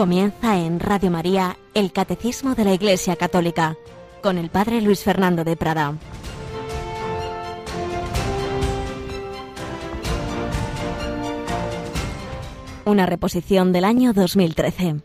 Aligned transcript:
Comienza 0.00 0.56
en 0.56 0.80
Radio 0.80 1.10
María 1.10 1.58
el 1.74 1.92
Catecismo 1.92 2.54
de 2.54 2.64
la 2.64 2.72
Iglesia 2.72 3.16
Católica 3.16 3.76
con 4.22 4.38
el 4.38 4.48
Padre 4.48 4.80
Luis 4.80 5.04
Fernando 5.04 5.44
de 5.44 5.56
Prada. 5.56 5.94
Una 12.86 13.04
reposición 13.04 13.74
del 13.74 13.84
año 13.84 14.14
2013. 14.14 15.02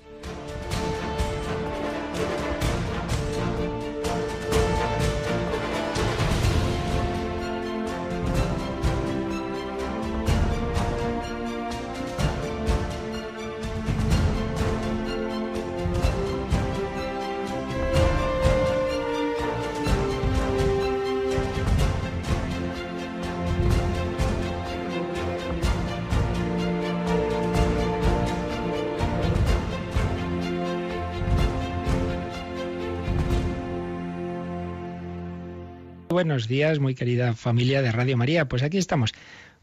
Buenos 36.26 36.48
días, 36.48 36.80
muy 36.80 36.96
querida 36.96 37.36
familia 37.36 37.84
de 37.84 37.92
Radio 37.92 38.18
María. 38.18 38.46
Pues 38.46 38.64
aquí 38.64 38.80
estamos 38.80 39.12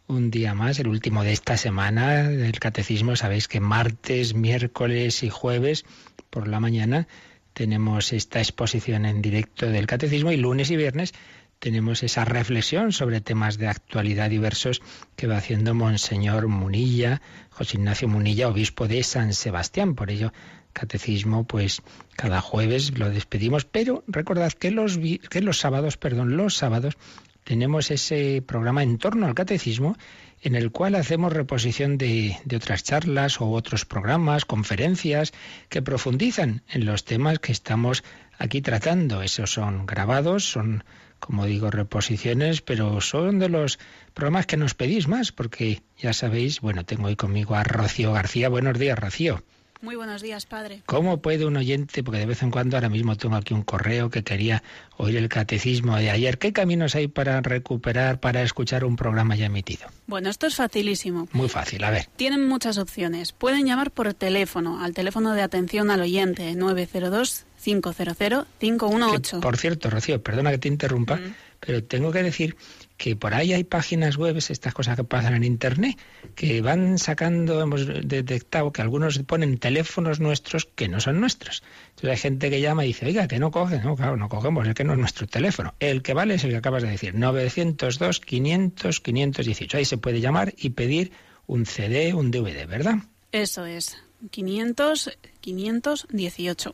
un 0.07 0.31
día 0.31 0.55
más, 0.55 0.79
el 0.79 0.87
último 0.87 1.25
de 1.25 1.33
esta 1.33 1.57
semana 1.57 2.29
del 2.29 2.61
catecismo. 2.61 3.17
Sabéis 3.17 3.49
que 3.49 3.59
martes, 3.59 4.35
miércoles 4.35 5.25
y 5.25 5.29
jueves 5.29 5.85
por 6.31 6.47
la 6.47 6.61
mañana 6.61 7.09
tenemos 7.53 8.13
esta 8.13 8.39
exposición 8.39 9.07
en 9.07 9.23
directo 9.23 9.67
del 9.67 9.89
catecismo 9.89 10.31
y 10.31 10.37
lunes 10.37 10.71
y 10.71 10.77
viernes 10.77 11.15
tenemos 11.63 12.03
esa 12.03 12.25
reflexión 12.25 12.91
sobre 12.91 13.21
temas 13.21 13.57
de 13.57 13.69
actualidad 13.69 14.31
diversos 14.31 14.83
que 15.15 15.29
va 15.29 15.37
haciendo 15.37 15.75
Monseñor 15.75 16.49
Munilla, 16.49 17.23
José 17.51 17.77
Ignacio 17.77 18.09
Munilla, 18.09 18.49
obispo 18.49 18.89
de 18.89 19.05
San 19.05 19.33
Sebastián. 19.33 19.95
Por 19.95 20.11
ello 20.11 20.33
catecismo, 20.73 21.45
pues 21.45 21.83
cada 22.17 22.41
jueves 22.41 22.99
lo 22.99 23.11
despedimos, 23.11 23.65
pero 23.65 24.05
recordad 24.07 24.53
que 24.53 24.71
los, 24.71 24.99
que 24.99 25.41
los 25.41 25.59
sábados, 25.59 25.97
perdón, 25.97 26.37
los 26.37 26.57
sábados 26.57 26.97
tenemos 27.45 27.91
ese 27.91 28.43
programa 28.47 28.83
en 28.83 28.99
torno 28.99 29.27
al 29.27 29.35
catecismo 29.35 29.97
en 30.43 30.57
el 30.57 30.73
cual 30.73 30.97
hacemos 30.97 31.33
reposición 31.33 31.99
de, 31.99 32.37
de, 32.45 32.57
otras 32.57 32.83
charlas 32.83 33.41
o 33.41 33.51
otros 33.51 33.85
programas, 33.85 34.45
conferencias 34.45 35.33
que 35.69 35.83
profundizan 35.83 36.63
en 36.69 36.85
los 36.85 37.05
temas 37.05 37.39
que 37.39 37.53
estamos 37.53 38.03
aquí 38.39 38.61
tratando. 38.61 39.23
Esos 39.23 39.53
son 39.53 39.87
grabados, 39.87 40.45
son, 40.45 40.85
como 41.21 41.47
digo, 41.47 41.71
reposiciones, 41.71 42.61
pero 42.61 43.01
son 43.01 43.39
de 43.39 43.49
los 43.49 43.79
programas 44.15 44.47
que 44.47 44.57
nos 44.57 44.75
pedís 44.75 45.07
más, 45.07 45.31
porque 45.31 45.83
ya 45.97 46.13
sabéis, 46.13 46.61
bueno, 46.61 46.85
tengo 46.85 47.07
hoy 47.07 47.17
conmigo 47.17 47.55
a 47.55 47.63
Rocío 47.63 48.13
García. 48.13 48.49
Buenos 48.49 48.79
días, 48.79 48.99
Rocío. 48.99 49.45
Muy 49.83 49.97
buenos 49.97 50.23
días, 50.23 50.47
padre. 50.47 50.85
¿Cómo 50.87 51.21
puede 51.21 51.45
un 51.45 51.57
oyente, 51.57 52.05
porque 52.05 52.21
de 52.21 52.27
vez 52.27 52.45
en 52.45 52.53
cuando 52.53 52.77
ahora 52.77 52.89
mismo 52.89 53.17
tengo 53.17 53.35
aquí 53.35 53.53
un 53.53 53.63
correo 53.63 54.11
que 54.11 54.23
quería 54.23 54.63
oír 54.97 55.17
el 55.17 55.29
catecismo 55.29 55.97
de 55.97 56.09
ayer, 56.09 56.39
¿qué 56.39 56.53
caminos 56.53 56.95
hay 56.95 57.09
para 57.09 57.41
recuperar, 57.41 58.21
para 58.21 58.43
escuchar 58.43 58.85
un 58.85 58.95
programa 58.95 59.35
ya 59.35 59.47
emitido? 59.47 59.89
Bueno, 60.07 60.31
esto 60.31 60.47
es 60.47 60.55
facilísimo. 60.55 61.27
Muy 61.33 61.49
fácil, 61.49 61.83
a 61.83 61.91
ver. 61.91 62.07
Tienen 62.15 62.47
muchas 62.47 62.79
opciones. 62.79 63.33
Pueden 63.33 63.67
llamar 63.67 63.91
por 63.91 64.15
teléfono, 64.15 64.81
al 64.81 64.95
teléfono 64.95 65.33
de 65.33 65.43
atención 65.43 65.91
al 65.91 66.03
oyente, 66.03 66.55
902 66.55 67.47
500 67.63 68.47
518. 68.59 69.41
por 69.41 69.57
cierto, 69.57 69.91
Rocío, 69.91 70.23
perdona 70.23 70.51
que 70.51 70.59
te 70.59 70.69
interrumpa, 70.69 71.17
mm. 71.17 71.35
pero 71.61 71.85
tengo 71.85 72.11
que 72.11 72.23
decir 72.23 72.57
que 72.97 73.17
por 73.17 73.35
ahí 73.35 73.53
hay 73.53 73.65
páginas 73.65 74.17
web, 74.17 74.37
estas 74.37 74.75
cosas 74.75 74.97
que 74.97 75.05
pasan 75.05 75.35
en 75.35 75.45
Internet, 75.45 75.99
que 76.35 76.61
van 76.61 76.99
sacando, 76.99 77.61
hemos 77.61 77.87
detectado 77.87 78.73
que 78.73 78.83
algunos 78.83 79.19
ponen 79.21 79.59
teléfonos 79.59 80.21
nuestros 80.21 80.67
que 80.67 80.89
no 80.89 81.01
son 81.01 81.21
nuestros. 81.21 81.63
Entonces 81.91 82.11
hay 82.11 82.17
gente 82.17 82.51
que 82.51 82.61
llama 82.61 82.85
y 82.85 82.89
dice, 82.89 83.07
oiga, 83.07 83.27
que 83.29 83.39
no 83.39 83.51
coge, 83.51 83.81
no, 83.81 83.97
claro, 83.97 84.17
no 84.17 84.29
cogemos, 84.29 84.67
es 84.67 84.75
que 84.75 84.85
no 84.85 84.93
es 84.93 84.99
nuestro 84.99 85.27
teléfono. 85.27 85.75
El 85.81 86.03
que 86.03 86.15
vale 86.15 86.35
es 86.35 86.45
el 86.45 86.51
que 86.51 86.57
acabas 86.57 86.83
de 86.83 86.91
decir, 86.91 87.15
902 87.15 88.21
500 88.21 89.01
518. 89.01 89.77
Ahí 89.77 89.85
se 89.85 89.99
puede 89.99 90.21
llamar 90.21 90.55
y 90.57 90.71
pedir 90.71 91.13
un 91.47 91.67
CD, 91.67 92.15
un 92.15 92.31
DVD, 92.31 92.67
¿verdad? 92.67 92.99
Eso 93.33 93.67
es, 93.67 93.97
500 94.31 95.19
518. 95.41 96.73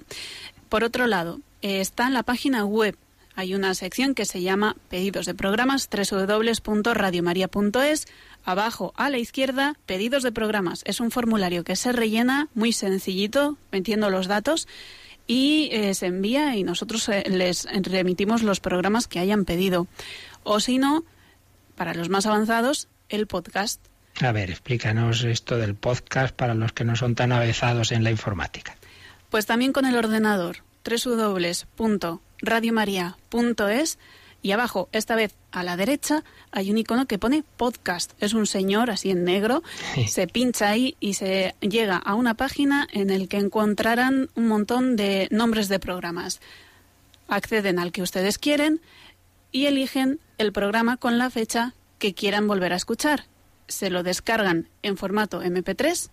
Por 0.69 0.84
otro 0.84 1.06
lado, 1.06 1.41
está 1.62 2.06
en 2.06 2.15
la 2.15 2.23
página 2.23 2.65
web 2.65 2.97
hay 3.39 3.55
una 3.55 3.73
sección 3.75 4.15
que 4.17 4.25
se 4.25 4.43
llama 4.43 4.75
Pedidos 4.89 5.25
de 5.25 5.33
programas, 5.33 5.89
www.radiomaria.es. 5.89 8.09
Abajo 8.45 8.93
a 8.97 9.11
la 9.11 9.19
izquierda, 9.19 9.77
Pedidos 9.87 10.25
de 10.25 10.33
programas. 10.33 10.83
Es 10.84 10.99
un 10.99 11.12
formulario 11.12 11.62
que 11.62 11.77
se 11.77 11.93
rellena 11.93 12.49
muy 12.55 12.73
sencillito, 12.73 13.56
metiendo 13.71 14.11
los 14.11 14.27
datos 14.27 14.67
y 15.29 15.69
eh, 15.71 15.95
se 15.95 16.06
envía 16.06 16.56
y 16.56 16.65
nosotros 16.65 17.09
eh, 17.11 17.23
les 17.29 17.69
remitimos 17.71 18.43
los 18.43 18.59
programas 18.59 19.06
que 19.06 19.21
hayan 19.21 19.45
pedido. 19.45 19.87
O 20.43 20.59
si 20.59 20.79
no, 20.79 21.05
para 21.77 21.95
los 21.95 22.09
más 22.09 22.27
avanzados, 22.27 22.89
el 23.09 23.29
podcast. 23.29 23.81
A 24.21 24.33
ver, 24.33 24.50
explícanos 24.50 25.23
esto 25.23 25.59
del 25.59 25.77
podcast 25.77 26.35
para 26.35 26.55
los 26.55 26.73
que 26.73 26.83
no 26.83 26.97
son 26.97 27.15
tan 27.15 27.31
avezados 27.31 27.93
en 27.93 28.03
la 28.03 28.11
informática. 28.11 28.78
Pues 29.31 29.47
también 29.47 29.72
con 29.72 29.84
el 29.84 29.97
ordenador 29.97 30.59
www 30.84 32.21
radiomaria.es 32.41 33.99
y 34.41 34.53
abajo, 34.53 34.89
esta 34.93 35.16
vez 35.16 35.34
a 35.50 35.65
la 35.65 35.77
derecha, 35.77 36.22
hay 36.53 36.71
un 36.71 36.78
icono 36.78 37.06
que 37.06 37.19
pone 37.19 37.43
podcast. 37.56 38.12
Es 38.21 38.34
un 38.34 38.47
señor 38.47 38.88
así 38.88 39.11
en 39.11 39.25
negro. 39.25 39.65
Se 40.06 40.28
pincha 40.28 40.69
ahí 40.69 40.97
y 41.00 41.15
se 41.15 41.56
llega 41.61 41.97
a 41.97 42.15
una 42.15 42.34
página 42.34 42.87
en 42.93 43.11
el 43.11 43.28
que 43.28 43.38
encontrarán 43.38 44.31
un 44.37 44.47
montón 44.47 44.94
de 44.94 45.27
nombres 45.33 45.69
de 45.69 45.81
programas. 45.81 46.41
Acceden 47.27 47.81
al 47.81 47.91
que 47.91 48.03
ustedes 48.03 48.38
quieren 48.38 48.81
y 49.50 49.67
eligen 49.67 50.21
el 50.38 50.53
programa 50.53 50.97
con 50.99 51.19
la 51.19 51.31
fecha 51.31 51.75
que 51.99 52.15
quieran 52.15 52.47
volver 52.47 52.72
a 52.72 52.77
escuchar. 52.77 53.25
Se 53.67 53.91
lo 53.91 54.05
descargan 54.05 54.69
en 54.83 54.97
formato 54.97 55.43
MP3 55.43 56.11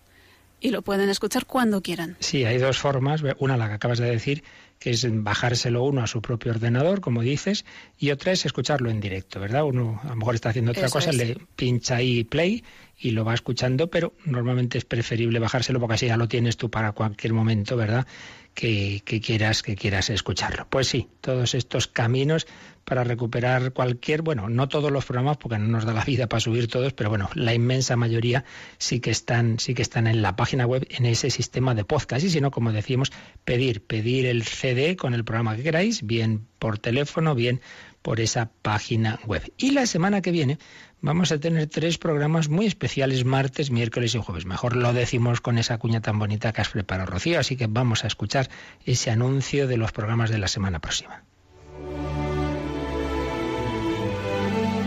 y 0.60 0.70
lo 0.70 0.82
pueden 0.82 1.08
escuchar 1.10 1.46
cuando 1.46 1.82
quieran. 1.82 2.16
Sí, 2.20 2.44
hay 2.44 2.58
dos 2.58 2.78
formas. 2.78 3.22
Una, 3.38 3.56
la 3.56 3.68
que 3.68 3.74
acabas 3.74 3.98
de 3.98 4.10
decir, 4.10 4.42
que 4.78 4.90
es 4.90 5.06
bajárselo 5.08 5.82
uno 5.82 6.02
a 6.02 6.06
su 6.06 6.20
propio 6.22 6.52
ordenador, 6.52 7.00
como 7.00 7.22
dices, 7.22 7.64
y 7.98 8.10
otra 8.10 8.32
es 8.32 8.46
escucharlo 8.46 8.90
en 8.90 9.00
directo, 9.00 9.40
¿verdad? 9.40 9.64
Uno 9.64 10.00
a 10.04 10.08
lo 10.08 10.16
mejor 10.16 10.34
está 10.34 10.50
haciendo 10.50 10.72
otra 10.72 10.88
cosa, 10.88 11.12
le 11.12 11.36
pincha 11.56 11.96
ahí 11.96 12.24
play 12.24 12.64
y 12.98 13.10
lo 13.10 13.24
va 13.24 13.34
escuchando, 13.34 13.88
pero 13.88 14.14
normalmente 14.24 14.78
es 14.78 14.84
preferible 14.84 15.38
bajárselo 15.38 15.80
porque 15.80 15.94
así 15.94 16.06
ya 16.06 16.16
lo 16.16 16.28
tienes 16.28 16.56
tú 16.56 16.70
para 16.70 16.92
cualquier 16.92 17.32
momento, 17.32 17.76
¿verdad? 17.76 18.06
Que, 18.54 19.02
que, 19.04 19.20
quieras 19.20 19.62
que 19.62 19.76
quieras 19.76 20.08
escucharlo. 20.08 20.66
Pues 20.70 20.88
sí, 20.88 21.08
todos 21.20 21.54
estos 21.54 21.88
caminos 21.88 22.46
para 22.86 23.02
recuperar 23.02 23.72
cualquier, 23.72 24.22
bueno, 24.22 24.48
no 24.48 24.68
todos 24.68 24.92
los 24.92 25.04
programas 25.04 25.38
porque 25.38 25.58
no 25.58 25.66
nos 25.66 25.84
da 25.84 25.92
la 25.92 26.04
vida 26.04 26.28
para 26.28 26.40
subir 26.40 26.68
todos, 26.68 26.92
pero 26.92 27.10
bueno, 27.10 27.28
la 27.34 27.52
inmensa 27.52 27.96
mayoría 27.96 28.44
sí 28.78 29.00
que 29.00 29.10
están 29.10 29.58
sí 29.58 29.74
que 29.74 29.82
están 29.82 30.06
en 30.06 30.22
la 30.22 30.36
página 30.36 30.66
web 30.66 30.86
en 30.88 31.04
ese 31.04 31.30
sistema 31.30 31.74
de 31.74 31.84
podcast 31.84 32.24
y 32.24 32.30
si 32.30 32.40
no, 32.40 32.52
como 32.52 32.70
decíamos, 32.70 33.10
pedir 33.44 33.84
pedir 33.84 34.26
el 34.26 34.44
CD 34.44 34.94
con 34.94 35.14
el 35.14 35.24
programa 35.24 35.56
que 35.56 35.64
queráis, 35.64 36.06
bien 36.06 36.46
por 36.60 36.78
teléfono, 36.78 37.34
bien 37.34 37.60
por 38.02 38.20
esa 38.20 38.52
página 38.62 39.18
web. 39.26 39.42
Y 39.58 39.72
la 39.72 39.86
semana 39.86 40.22
que 40.22 40.30
viene 40.30 40.58
vamos 41.00 41.32
a 41.32 41.40
tener 41.40 41.66
tres 41.66 41.98
programas 41.98 42.48
muy 42.48 42.66
especiales, 42.66 43.24
martes, 43.24 43.72
miércoles 43.72 44.14
y 44.14 44.18
jueves. 44.18 44.46
Mejor 44.46 44.76
lo 44.76 44.92
decimos 44.92 45.40
con 45.40 45.58
esa 45.58 45.78
cuña 45.78 46.00
tan 46.02 46.20
bonita 46.20 46.52
que 46.52 46.60
has 46.60 46.68
preparado, 46.68 47.10
Rocío, 47.10 47.40
así 47.40 47.56
que 47.56 47.66
vamos 47.66 48.04
a 48.04 48.06
escuchar 48.06 48.48
ese 48.84 49.10
anuncio 49.10 49.66
de 49.66 49.76
los 49.76 49.90
programas 49.90 50.30
de 50.30 50.38
la 50.38 50.46
semana 50.46 50.78
próxima. 50.78 51.24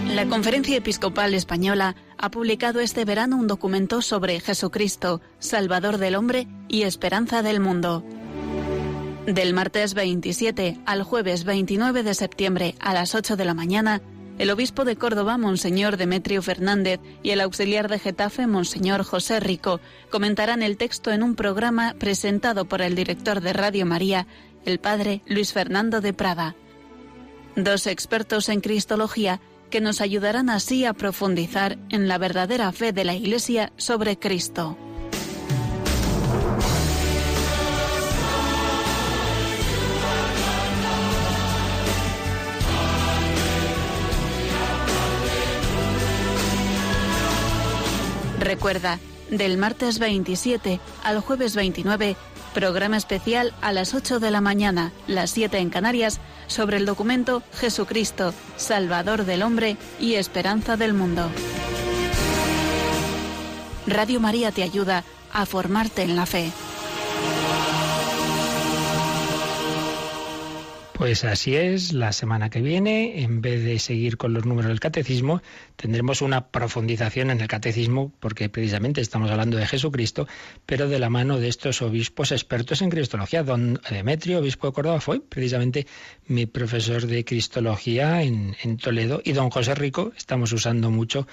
La 0.10 0.26
Conferencia 0.28 0.76
Episcopal 0.76 1.36
Española 1.36 1.96
ha 2.18 2.32
publicado 2.32 2.80
este 2.80 3.06
verano 3.06 3.38
un 3.38 3.46
documento 3.46 4.02
sobre 4.02 4.40
Jesucristo, 4.40 5.22
Salvador 5.38 6.00
del 6.00 6.16
hombre 6.16 6.48
y 6.68 6.82
esperanza 6.82 7.44
del 7.44 7.60
mundo. 7.60 8.04
Del 9.28 9.54
martes 9.54 9.94
27 9.94 10.80
al 10.88 11.04
jueves 11.04 11.44
29 11.44 12.02
de 12.02 12.16
septiembre 12.16 12.76
a 12.80 12.94
las 12.96 13.14
8 13.14 13.38
de 13.38 13.46
la 13.46 13.54
mañana, 13.54 14.02
el 14.40 14.50
obispo 14.50 14.84
de 14.84 14.96
Córdoba, 14.96 15.38
Monseñor 15.38 15.96
Demetrio 15.96 16.42
Fernández, 16.42 17.00
y 17.22 17.30
el 17.30 17.42
auxiliar 17.42 17.88
de 17.88 18.00
Getafe, 18.00 18.48
Monseñor 18.48 19.04
José 19.04 19.40
Rico, 19.40 19.80
comentarán 20.10 20.64
el 20.64 20.78
texto 20.78 21.12
en 21.12 21.22
un 21.22 21.36
programa 21.36 21.94
presentado 22.00 22.66
por 22.66 22.82
el 22.82 22.96
director 22.96 23.42
de 23.42 23.54
Radio 23.54 23.86
María, 23.86 24.26
el 24.66 24.80
padre 24.80 25.22
Luis 25.28 25.54
Fernando 25.54 26.02
de 26.02 26.14
Prada. 26.14 26.56
Dos 27.56 27.86
expertos 27.86 28.50
en 28.50 28.62
Cristología 28.62 29.40
que 29.70 29.82
nos 29.82 30.02
ayudarán 30.02 30.50
así 30.50 30.86
a 30.86 30.94
profundizar 30.94 31.78
en 31.90 32.08
la 32.08 32.18
verdadera 32.18 32.72
fe 32.72 32.92
de 32.92 33.04
la 33.04 33.14
Iglesia 33.14 33.72
sobre 33.78 34.18
Cristo. 34.18 34.78
Recuerda, 48.40 49.00
del 49.30 49.58
martes 49.58 50.00
27 50.00 50.80
al 51.04 51.20
jueves 51.20 51.56
29 51.56 52.16
programa 52.50 52.98
especial 52.98 53.54
a 53.62 53.72
las 53.72 53.94
8 53.94 54.20
de 54.20 54.32
la 54.32 54.42
mañana, 54.42 54.92
las 55.08 55.32
7 55.32 55.58
en 55.58 55.70
Canarias, 55.70 56.20
sobre 56.48 56.78
el 56.78 56.86
documento 56.86 57.44
Jesucristo, 57.54 58.34
Salvador 58.58 59.26
del 59.26 59.44
Hombre 59.44 59.78
y 60.00 60.16
Esperanza 60.16 60.78
del 60.78 60.94
Mundo. 60.94 61.30
Radio 63.88 64.20
María 64.20 64.52
te 64.52 64.64
ayuda 64.64 65.04
a 65.32 65.46
formarte 65.46 66.04
en 66.04 66.16
la 66.16 66.26
fe. 66.26 66.52
Pues 71.00 71.24
así 71.24 71.56
es, 71.56 71.94
la 71.94 72.12
semana 72.12 72.50
que 72.50 72.62
viene, 72.62 73.22
en 73.22 73.40
vez 73.40 73.64
de 73.64 73.80
seguir 73.80 74.18
con 74.18 74.34
los 74.34 74.46
números 74.46 74.68
del 74.68 74.82
catecismo, 74.82 75.42
tendremos 75.78 76.22
una 76.22 76.50
profundización 76.50 77.32
en 77.32 77.40
el 77.40 77.48
catecismo, 77.48 78.12
porque 78.20 78.50
precisamente 78.50 79.00
estamos 79.00 79.32
hablando 79.32 79.56
de 79.56 79.66
Jesucristo, 79.66 80.28
pero 80.66 80.90
de 80.90 81.00
la 81.00 81.10
mano 81.10 81.40
de 81.40 81.48
estos 81.48 81.82
obispos 81.82 82.34
expertos 82.34 82.82
en 82.82 82.90
cristología. 82.90 83.44
Don 83.44 83.80
Demetrio, 83.90 84.40
obispo 84.40 84.68
de 84.68 84.74
Córdoba, 84.74 85.00
fue 85.00 85.22
precisamente 85.22 85.88
mi 86.28 86.48
profesor 86.48 87.08
de 87.08 87.24
cristología 87.24 88.22
en, 88.22 88.58
en 88.62 88.76
Toledo, 88.76 89.22
y 89.24 89.32
don 89.32 89.52
José 89.52 89.76
Rico, 89.76 90.12
estamos 90.18 90.52
usando 90.52 90.92
mucho 90.92 91.28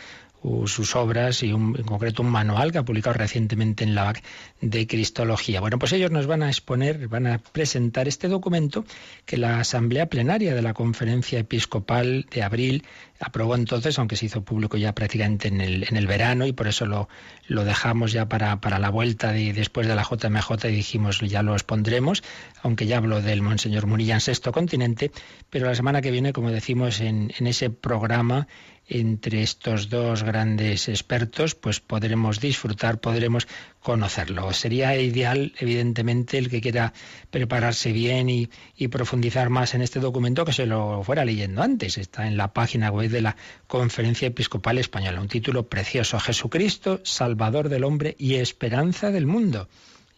sus 0.66 0.96
obras 0.96 1.42
y 1.42 1.52
un, 1.52 1.76
en 1.76 1.84
concreto 1.84 2.22
un 2.22 2.30
manual 2.30 2.72
que 2.72 2.78
ha 2.78 2.84
publicado 2.84 3.14
recientemente 3.14 3.84
en 3.84 3.94
la 3.94 4.04
BAC 4.04 4.22
de 4.60 4.86
Cristología. 4.86 5.60
Bueno, 5.60 5.78
pues 5.78 5.92
ellos 5.92 6.10
nos 6.10 6.26
van 6.26 6.42
a 6.42 6.48
exponer, 6.48 7.08
van 7.08 7.26
a 7.26 7.38
presentar 7.38 8.08
este 8.08 8.28
documento 8.28 8.84
que 9.24 9.36
la 9.36 9.60
Asamblea 9.60 10.06
Plenaria 10.06 10.54
de 10.54 10.62
la 10.62 10.74
Conferencia 10.74 11.38
Episcopal 11.38 12.26
de 12.30 12.42
abril 12.42 12.84
aprobó 13.20 13.54
entonces, 13.54 13.98
aunque 13.98 14.16
se 14.16 14.26
hizo 14.26 14.42
público 14.42 14.76
ya 14.76 14.94
prácticamente 14.94 15.48
en 15.48 15.60
el, 15.60 15.86
en 15.88 15.96
el 15.96 16.06
verano 16.06 16.46
y 16.46 16.52
por 16.52 16.68
eso 16.68 16.86
lo, 16.86 17.08
lo 17.48 17.64
dejamos 17.64 18.12
ya 18.12 18.28
para, 18.28 18.60
para 18.60 18.78
la 18.78 18.90
vuelta 18.90 19.32
de, 19.32 19.52
después 19.52 19.86
de 19.86 19.94
la 19.94 20.02
JMJ 20.02 20.66
y 20.66 20.72
dijimos 20.72 21.20
ya 21.20 21.42
lo 21.42 21.54
expondremos, 21.54 22.22
aunque 22.62 22.86
ya 22.86 22.98
hablo 22.98 23.22
del 23.22 23.42
Monseñor 23.42 23.86
Murilla 23.86 24.14
en 24.14 24.20
Sexto 24.20 24.52
Continente, 24.52 25.10
pero 25.50 25.66
la 25.66 25.74
semana 25.74 26.00
que 26.02 26.10
viene, 26.10 26.32
como 26.32 26.50
decimos 26.50 27.00
en, 27.00 27.32
en 27.38 27.46
ese 27.46 27.70
programa, 27.70 28.46
entre 28.88 29.42
estos 29.42 29.88
dos 29.88 30.22
grandes 30.22 30.88
expertos, 30.88 31.54
pues 31.54 31.80
podremos 31.80 32.40
disfrutar, 32.40 33.00
podremos 33.00 33.48
conocerlo. 33.80 34.52
Sería 34.52 34.96
ideal, 34.96 35.52
evidentemente, 35.58 36.38
el 36.38 36.48
que 36.48 36.60
quiera 36.60 36.92
prepararse 37.30 37.92
bien 37.92 38.28
y, 38.28 38.48
profundizar 38.88 39.50
más 39.50 39.74
en 39.74 39.82
este 39.82 39.98
documento 39.98 40.44
que 40.44 40.52
se 40.52 40.66
lo 40.66 41.02
fuera 41.02 41.24
leyendo 41.24 41.62
antes. 41.62 41.98
Está 41.98 42.28
en 42.28 42.36
la 42.36 42.52
página 42.52 42.90
web 42.90 43.10
de 43.10 43.22
la 43.22 43.36
Conferencia 43.66 44.28
Episcopal 44.28 44.78
Española. 44.78 45.20
Un 45.20 45.28
título 45.28 45.68
precioso, 45.68 46.20
Jesucristo, 46.20 47.00
Salvador 47.02 47.68
del 47.68 47.84
Hombre 47.84 48.14
y 48.18 48.34
Esperanza 48.36 49.10
del 49.10 49.26
Mundo. 49.26 49.68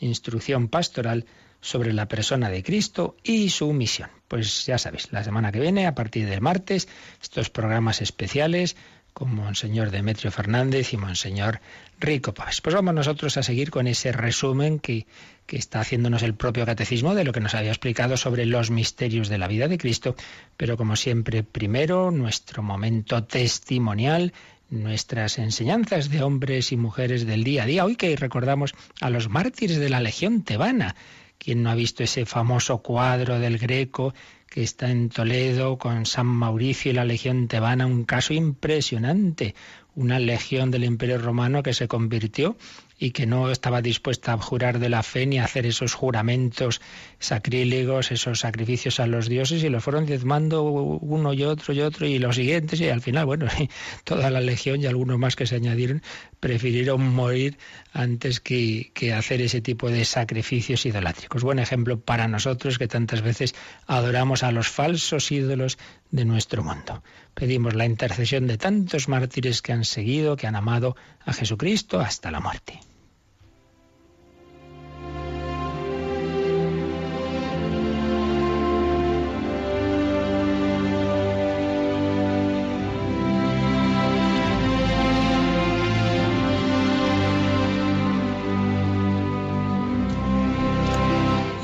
Instrucción 0.01 0.69
pastoral 0.69 1.25
sobre 1.61 1.93
la 1.93 2.07
persona 2.07 2.51
de 2.51 2.63
Cristo 2.63 3.17
y 3.23 3.49
su 3.49 3.73
misión. 3.73 4.18
Pues 4.29 4.67
ya 4.67 4.79
sabéis, 4.79 5.11
la 5.11 5.25
semana 5.25 5.51
que 5.53 5.61
viene, 5.61 5.87
a 5.87 5.95
partir 5.95 6.29
del 6.29 6.41
martes, 6.41 6.89
estos 7.23 7.51
programas 7.51 8.03
especiales 8.03 8.77
con 9.15 9.35
Monseñor 9.35 9.91
Demetrio 9.91 10.31
Fernández 10.31 10.93
y 10.93 10.97
Monseñor 10.97 11.61
Rico 11.99 12.35
Paz. 12.35 12.61
Pues 12.61 12.75
vamos 12.75 12.95
nosotros 12.95 13.37
a 13.37 13.43
seguir 13.43 13.71
con 13.71 13.89
ese 13.89 14.13
resumen 14.13 14.79
que, 14.79 15.07
que 15.47 15.57
está 15.57 15.81
haciéndonos 15.81 16.23
el 16.23 16.35
propio 16.35 16.65
catecismo 16.67 17.15
de 17.17 17.25
lo 17.25 17.33
que 17.33 17.41
nos 17.41 17.55
había 17.55 17.71
explicado 17.71 18.17
sobre 18.17 18.47
los 18.47 18.71
misterios 18.71 19.29
de 19.29 19.39
la 19.39 19.49
vida 19.49 19.67
de 19.67 19.79
Cristo, 19.79 20.15
pero 20.57 20.77
como 20.77 20.95
siempre, 20.95 21.43
primero 21.43 22.13
nuestro 22.13 22.63
momento 22.63 23.25
testimonial 23.25 24.33
nuestras 24.71 25.39
enseñanzas 25.39 26.11
de 26.11 26.23
hombres 26.23 26.73
y 26.73 26.77
mujeres 26.77 27.27
del 27.27 27.43
día 27.43 27.63
a 27.63 27.67
día. 27.67 27.85
Hoy 27.85 27.97
que 27.97 28.15
recordamos 28.17 28.75
a 29.01 29.11
los 29.11 29.29
mártires 29.29 29.79
de 29.79 29.89
la 29.89 30.01
Legión 30.01 30.43
Tebana, 30.43 30.95
¿Quién 31.39 31.63
no 31.63 31.71
ha 31.71 31.75
visto 31.75 32.03
ese 32.03 32.27
famoso 32.27 32.79
cuadro 32.79 33.39
del 33.39 33.59
Greco 33.59 34.13
que 34.49 34.63
está 34.63 34.91
en 34.91 35.09
Toledo 35.09 35.79
con 35.79 36.05
San 36.05 36.27
Mauricio 36.27 36.91
y 36.91 36.95
la 36.95 37.05
Legión 37.05 37.47
Tebana? 37.47 37.87
Un 37.87 38.05
caso 38.05 38.35
impresionante. 38.35 39.55
Una 39.95 40.19
legión 40.19 40.71
del 40.71 40.85
Imperio 40.85 41.19
Romano 41.19 41.63
que 41.63 41.75
se 41.75 41.89
convirtió 41.89 42.57
y 42.99 43.13
que 43.13 43.27
no 43.27 43.51
estaba 43.51 43.81
dispuesta 43.81 44.33
a 44.33 44.39
jurar 44.39 44.81
de 44.81 44.89
la 44.89 45.03
fe 45.03 45.27
ni 45.27 45.39
a 45.39 45.45
hacer 45.45 45.67
esos 45.67 45.95
juramentos 45.95 46.81
sacrílegos, 47.21 48.11
esos 48.11 48.41
sacrificios 48.41 48.99
a 48.99 49.07
los 49.07 49.29
dioses, 49.29 49.63
y 49.63 49.69
los 49.69 49.85
fueron 49.85 50.05
diezmando 50.05 50.63
uno 50.63 51.33
y 51.33 51.45
otro 51.45 51.73
y 51.73 51.81
otro 51.81 52.07
y 52.07 52.19
los 52.19 52.37
siguientes, 52.37 52.81
y 52.81 52.89
al 52.89 53.01
final, 53.01 53.27
bueno, 53.27 53.47
toda 54.05 54.31
la 54.31 54.41
legión 54.41 54.81
y 54.81 54.87
algunos 54.87 55.19
más 55.19 55.37
que 55.37 55.47
se 55.47 55.55
añadieron 55.55 56.03
prefirieron 56.41 57.15
morir 57.15 57.57
antes 57.93 58.41
que, 58.41 58.91
que 58.95 59.13
hacer 59.13 59.41
ese 59.43 59.61
tipo 59.61 59.91
de 59.91 60.05
sacrificios 60.05 60.85
idolátricos. 60.85 61.45
Buen 61.45 61.59
ejemplo 61.59 62.01
para 62.01 62.27
nosotros 62.29 62.79
que 62.79 62.89
tantas 62.89 63.23
veces 63.23 63.55
adoramos 63.87 64.43
a 64.43 64.53
los 64.53 64.69
falsos 64.69 65.31
ídolos 65.31 65.79
de 66.11 66.25
nuestro 66.25 66.65
mundo. 66.65 67.03
Pedimos 67.39 67.77
la 67.77 67.85
intercesión 67.87 68.49
de 68.49 68.59
tantos 68.59 69.07
mártires 69.07 69.63
que 69.63 69.73
han 69.73 69.85
seguido, 69.85 70.37
que 70.37 70.49
han 70.49 70.57
amado 70.57 70.97
a 71.25 71.33
Jesucristo 71.33 72.01
hasta 72.01 72.33
la 72.33 72.41
muerte. 72.41 72.81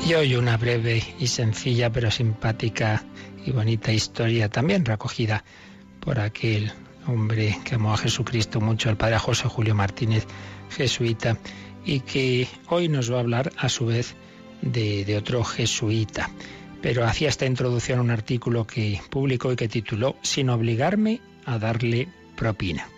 Y 0.07 0.13
hoy 0.13 0.35
una 0.35 0.55
breve 0.55 1.03
y 1.19 1.27
sencilla 1.27 1.91
pero 1.91 2.09
simpática 2.11 3.03
y 3.45 3.51
bonita 3.51 3.91
historia 3.91 4.49
también 4.49 4.85
recogida 4.85 5.43
por 5.99 6.19
aquel 6.19 6.71
hombre 7.07 7.57
que 7.63 7.75
amó 7.75 7.93
a 7.93 7.97
Jesucristo 7.97 8.59
mucho, 8.59 8.89
el 8.89 8.97
padre 8.97 9.19
José 9.19 9.47
Julio 9.47 9.75
Martínez, 9.75 10.25
jesuita, 10.69 11.37
y 11.85 11.99
que 11.99 12.47
hoy 12.67 12.89
nos 12.89 13.11
va 13.11 13.17
a 13.17 13.19
hablar 13.19 13.51
a 13.57 13.69
su 13.69 13.85
vez 13.85 14.15
de, 14.61 15.05
de 15.05 15.17
otro 15.17 15.43
jesuita. 15.43 16.31
Pero 16.81 17.05
hacía 17.05 17.29
esta 17.29 17.45
introducción 17.45 17.99
un 17.99 18.11
artículo 18.11 18.65
que 18.65 18.99
publicó 19.09 19.51
y 19.51 19.55
que 19.55 19.67
tituló 19.67 20.15
Sin 20.21 20.49
obligarme 20.49 21.21
a 21.45 21.59
darle 21.59 22.07
propina. 22.35 22.89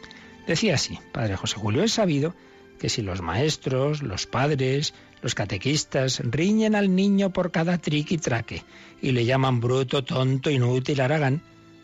Decía 0.48 0.76
así, 0.76 0.98
padre 1.12 1.36
José 1.36 1.58
Julio, 1.58 1.84
es 1.84 1.94
sabido 1.94 2.34
que 2.80 2.90
si 2.90 3.02
los 3.02 3.22
maestros, 3.22 4.02
los 4.02 4.28
padres, 4.28 4.94
los 5.22 5.36
catequistas 5.36 6.22
riñen 6.24 6.76
al 6.76 6.96
niño 6.96 7.32
por 7.32 7.52
cada 7.52 7.78
triqui 7.78 8.18
traque 8.18 8.64
y 9.02 9.12
le 9.12 9.26
llaman 9.26 9.60
bruto, 9.60 10.04
tonto, 10.04 10.50
inútil, 10.50 11.02
aragán, 11.02 11.42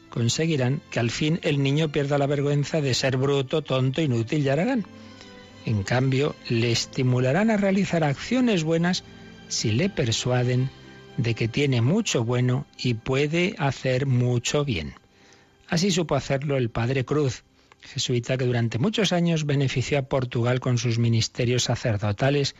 conseguirán 0.10 0.82
que 0.92 1.00
al 1.00 1.10
fin 1.10 1.40
el 1.44 1.64
niño 1.64 1.92
pierda 1.92 2.18
la 2.18 2.28
vergüenza 2.28 2.82
de 2.82 2.94
ser 2.94 3.18
bruto, 3.18 3.62
tonto, 3.64 4.02
inútil 4.02 4.46
y 4.46 4.50
aragán. 4.50 4.86
En 5.66 5.84
cambio, 5.84 6.36
le 6.50 6.72
estimularán 6.72 7.50
a 7.50 7.58
realizar 7.58 8.04
acciones 8.04 8.64
buenas 8.64 9.04
si 9.48 9.72
le 9.72 9.90
persuaden 9.90 10.70
de 11.18 11.36
que 11.36 11.48
tiene 11.48 11.82
mucho 11.82 12.24
bueno 12.24 12.66
y 12.78 12.96
puede 12.96 13.56
hacer 13.58 14.06
mucho 14.06 14.66
bien. 14.66 14.94
Así 15.68 15.92
supo 15.92 16.16
hacerlo 16.16 16.58
el 16.58 16.70
padre 16.70 17.06
Cruz, 17.06 17.44
jesuita 17.82 18.38
que 18.38 18.46
durante 18.46 18.80
muchos 18.80 19.14
años 19.14 19.46
benefició 19.46 20.00
a 20.00 20.04
Portugal 20.04 20.60
con 20.60 20.78
sus 20.78 21.00
ministerios 21.00 21.64
sacerdotales 21.64 22.56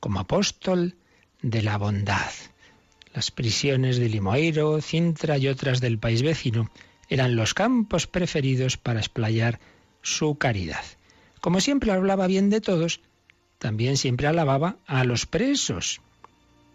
como 0.00 0.20
apóstol 0.20 0.96
de 1.42 1.62
la 1.62 1.78
bondad. 1.78 2.30
Las 3.14 3.30
prisiones 3.30 3.96
de 3.98 4.08
Limoeiro, 4.08 4.80
Cintra 4.80 5.38
y 5.38 5.48
otras 5.48 5.80
del 5.80 5.98
país 5.98 6.22
vecino 6.22 6.70
eran 7.08 7.36
los 7.36 7.54
campos 7.54 8.06
preferidos 8.06 8.76
para 8.76 9.00
explayar 9.00 9.60
su 10.02 10.36
caridad. 10.36 10.84
Como 11.40 11.60
siempre 11.60 11.92
hablaba 11.92 12.26
bien 12.26 12.50
de 12.50 12.60
todos, 12.60 13.00
también 13.58 13.96
siempre 13.96 14.26
alababa 14.26 14.76
a 14.86 15.04
los 15.04 15.26
presos. 15.26 16.00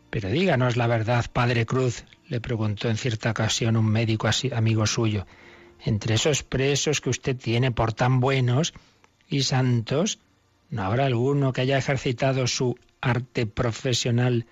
Pero 0.09 0.29
díganos 0.29 0.77
la 0.77 0.87
verdad, 0.87 1.25
Padre 1.31 1.65
Cruz, 1.65 2.05
le 2.27 2.41
preguntó 2.41 2.89
en 2.89 2.97
cierta 2.97 3.31
ocasión 3.31 3.77
un 3.77 3.85
médico 3.85 4.29
amigo 4.53 4.87
suyo. 4.87 5.25
Entre 5.83 6.15
esos 6.15 6.43
presos 6.43 7.01
que 7.01 7.09
usted 7.09 7.35
tiene 7.35 7.71
por 7.71 7.93
tan 7.93 8.19
buenos 8.19 8.73
y 9.27 9.43
santos, 9.43 10.19
¿no 10.71 10.83
habrá 10.83 11.05
alguno 11.05 11.53
que 11.53 11.61
haya 11.61 11.77
ejercitado 11.77 12.47
su 12.47 12.77
arte 13.01 13.45
profesional 13.45 14.45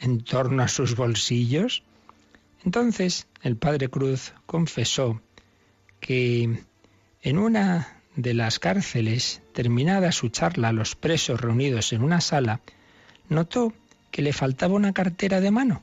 en 0.00 0.24
torno 0.24 0.62
a 0.62 0.68
sus 0.68 0.96
bolsillos? 0.96 1.84
Entonces 2.64 3.28
el 3.42 3.56
padre 3.56 3.88
Cruz 3.88 4.32
confesó 4.46 5.20
que 6.00 6.64
en 7.22 7.38
una 7.38 8.00
de 8.16 8.32
las 8.32 8.58
cárceles, 8.58 9.42
terminada 9.52 10.10
su 10.12 10.30
charla 10.30 10.68
a 10.68 10.72
los 10.72 10.96
presos 10.96 11.40
reunidos 11.40 11.92
en 11.92 12.02
una 12.02 12.20
sala, 12.20 12.60
notó 13.28 13.72
que 14.10 14.22
le 14.22 14.32
faltaba 14.32 14.74
una 14.74 14.94
cartera 14.94 15.40
de 15.40 15.50
mano 15.50 15.82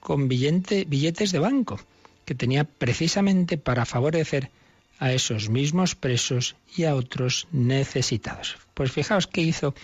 con 0.00 0.28
billetes 0.28 1.32
de 1.32 1.38
banco 1.38 1.78
que 2.24 2.34
tenía 2.34 2.64
precisamente 2.64 3.58
para 3.58 3.84
favorecer 3.84 4.50
a 4.98 5.12
esos 5.12 5.48
mismos 5.48 5.94
presos 5.94 6.56
y 6.76 6.84
a 6.84 6.94
otros 6.94 7.48
necesitados. 7.52 8.56
Pues 8.74 8.92
fijaos 8.92 9.26
qué 9.26 9.42
hizo 9.42 9.74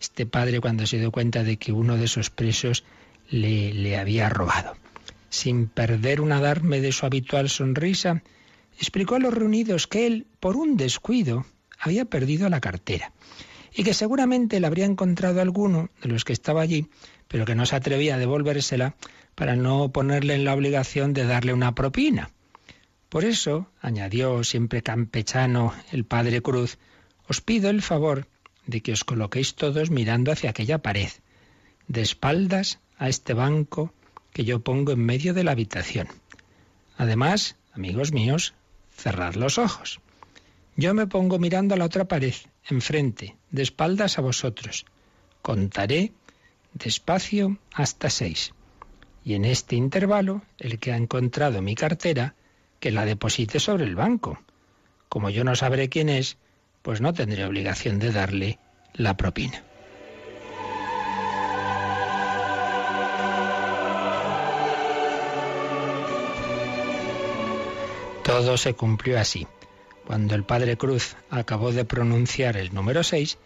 este 0.00 0.26
padre 0.26 0.60
cuando 0.60 0.86
se 0.86 0.98
dio 0.98 1.12
cuenta 1.12 1.44
de 1.44 1.56
que 1.56 1.72
uno 1.72 1.96
de 1.96 2.06
esos 2.06 2.30
presos 2.30 2.84
le, 3.28 3.72
le 3.72 3.98
había 3.98 4.28
robado. 4.28 4.76
Sin 5.30 5.68
perder 5.68 6.20
un 6.20 6.32
adarme 6.32 6.80
de 6.80 6.92
su 6.92 7.06
habitual 7.06 7.48
sonrisa, 7.48 8.22
explicó 8.78 9.14
a 9.14 9.18
los 9.18 9.32
reunidos 9.32 9.86
que 9.86 10.06
él, 10.06 10.26
por 10.40 10.56
un 10.56 10.76
descuido, 10.76 11.46
había 11.78 12.04
perdido 12.04 12.48
la 12.48 12.60
cartera 12.60 13.12
y 13.74 13.84
que 13.84 13.94
seguramente 13.94 14.60
la 14.60 14.68
habría 14.68 14.84
encontrado 14.84 15.40
alguno 15.40 15.90
de 16.02 16.08
los 16.08 16.24
que 16.24 16.32
estaba 16.32 16.60
allí, 16.60 16.88
pero 17.28 17.44
que 17.44 17.54
no 17.54 17.66
se 17.66 17.76
atrevía 17.76 18.16
a 18.16 18.18
devolvérsela 18.18 18.94
para 19.34 19.56
no 19.56 19.90
ponerle 19.90 20.34
en 20.34 20.44
la 20.44 20.54
obligación 20.54 21.12
de 21.14 21.24
darle 21.24 21.54
una 21.54 21.74
propina. 21.74 22.30
Por 23.12 23.26
eso, 23.26 23.68
añadió 23.82 24.42
siempre 24.42 24.80
campechano 24.80 25.74
el 25.90 26.06
padre 26.06 26.40
Cruz, 26.40 26.78
os 27.28 27.42
pido 27.42 27.68
el 27.68 27.82
favor 27.82 28.26
de 28.64 28.80
que 28.80 28.92
os 28.92 29.04
coloquéis 29.04 29.54
todos 29.54 29.90
mirando 29.90 30.32
hacia 30.32 30.48
aquella 30.48 30.78
pared, 30.78 31.10
de 31.88 32.00
espaldas 32.00 32.78
a 32.96 33.10
este 33.10 33.34
banco 33.34 33.92
que 34.32 34.44
yo 34.44 34.60
pongo 34.60 34.92
en 34.92 35.04
medio 35.04 35.34
de 35.34 35.44
la 35.44 35.50
habitación. 35.52 36.08
Además, 36.96 37.56
amigos 37.74 38.12
míos, 38.12 38.54
cerrad 38.96 39.34
los 39.34 39.58
ojos. 39.58 40.00
Yo 40.76 40.94
me 40.94 41.06
pongo 41.06 41.38
mirando 41.38 41.74
a 41.74 41.76
la 41.76 41.84
otra 41.84 42.06
pared, 42.06 42.34
enfrente, 42.70 43.36
de 43.50 43.60
espaldas 43.60 44.16
a 44.16 44.22
vosotros. 44.22 44.86
Contaré 45.42 46.12
despacio 46.72 47.58
hasta 47.74 48.08
seis. 48.08 48.54
Y 49.22 49.34
en 49.34 49.44
este 49.44 49.76
intervalo, 49.76 50.40
el 50.58 50.78
que 50.78 50.92
ha 50.92 50.96
encontrado 50.96 51.60
mi 51.60 51.74
cartera, 51.74 52.36
que 52.82 52.90
la 52.90 53.04
deposite 53.04 53.60
sobre 53.60 53.84
el 53.84 53.94
banco. 53.94 54.40
Como 55.08 55.30
yo 55.30 55.44
no 55.44 55.54
sabré 55.54 55.88
quién 55.88 56.08
es, 56.08 56.36
pues 56.82 57.00
no 57.00 57.14
tendré 57.14 57.44
obligación 57.44 58.00
de 58.00 58.10
darle 58.10 58.58
la 58.94 59.16
propina. 59.16 59.62
Todo 68.24 68.56
se 68.56 68.74
cumplió 68.74 69.20
así. 69.20 69.46
Cuando 70.04 70.34
el 70.34 70.42
padre 70.42 70.76
Cruz 70.76 71.14
acabó 71.30 71.70
de 71.70 71.84
pronunciar 71.84 72.56
el 72.56 72.74
número 72.74 73.04
6, 73.04 73.38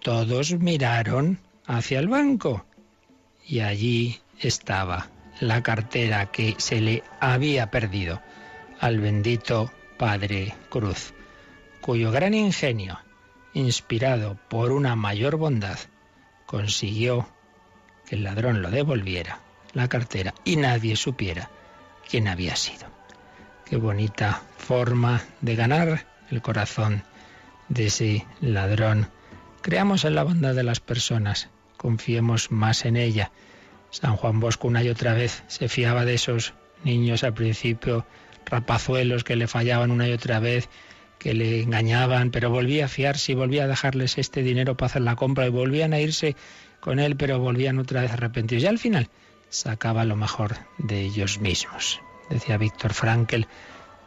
todos 0.00 0.52
miraron 0.52 1.40
hacia 1.64 1.98
el 1.98 2.08
banco 2.08 2.66
y 3.46 3.60
allí 3.60 4.20
estaba 4.38 5.08
la 5.40 5.62
cartera 5.62 6.30
que 6.30 6.56
se 6.58 6.82
le 6.82 7.02
había 7.20 7.70
perdido 7.70 8.20
al 8.80 8.98
bendito 8.98 9.70
padre 9.98 10.54
Cruz, 10.70 11.12
cuyo 11.82 12.10
gran 12.10 12.32
ingenio, 12.32 12.98
inspirado 13.52 14.38
por 14.48 14.72
una 14.72 14.96
mayor 14.96 15.36
bondad, 15.36 15.78
consiguió 16.46 17.28
que 18.06 18.16
el 18.16 18.24
ladrón 18.24 18.62
lo 18.62 18.70
devolviera, 18.70 19.40
la 19.74 19.88
cartera, 19.88 20.34
y 20.44 20.56
nadie 20.56 20.96
supiera 20.96 21.50
quién 22.08 22.26
había 22.26 22.56
sido. 22.56 22.86
Qué 23.66 23.76
bonita 23.76 24.42
forma 24.56 25.22
de 25.42 25.56
ganar 25.56 26.06
el 26.30 26.40
corazón 26.40 27.04
de 27.68 27.86
ese 27.86 28.26
ladrón. 28.40 29.10
Creamos 29.60 30.06
en 30.06 30.14
la 30.14 30.24
bondad 30.24 30.54
de 30.54 30.62
las 30.62 30.80
personas, 30.80 31.50
confiemos 31.76 32.50
más 32.50 32.86
en 32.86 32.96
ella. 32.96 33.30
San 33.90 34.16
Juan 34.16 34.40
Bosco 34.40 34.68
una 34.68 34.82
y 34.82 34.88
otra 34.88 35.12
vez 35.12 35.42
se 35.48 35.68
fiaba 35.68 36.06
de 36.06 36.14
esos 36.14 36.54
niños 36.82 37.24
al 37.24 37.34
principio, 37.34 38.06
rapazuelos 38.46 39.24
que 39.24 39.36
le 39.36 39.46
fallaban 39.46 39.90
una 39.90 40.08
y 40.08 40.12
otra 40.12 40.40
vez, 40.40 40.68
que 41.18 41.34
le 41.34 41.62
engañaban, 41.62 42.30
pero 42.30 42.50
volvía 42.50 42.86
a 42.86 42.88
fiarse 42.88 43.32
y 43.32 43.34
volvía 43.34 43.64
a 43.64 43.68
dejarles 43.68 44.18
este 44.18 44.42
dinero 44.42 44.76
para 44.76 44.90
hacer 44.90 45.02
la 45.02 45.16
compra 45.16 45.46
y 45.46 45.50
volvían 45.50 45.92
a 45.92 46.00
irse 46.00 46.36
con 46.80 46.98
él, 46.98 47.16
pero 47.16 47.38
volvían 47.38 47.78
otra 47.78 48.02
vez 48.02 48.12
arrepentidos. 48.12 48.64
Y 48.64 48.66
al 48.66 48.78
final 48.78 49.08
sacaba 49.48 50.04
lo 50.04 50.16
mejor 50.16 50.56
de 50.78 51.02
ellos 51.02 51.38
mismos 51.40 52.00
decía 52.30 52.56
Víctor 52.56 52.94
Frankel, 52.94 53.46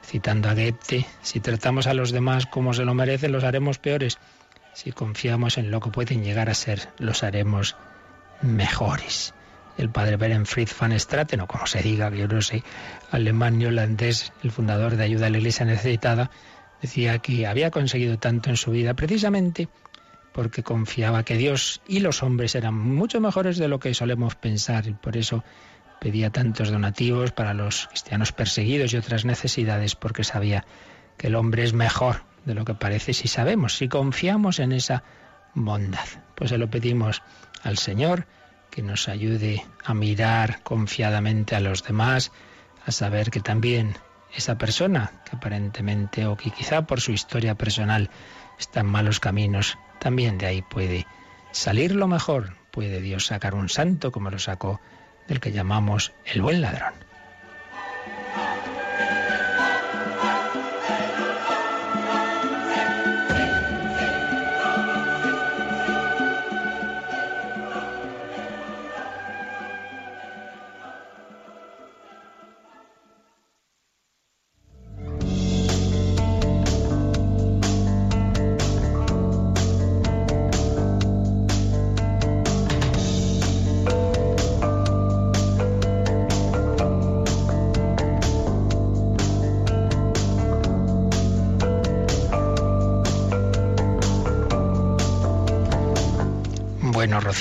citando 0.04 0.50
a 0.50 0.56
Goethe, 0.56 1.06
si 1.22 1.40
tratamos 1.40 1.86
a 1.88 1.94
los 1.94 2.12
demás 2.12 2.48
como 2.48 2.74
se 2.74 2.86
lo 2.86 2.94
merecen, 2.94 3.32
los 3.32 3.44
haremos 3.44 3.78
peores. 3.78 4.18
Si 4.74 4.92
confiamos 4.92 5.58
en 5.58 5.70
lo 5.70 5.80
que 5.80 5.92
pueden 5.92 6.24
llegar 6.24 6.50
a 6.50 6.56
ser, 6.56 6.90
los 6.98 7.24
haremos 7.24 7.75
mejores. 8.42 9.34
El 9.77 9.89
padre 9.89 10.18
Berenfried 10.18 10.70
van 10.80 10.98
Straten, 11.00 11.42
o 11.42 11.48
como 11.48 11.65
se 11.65 11.82
diga, 11.82 12.10
yo 12.12 12.27
no 12.27 12.42
sé, 12.42 12.63
alemán 13.12 13.62
y 13.62 13.65
holandés, 13.65 14.32
el 14.44 14.51
fundador 14.51 14.96
de 14.96 15.03
Ayuda 15.03 15.27
a 15.27 15.30
la 15.30 15.38
Iglesia 15.38 15.65
Necesitada, 15.65 16.30
decía 16.82 17.20
que 17.20 17.48
había 17.48 17.72
conseguido 17.72 18.18
tanto 18.20 18.50
en 18.50 18.58
su 18.58 18.72
vida 18.72 18.94
precisamente 18.94 19.70
porque 20.34 20.63
confiaba 20.63 21.24
que 21.24 21.38
Dios 21.38 21.82
y 21.88 22.00
los 22.00 22.24
hombres 22.24 22.56
eran 22.56 22.74
mucho 22.74 23.22
mejores 23.22 23.58
de 23.58 23.68
lo 23.68 23.80
que 23.80 23.94
solemos 23.94 24.36
pensar 24.36 24.88
y 24.88 24.94
por 24.94 25.15
eso 25.15 25.44
pedía 26.01 26.32
tantos 26.32 26.70
donativos 26.70 27.32
para 27.32 27.53
los 27.53 27.88
cristianos 27.88 28.34
perseguidos 28.34 28.94
y 28.94 28.98
otras 28.98 29.24
necesidades 29.24 29.96
porque 29.96 30.24
sabía 30.24 30.65
que 31.18 31.27
el 31.27 31.36
hombre 31.36 31.63
es 31.63 31.74
mejor 31.74 32.24
de 32.46 32.56
lo 32.56 32.65
que 32.65 32.74
parece 32.74 33.13
si 33.13 33.27
sabemos, 33.27 33.77
si 33.77 33.88
confiamos 33.88 34.60
en 34.60 34.74
esa 34.74 35.03
bondad. 35.53 36.06
Pues 36.36 36.50
se 36.50 36.58
lo 36.58 36.70
pedimos 36.70 37.22
al 37.63 37.77
Señor 37.77 38.25
que 38.74 38.82
nos 38.82 39.08
ayude 39.08 39.63
a 39.86 39.94
mirar 39.94 40.63
confiadamente 40.63 41.56
a 41.56 41.60
los 41.60 41.84
demás, 41.84 42.32
a 42.88 42.92
saber 42.92 43.30
que 43.30 43.39
también 43.39 44.00
esa 44.36 44.58
persona 44.58 45.12
que 45.25 45.36
aparentemente 45.36 46.25
o 46.25 46.36
que 46.36 46.50
quizá 46.50 46.88
por 46.88 47.00
su 47.00 47.12
historia 47.12 47.53
personal 47.53 48.10
está 48.58 48.80
en 48.80 48.88
malos 48.88 49.20
caminos, 49.20 49.77
también 50.00 50.39
de 50.39 50.48
ahí 50.48 50.62
puede 50.63 51.06
salir 51.51 51.94
lo 51.94 52.08
mejor, 52.08 52.56
puede 52.72 53.00
Dios 53.00 53.27
sacar 53.27 53.53
un 53.53 53.70
santo 53.70 54.12
como 54.12 54.32
lo 54.32 54.39
sacó 54.39 54.82
del 55.27 55.39
que 55.39 55.51
llamamos 55.51 56.12
el 56.25 56.42
buen 56.42 56.60
ladrón. 56.62 56.96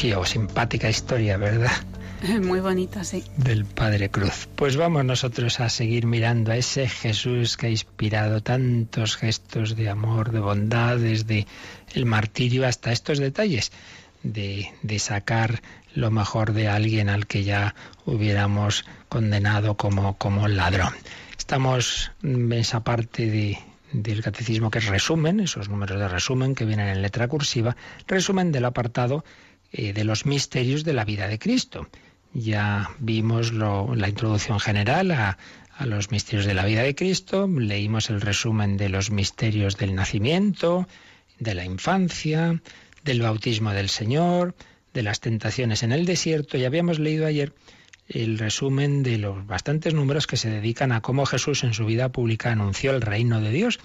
Rocío, 0.03 0.25
simpática 0.25 0.91
historia, 0.91 1.37
¿verdad? 1.37 1.71
Muy 2.43 2.59
bonita, 2.59 3.05
sí. 3.05 3.23
Del 3.37 3.65
Padre 3.65 4.11
Cruz. 4.11 4.49
Pues 4.57 4.77
vamos 4.77 5.05
nosotros 5.05 5.61
a 5.61 5.69
seguir 5.69 6.07
mirando 6.07 6.51
a 6.51 6.57
ese 6.57 6.89
Jesús 6.89 7.57
que 7.57 7.69
ha 7.69 7.71
inspirado 7.71 8.43
tantos 8.43 9.17
gestos 9.17 9.77
de 9.77 9.89
amor, 9.89 10.33
de 10.33 10.41
bondad, 10.41 10.97
desde 10.97 11.47
el 11.95 12.05
martirio 12.05 12.67
hasta 12.67 12.91
estos 12.91 13.21
detalles 13.21 13.71
de, 14.25 14.73
de 14.83 14.99
sacar 14.99 15.63
lo 15.95 16.11
mejor 16.11 16.53
de 16.53 16.67
alguien 16.67 17.09
al 17.09 17.29
que 17.29 17.45
ya 17.45 17.77
hubiéramos 18.05 18.85
condenado 19.09 19.77
como, 19.77 20.19
como 20.19 20.49
ladrón. 20.49 20.95
Estamos 21.39 22.11
en 22.25 22.53
esa 22.53 22.83
parte 22.83 23.27
de, 23.27 23.57
del 23.93 24.21
catecismo 24.21 24.69
que 24.69 24.81
es 24.81 24.87
resumen, 24.87 25.39
esos 25.39 25.69
números 25.69 26.01
de 26.01 26.09
resumen 26.09 26.57
que 26.57 26.65
vienen 26.65 26.89
en 26.89 27.03
letra 27.03 27.29
cursiva, 27.29 27.77
resumen 28.09 28.51
del 28.51 28.65
apartado 28.65 29.25
eh, 29.73 29.93
de 29.93 30.05
los 30.05 30.27
misterios 30.27 30.85
de 30.85 30.93
la 30.93 31.05
vida 31.05 31.29
de 31.29 31.39
Cristo. 31.39 31.89
Ya 32.35 32.91
vimos 32.99 33.53
la 33.53 34.09
introducción 34.09 34.59
general 34.59 35.11
a, 35.11 35.39
a 35.77 35.87
los 35.87 36.11
misterios 36.11 36.47
de 36.47 36.55
la 36.55 36.65
vida 36.65 36.83
de 36.83 36.95
Cristo, 36.95 37.47
leímos 37.47 38.09
el 38.09 38.21
resumen 38.21 38.77
de 38.77 38.89
los 38.89 39.11
misterios 39.11 39.77
del 39.77 39.95
nacimiento, 39.95 40.89
de 41.39 41.55
la 41.55 41.65
infancia, 41.65 42.63
del 43.05 43.21
bautismo 43.21 43.73
del 43.73 43.89
Señor, 43.89 44.55
de 44.95 45.03
las 45.03 45.21
tentaciones 45.21 45.83
en 45.83 45.93
el 45.93 46.07
desierto 46.07 46.57
y 46.57 46.65
habíamos 46.65 46.99
leído 46.99 47.27
ayer 47.27 47.53
el 48.09 48.39
resumen 48.39 49.03
de 49.03 49.19
los 49.19 49.47
bastantes 49.47 49.95
números 49.95 50.27
que 50.27 50.37
se 50.37 50.51
dedican 50.51 50.93
a 50.93 51.01
cómo 51.01 51.25
Jesús 51.25 51.65
en 51.65 51.73
su 51.73 51.87
vida 51.87 52.11
pública 52.11 52.53
anunció 52.53 52.91
el 52.91 53.01
reino 53.01 53.41
de 53.41 53.51
Dios. 53.51 53.81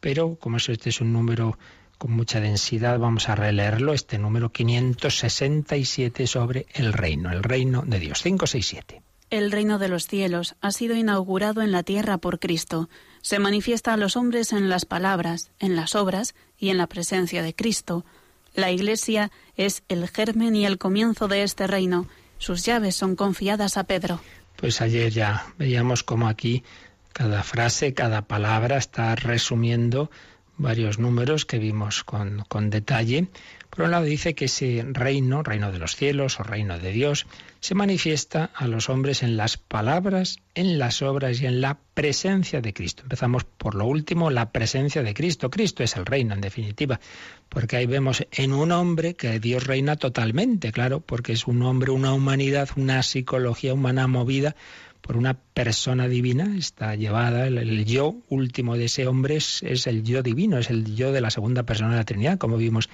Pero 0.00 0.36
como 0.36 0.56
este 0.56 0.90
es 0.90 1.00
un 1.00 1.12
número 1.12 1.58
con 1.98 2.12
mucha 2.12 2.40
densidad, 2.40 2.98
vamos 2.98 3.28
a 3.28 3.34
releerlo, 3.34 3.92
este 3.92 4.18
número 4.18 4.50
567 4.50 6.26
sobre 6.26 6.66
el 6.72 6.92
reino, 6.92 7.30
el 7.30 7.42
reino 7.42 7.82
de 7.84 7.98
Dios. 7.98 8.22
567. 8.22 9.02
El 9.30 9.52
reino 9.52 9.78
de 9.78 9.88
los 9.88 10.06
cielos 10.06 10.54
ha 10.62 10.70
sido 10.70 10.96
inaugurado 10.96 11.60
en 11.60 11.70
la 11.70 11.82
tierra 11.82 12.16
por 12.16 12.38
Cristo. 12.38 12.88
Se 13.20 13.38
manifiesta 13.38 13.92
a 13.92 13.98
los 13.98 14.16
hombres 14.16 14.52
en 14.52 14.70
las 14.70 14.86
palabras, 14.86 15.50
en 15.58 15.76
las 15.76 15.94
obras 15.94 16.34
y 16.56 16.70
en 16.70 16.78
la 16.78 16.86
presencia 16.86 17.42
de 17.42 17.54
Cristo. 17.54 18.06
La 18.54 18.70
Iglesia 18.70 19.30
es 19.56 19.82
el 19.88 20.08
germen 20.08 20.56
y 20.56 20.64
el 20.64 20.78
comienzo 20.78 21.28
de 21.28 21.42
este 21.42 21.66
reino. 21.66 22.06
Sus 22.38 22.64
llaves 22.64 22.96
son 22.96 23.16
confiadas 23.16 23.76
a 23.76 23.84
Pedro. 23.84 24.20
Pues 24.56 24.80
ayer 24.80 25.12
ya 25.12 25.52
veíamos 25.58 26.04
cómo 26.04 26.26
aquí 26.26 26.64
cada 27.12 27.42
frase, 27.42 27.94
cada 27.94 28.22
palabra 28.22 28.78
está 28.78 29.14
resumiendo 29.14 30.10
varios 30.58 30.98
números 30.98 31.46
que 31.46 31.58
vimos 31.58 32.04
con, 32.04 32.44
con 32.48 32.70
detalle 32.70 33.28
por 33.70 33.84
un 33.84 33.90
lado 33.90 34.06
dice 34.06 34.34
que 34.34 34.46
ese 34.46 34.84
reino, 34.88 35.42
reino 35.42 35.70
de 35.70 35.78
los 35.78 35.94
cielos 35.94 36.40
o 36.40 36.42
reino 36.42 36.78
de 36.78 36.90
Dios, 36.90 37.26
se 37.60 37.74
manifiesta 37.74 38.50
a 38.54 38.66
los 38.66 38.88
hombres 38.88 39.22
en 39.22 39.36
las 39.36 39.56
palabras, 39.56 40.38
en 40.54 40.78
las 40.78 41.02
obras 41.02 41.40
y 41.40 41.46
en 41.46 41.60
la 41.60 41.78
presencia 41.94 42.60
de 42.60 42.72
Cristo. 42.72 43.02
Empezamos 43.02 43.44
por 43.44 43.74
lo 43.74 43.84
último, 43.84 44.30
la 44.30 44.52
presencia 44.52 45.02
de 45.02 45.14
Cristo. 45.14 45.50
Cristo 45.50 45.84
es 45.84 45.96
el 45.96 46.06
reino, 46.06 46.34
en 46.34 46.40
definitiva, 46.40 46.98
porque 47.48 47.76
ahí 47.76 47.86
vemos 47.86 48.26
en 48.32 48.52
un 48.52 48.72
hombre 48.72 49.14
que 49.14 49.38
Dios 49.38 49.66
reina 49.66 49.96
totalmente, 49.96 50.72
claro, 50.72 51.00
porque 51.00 51.32
es 51.32 51.46
un 51.46 51.62
hombre, 51.62 51.92
una 51.92 52.14
humanidad, 52.14 52.70
una 52.76 53.02
psicología 53.02 53.74
humana 53.74 54.06
movida 54.06 54.56
por 55.00 55.16
una 55.16 55.34
persona 55.34 56.08
divina, 56.08 56.56
está 56.56 56.94
llevada, 56.94 57.46
el, 57.46 57.84
yo 57.84 58.16
último 58.28 58.76
de 58.76 58.86
ese 58.86 59.06
hombre 59.06 59.36
es, 59.36 59.62
el 59.86 60.02
yo 60.02 60.22
divino, 60.22 60.58
es 60.58 60.70
el 60.70 60.94
yo 60.94 61.12
de 61.12 61.20
la 61.20 61.30
segunda 61.30 61.62
persona 61.62 61.92
de 61.92 61.96
la 61.96 62.04
Trinidad, 62.04 62.38
como 62.38 62.56
vimos 62.56 62.88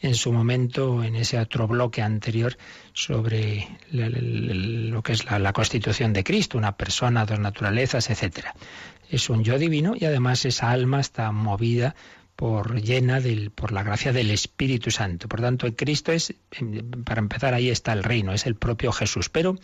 en 0.00 0.14
su 0.14 0.32
momento 0.32 1.02
en 1.02 1.16
ese 1.16 1.38
otro 1.38 1.66
bloque 1.66 2.02
anterior 2.02 2.56
sobre 2.92 3.68
lo 3.90 5.02
que 5.02 5.12
es 5.12 5.24
la, 5.24 5.38
la, 5.38 5.52
constitución 5.52 6.12
de 6.12 6.24
Cristo, 6.24 6.58
una 6.58 6.76
persona, 6.76 7.26
dos 7.26 7.40
naturalezas, 7.40 8.10
etcétera. 8.10 8.54
Es 9.10 9.30
un 9.30 9.42
yo 9.42 9.58
divino 9.58 9.94
y 9.98 10.04
además 10.04 10.44
esa 10.44 10.70
alma 10.70 11.00
está 11.00 11.32
movida 11.32 11.94
por 12.36 12.82
llena 12.82 13.20
del, 13.20 13.50
por 13.50 13.72
la 13.72 13.82
gracia 13.82 14.12
del 14.12 14.30
Espíritu 14.30 14.90
Santo. 14.90 15.26
Por 15.26 15.40
tanto, 15.40 15.74
Cristo 15.74 16.12
es, 16.12 16.34
para 17.04 17.20
empezar, 17.20 17.54
ahí 17.54 17.70
está 17.70 17.94
el 17.94 18.04
reino, 18.04 18.32
es 18.32 18.46
el 18.46 18.56
propio 18.56 18.92
Jesús. 18.92 19.30
Pero 19.30 19.56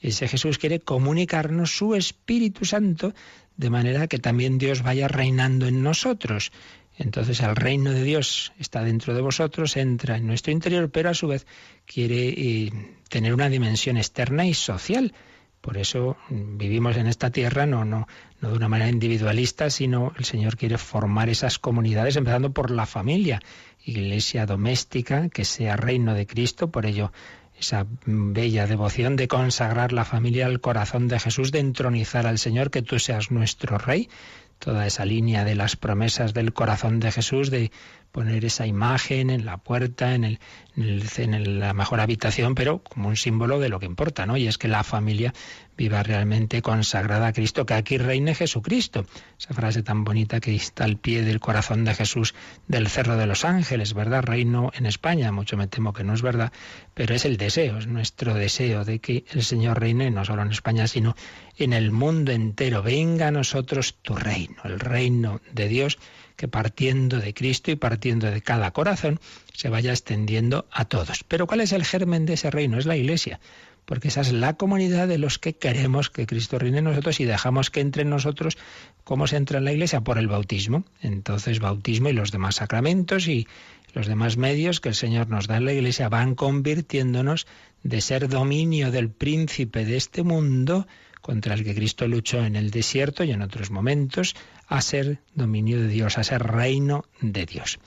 ese 0.00 0.26
Jesús 0.26 0.58
quiere 0.58 0.80
comunicarnos 0.80 1.76
su 1.76 1.94
Espíritu 1.94 2.64
Santo 2.64 3.14
de 3.56 3.70
manera 3.70 4.08
que 4.08 4.18
también 4.18 4.58
Dios 4.58 4.82
vaya 4.82 5.08
reinando 5.08 5.66
en 5.66 5.82
nosotros. 5.82 6.52
Entonces 6.98 7.40
el 7.40 7.54
reino 7.54 7.92
de 7.92 8.02
Dios 8.02 8.52
está 8.58 8.82
dentro 8.82 9.14
de 9.14 9.20
vosotros, 9.20 9.76
entra 9.76 10.16
en 10.16 10.26
nuestro 10.26 10.52
interior, 10.52 10.90
pero 10.90 11.10
a 11.10 11.14
su 11.14 11.28
vez 11.28 11.46
quiere 11.84 12.28
eh, 12.28 12.72
tener 13.08 13.34
una 13.34 13.48
dimensión 13.48 13.96
externa 13.98 14.46
y 14.46 14.54
social. 14.54 15.14
Por 15.60 15.78
eso 15.78 16.16
mm, 16.28 16.56
vivimos 16.56 16.96
en 16.96 17.06
esta 17.06 17.30
tierra 17.30 17.66
no, 17.66 17.84
no, 17.84 18.08
no 18.40 18.50
de 18.50 18.56
una 18.56 18.68
manera 18.68 18.90
individualista, 18.90 19.70
sino 19.70 20.12
el 20.18 20.24
Señor 20.24 20.56
quiere 20.56 20.78
formar 20.78 21.28
esas 21.28 21.58
comunidades, 21.58 22.16
empezando 22.16 22.52
por 22.52 22.70
la 22.70 22.86
familia, 22.86 23.40
iglesia 23.84 24.46
doméstica, 24.46 25.28
que 25.28 25.44
sea 25.44 25.76
reino 25.76 26.14
de 26.14 26.26
Cristo, 26.26 26.70
por 26.70 26.86
ello 26.86 27.12
esa 27.58 27.86
bella 28.04 28.66
devoción 28.66 29.16
de 29.16 29.28
consagrar 29.28 29.92
la 29.92 30.04
familia 30.04 30.46
al 30.46 30.60
corazón 30.60 31.08
de 31.08 31.18
Jesús, 31.18 31.52
de 31.52 31.60
entronizar 31.60 32.26
al 32.26 32.38
Señor, 32.38 32.70
que 32.70 32.82
tú 32.82 32.98
seas 32.98 33.30
nuestro 33.30 33.78
Rey, 33.78 34.10
toda 34.58 34.86
esa 34.86 35.04
línea 35.04 35.44
de 35.44 35.54
las 35.54 35.76
promesas 35.76 36.34
del 36.34 36.52
corazón 36.52 37.00
de 37.00 37.12
Jesús, 37.12 37.50
de 37.50 37.70
poner 38.12 38.44
esa 38.44 38.66
imagen 38.66 39.30
en 39.30 39.44
la 39.44 39.58
puerta, 39.58 40.14
en, 40.14 40.24
el, 40.24 40.38
en, 40.76 41.60
la 41.60 41.74
mejor 41.74 42.00
habitación, 42.00 42.54
pero 42.54 42.78
como 42.78 43.08
un 43.08 43.16
símbolo 43.16 43.58
de 43.58 43.68
lo 43.68 43.78
que 43.78 43.86
importa, 43.86 44.26
¿no? 44.26 44.36
Y 44.36 44.46
es 44.46 44.58
que 44.58 44.68
la 44.68 44.82
familia 44.82 45.34
viva 45.76 46.02
realmente 46.02 46.62
consagrada 46.62 47.28
a 47.28 47.32
Cristo, 47.32 47.66
que 47.66 47.74
aquí 47.74 47.98
reine 47.98 48.34
Jesucristo. 48.34 49.06
Esa 49.38 49.54
frase 49.54 49.82
tan 49.82 50.04
bonita 50.04 50.40
que 50.40 50.54
está 50.54 50.84
al 50.84 50.96
pie 50.96 51.22
del 51.22 51.40
corazón 51.40 51.84
de 51.84 51.94
Jesús 51.94 52.34
del 52.66 52.88
Cerro 52.88 53.16
de 53.16 53.26
los 53.26 53.44
Ángeles, 53.44 53.94
¿verdad? 53.94 54.22
Reino 54.22 54.70
en 54.74 54.86
España, 54.86 55.32
mucho 55.32 55.56
me 55.56 55.66
temo 55.66 55.92
que 55.92 56.04
no 56.04 56.14
es 56.14 56.22
verdad, 56.22 56.52
pero 56.94 57.14
es 57.14 57.24
el 57.24 57.36
deseo, 57.36 57.78
es 57.78 57.86
nuestro 57.86 58.34
deseo 58.34 58.84
de 58.84 58.98
que 58.98 59.24
el 59.30 59.42
Señor 59.42 59.80
reine 59.80 60.10
no 60.10 60.24
solo 60.24 60.42
en 60.42 60.50
España, 60.50 60.86
sino 60.86 61.14
en 61.58 61.72
el 61.72 61.92
mundo 61.92 62.32
entero. 62.32 62.82
Venga 62.82 63.28
a 63.28 63.32
nosotros 63.32 63.96
tu 64.02 64.14
reino, 64.14 64.56
el 64.64 64.80
reino 64.80 65.40
de 65.52 65.68
Dios 65.68 65.98
que 66.36 66.48
partiendo 66.48 67.18
de 67.18 67.32
Cristo 67.32 67.70
y 67.70 67.76
partiendo 67.76 68.30
de 68.30 68.42
cada 68.42 68.70
corazón 68.70 69.18
se 69.54 69.70
vaya 69.70 69.90
extendiendo 69.90 70.66
a 70.70 70.84
todos. 70.84 71.24
Pero 71.24 71.46
¿cuál 71.46 71.62
es 71.62 71.72
el 71.72 71.84
germen 71.84 72.26
de 72.26 72.34
ese 72.34 72.50
reino? 72.50 72.78
Es 72.78 72.84
la 72.84 72.96
Iglesia 72.96 73.40
porque 73.86 74.08
esa 74.08 74.20
es 74.20 74.32
la 74.32 74.54
comunidad 74.54 75.08
de 75.08 75.16
los 75.16 75.38
que 75.38 75.54
queremos 75.54 76.10
que 76.10 76.26
Cristo 76.26 76.58
reine 76.58 76.78
en 76.78 76.84
nosotros 76.84 77.20
y 77.20 77.24
dejamos 77.24 77.70
que 77.70 77.80
entre 77.80 78.02
en 78.02 78.10
nosotros, 78.10 78.58
¿cómo 79.04 79.26
se 79.26 79.36
entra 79.36 79.58
en 79.58 79.64
la 79.64 79.72
iglesia? 79.72 80.02
Por 80.02 80.18
el 80.18 80.26
bautismo. 80.26 80.84
Entonces, 81.00 81.60
bautismo 81.60 82.08
y 82.08 82.12
los 82.12 82.32
demás 82.32 82.56
sacramentos 82.56 83.28
y 83.28 83.46
los 83.94 84.06
demás 84.06 84.36
medios 84.36 84.80
que 84.80 84.90
el 84.90 84.94
Señor 84.94 85.28
nos 85.28 85.46
da 85.46 85.56
en 85.56 85.64
la 85.64 85.72
iglesia 85.72 86.08
van 86.08 86.34
convirtiéndonos 86.34 87.46
de 87.82 88.00
ser 88.00 88.28
dominio 88.28 88.90
del 88.90 89.08
príncipe 89.08 89.84
de 89.84 89.96
este 89.96 90.22
mundo, 90.22 90.86
contra 91.22 91.54
el 91.54 91.64
que 91.64 91.74
Cristo 91.74 92.06
luchó 92.06 92.44
en 92.44 92.56
el 92.56 92.70
desierto 92.70 93.24
y 93.24 93.30
en 93.30 93.42
otros 93.42 93.70
momentos, 93.70 94.34
a 94.68 94.82
ser 94.82 95.20
dominio 95.34 95.80
de 95.80 95.88
Dios, 95.88 96.18
a 96.18 96.24
ser 96.24 96.42
reino 96.42 97.04
de 97.20 97.46
Dios. 97.46 97.78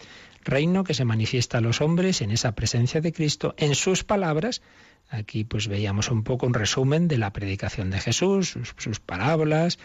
Reino 0.49 0.83
que 0.83 0.93
se 0.93 1.05
manifiesta 1.05 1.59
a 1.59 1.61
los 1.61 1.81
hombres 1.81 2.21
en 2.21 2.31
esa 2.31 2.53
presencia 2.53 3.01
de 3.01 3.13
Cristo, 3.13 3.53
en 3.57 3.75
sus 3.75 4.03
palabras, 4.03 4.61
Aquí 5.09 5.43
pues 5.43 5.67
veíamos 5.67 6.11
un 6.11 6.23
poco 6.23 6.45
un 6.45 6.53
resumen 6.53 7.07
de 7.07 7.17
la 7.17 7.33
predicación 7.33 7.89
de 7.89 7.99
Jesús, 7.99 8.57
sus, 8.77 8.99
parábolas, 8.99 9.79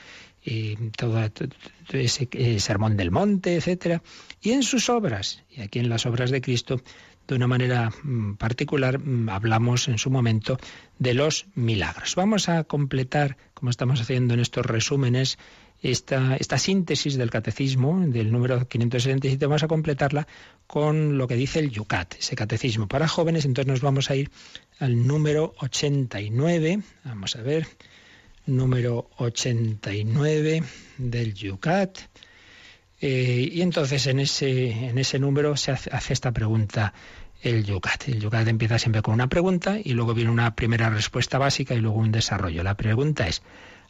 y 0.45 0.77
todo, 0.91 1.19
ese 1.93 2.29
eh, 2.33 2.61
sermón 2.61 2.99
del 2.99 3.11
monte, 3.11 3.57
etcétera, 3.57 4.03
y 4.43 4.51
en 4.51 4.63
sus 4.63 4.91
obras, 4.91 5.43
y 5.51 5.63
aquí 5.63 5.79
en 5.79 5.89
las 5.89 6.05
obras 6.05 6.31
de 6.31 6.43
Cristo, 6.43 6.83
de 7.27 7.35
una 7.35 7.47
manera 7.47 7.91
mm, 8.03 8.35
particular, 8.35 8.99
mm, 8.99 9.31
hablamos 9.31 9.89
en 9.89 9.97
su 9.97 10.11
momento 10.11 10.59
de 10.99 11.15
los 11.15 11.47
milagros. 11.55 12.17
Vamos 12.17 12.51
a 12.51 12.65
completar, 12.65 13.39
como 13.55 13.71
estamos 13.71 14.03
haciendo 14.03 14.35
en 14.35 14.41
estos 14.41 14.67
resúmenes, 14.67 15.39
esta, 15.91 16.37
esta 16.37 16.57
síntesis 16.57 17.17
del 17.17 17.31
catecismo, 17.31 18.01
del 18.07 18.33
número 18.33 18.67
577, 18.67 19.45
vamos 19.47 19.63
a 19.63 19.69
completarla 19.69 20.27
con 20.67 21.19
lo 21.19 21.29
que 21.29 21.37
dice 21.37 21.59
el 21.59 21.71
Yucat, 21.71 22.15
ese 22.15 22.35
catecismo 22.35 22.89
para 22.89 23.07
jóvenes. 23.07 23.45
Entonces 23.45 23.71
nos 23.71 23.83
vamos 23.83 24.11
a 24.11 24.17
ir 24.17 24.31
al 24.79 25.07
número 25.07 25.55
89. 25.59 26.81
Vamos 27.05 27.37
a 27.37 27.43
ver, 27.43 27.67
número 28.47 29.11
89 29.19 30.63
del 30.97 31.35
Yucat. 31.35 31.99
Eh, 33.03 33.51
y 33.53 33.61
entonces 33.61 34.07
en 34.07 34.21
ese, 34.21 34.71
en 34.71 34.97
ese 34.97 35.19
número 35.19 35.55
se 35.59 35.73
hace, 35.73 35.91
hace 35.93 36.15
esta 36.15 36.33
pregunta 36.33 36.95
el 37.43 37.63
Yucat. 37.63 38.09
El 38.09 38.21
Yucat 38.21 38.49
empieza 38.49 38.79
siempre 38.79 39.03
con 39.03 39.13
una 39.13 39.29
pregunta 39.29 39.77
y 39.85 39.93
luego 39.93 40.15
viene 40.15 40.31
una 40.31 40.55
primera 40.55 40.89
respuesta 40.89 41.37
básica 41.37 41.75
y 41.75 41.81
luego 41.81 41.99
un 41.99 42.11
desarrollo. 42.11 42.63
La 42.63 42.75
pregunta 42.75 43.29
es, 43.29 43.43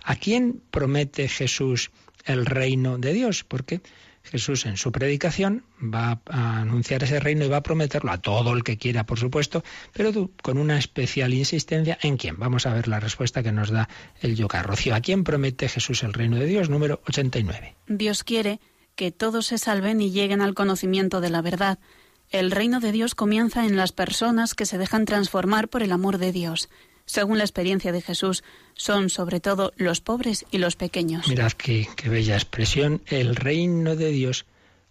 ¿A 0.04 0.16
quién 0.16 0.62
promete 0.70 1.28
Jesús 1.28 1.90
el 2.24 2.46
reino 2.46 2.98
de 2.98 3.12
Dios? 3.12 3.42
Porque 3.42 3.80
Jesús 4.22 4.64
en 4.66 4.76
su 4.76 4.92
predicación 4.92 5.64
va 5.82 6.20
a 6.26 6.60
anunciar 6.60 7.02
ese 7.02 7.20
reino 7.20 7.44
y 7.44 7.48
va 7.48 7.58
a 7.58 7.62
prometerlo 7.62 8.10
a 8.10 8.18
todo 8.18 8.52
el 8.52 8.64
que 8.64 8.78
quiera, 8.78 9.04
por 9.04 9.18
supuesto, 9.18 9.62
pero 9.92 10.30
con 10.42 10.58
una 10.58 10.78
especial 10.78 11.34
insistencia 11.34 11.98
en 12.02 12.16
quién. 12.16 12.38
Vamos 12.38 12.66
a 12.66 12.72
ver 12.72 12.88
la 12.88 13.00
respuesta 13.00 13.42
que 13.42 13.52
nos 13.52 13.70
da 13.70 13.88
el 14.20 14.36
Yucat. 14.36 14.64
Rocío, 14.64 14.94
¿a 14.94 15.00
quién 15.00 15.24
promete 15.24 15.68
Jesús 15.68 16.02
el 16.02 16.12
reino 16.12 16.36
de 16.36 16.46
Dios? 16.46 16.70
Número 16.70 17.02
89. 17.06 17.74
Dios 17.88 18.24
quiere 18.24 18.60
que 18.96 19.10
todos 19.10 19.46
se 19.46 19.58
salven 19.58 20.00
y 20.00 20.10
lleguen 20.10 20.40
al 20.40 20.54
conocimiento 20.54 21.20
de 21.20 21.30
la 21.30 21.42
verdad. 21.42 21.78
El 22.30 22.50
reino 22.50 22.80
de 22.80 22.92
Dios 22.92 23.14
comienza 23.14 23.66
en 23.66 23.76
las 23.76 23.92
personas 23.92 24.54
que 24.54 24.66
se 24.66 24.78
dejan 24.78 25.04
transformar 25.04 25.68
por 25.68 25.82
el 25.82 25.92
amor 25.92 26.18
de 26.18 26.32
Dios 26.32 26.68
según 27.06 27.38
la 27.38 27.44
experiencia 27.44 27.92
de 27.92 28.00
Jesús, 28.00 28.44
son 28.74 29.10
sobre 29.10 29.40
todo 29.40 29.72
los 29.76 30.00
pobres 30.00 30.46
y 30.50 30.58
los 30.58 30.76
pequeños. 30.76 31.28
Mirad 31.28 31.52
qué, 31.52 31.88
bella 32.04 32.34
expresión. 32.34 33.02
El 33.06 33.36
reino 33.36 33.96
de 33.96 34.10
Dios 34.10 34.46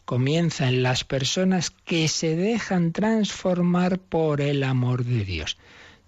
comienza 0.06 0.68
en 0.68 0.84
las 0.84 1.04
personas 1.04 1.72
que 1.72 2.08
se 2.08 2.36
dejan 2.36 2.92
transformar 2.92 4.00
por 4.00 4.42
el 4.42 4.64
amor 4.64 5.06
de 5.06 5.26
Dios. 5.26 5.58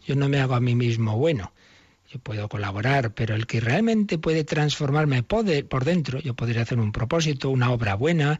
Yo 0.05 0.15
no 0.15 0.29
me 0.29 0.39
hago 0.39 0.55
a 0.55 0.59
mí 0.59 0.75
mismo 0.75 1.17
bueno. 1.17 1.51
Puedo 2.23 2.47
colaborar, 2.49 3.13
pero 3.13 3.36
el 3.36 3.45
que 3.45 3.60
realmente 3.60 4.17
puede 4.17 4.43
transformarme 4.43 5.23
por 5.23 5.86
dentro, 5.86 6.19
yo 6.19 6.34
podría 6.34 6.62
hacer 6.62 6.80
un 6.80 6.91
propósito, 6.91 7.49
una 7.49 7.71
obra 7.71 7.95
buena, 7.95 8.39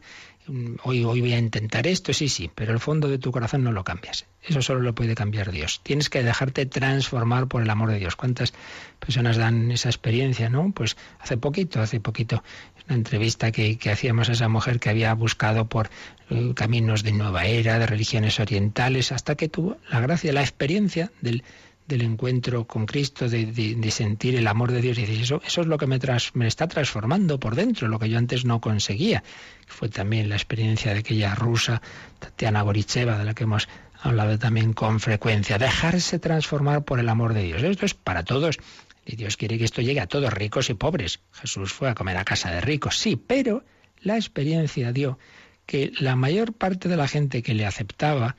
hoy, 0.82 1.04
hoy 1.04 1.20
voy 1.20 1.32
a 1.32 1.38
intentar 1.38 1.86
esto, 1.86 2.12
sí, 2.12 2.28
sí, 2.28 2.50
pero 2.54 2.72
el 2.72 2.80
fondo 2.80 3.08
de 3.08 3.18
tu 3.18 3.32
corazón 3.32 3.64
no 3.64 3.72
lo 3.72 3.84
cambias. 3.84 4.26
Eso 4.42 4.62
solo 4.62 4.80
lo 4.80 4.94
puede 4.94 5.14
cambiar 5.14 5.50
Dios. 5.50 5.80
Tienes 5.82 6.08
que 6.08 6.22
dejarte 6.22 6.66
transformar 6.66 7.48
por 7.48 7.62
el 7.62 7.70
amor 7.70 7.90
de 7.90 7.98
Dios. 7.98 8.14
¿Cuántas 8.14 8.54
personas 9.00 9.36
dan 9.36 9.70
esa 9.72 9.88
experiencia, 9.88 10.48
no? 10.48 10.70
Pues 10.72 10.96
hace 11.18 11.36
poquito, 11.36 11.80
hace 11.80 11.98
poquito, 12.00 12.44
una 12.86 12.96
entrevista 12.96 13.50
que, 13.50 13.76
que 13.76 13.90
hacíamos 13.90 14.28
a 14.28 14.32
esa 14.32 14.48
mujer 14.48 14.78
que 14.78 14.90
había 14.90 15.12
buscado 15.14 15.68
por 15.68 15.90
eh, 16.30 16.52
caminos 16.54 17.02
de 17.02 17.12
nueva 17.12 17.46
era, 17.46 17.78
de 17.78 17.86
religiones 17.86 18.38
orientales, 18.38 19.10
hasta 19.10 19.34
que 19.34 19.48
tuvo 19.48 19.78
la 19.90 20.00
gracia, 20.00 20.32
la 20.32 20.42
experiencia 20.42 21.10
del 21.20 21.42
del 21.86 22.02
encuentro 22.02 22.66
con 22.66 22.86
Cristo, 22.86 23.28
de, 23.28 23.90
sentir 23.90 24.34
el 24.36 24.46
amor 24.46 24.72
de 24.72 24.80
Dios. 24.80 24.98
Y 24.98 25.06
dices, 25.06 25.32
eso, 25.44 25.60
es 25.60 25.66
lo 25.66 25.78
que 25.78 25.86
me, 25.86 25.98
me 26.34 26.46
está 26.46 26.68
transformando 26.68 27.38
por 27.38 27.54
dentro, 27.54 27.88
lo 27.88 27.98
que 27.98 28.08
yo 28.08 28.18
antes 28.18 28.44
no 28.44 28.60
conseguía. 28.60 29.22
Fue 29.66 29.88
también 29.88 30.28
la 30.28 30.36
experiencia 30.36 30.92
de 30.92 31.00
aquella 31.00 31.34
rusa, 31.34 31.82
Tatiana 32.18 32.62
Goricheva, 32.62 33.18
de 33.18 33.24
la 33.24 33.34
que 33.34 33.44
hemos 33.44 33.68
hablado 34.00 34.38
también 34.38 34.72
con 34.72 35.00
frecuencia. 35.00 35.58
Dejarse 35.58 36.18
transformar 36.18 36.84
por 36.84 37.00
el 37.00 37.08
amor 37.08 37.34
de 37.34 37.42
Dios. 37.42 37.62
Esto 37.62 37.86
es 37.86 37.94
para 37.94 38.24
todos. 38.24 38.58
Y 39.04 39.16
Dios 39.16 39.36
quiere 39.36 39.56
que 39.56 39.64
esto 39.64 39.82
llegue 39.82 40.00
a 40.00 40.08
todos, 40.08 40.32
ricos 40.32 40.68
y 40.68 40.74
pobres. 40.74 41.20
Jesús 41.32 41.72
fue 41.72 41.88
a 41.88 41.94
comer 41.94 42.16
a 42.16 42.24
casa 42.24 42.50
de 42.50 42.60
ricos, 42.60 42.98
sí, 42.98 43.16
pero 43.16 43.64
la 44.00 44.16
experiencia 44.16 44.92
dio 44.92 45.18
que 45.64 45.92
la 45.98 46.16
mayor 46.16 46.52
parte 46.52 46.88
de 46.88 46.96
la 46.96 47.08
gente 47.08 47.42
que 47.42 47.54
le 47.54 47.66
aceptaba, 47.66 48.36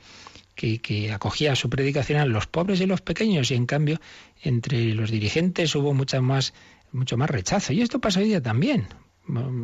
que, 0.58 1.12
acogía 1.12 1.54
su 1.54 1.70
predicación 1.70 2.18
eran 2.18 2.32
los 2.32 2.46
pobres 2.46 2.80
y 2.80 2.86
los 2.86 3.00
pequeños, 3.00 3.50
y 3.50 3.54
en 3.54 3.66
cambio 3.66 4.00
entre 4.42 4.94
los 4.94 5.10
dirigentes 5.10 5.74
hubo 5.76 5.94
mucha 5.94 6.20
más, 6.20 6.52
mucho 6.92 7.16
más 7.16 7.30
rechazo. 7.30 7.72
Y 7.72 7.80
esto 7.80 8.00
pasa 8.00 8.20
hoy 8.20 8.26
día 8.26 8.42
también. 8.42 8.88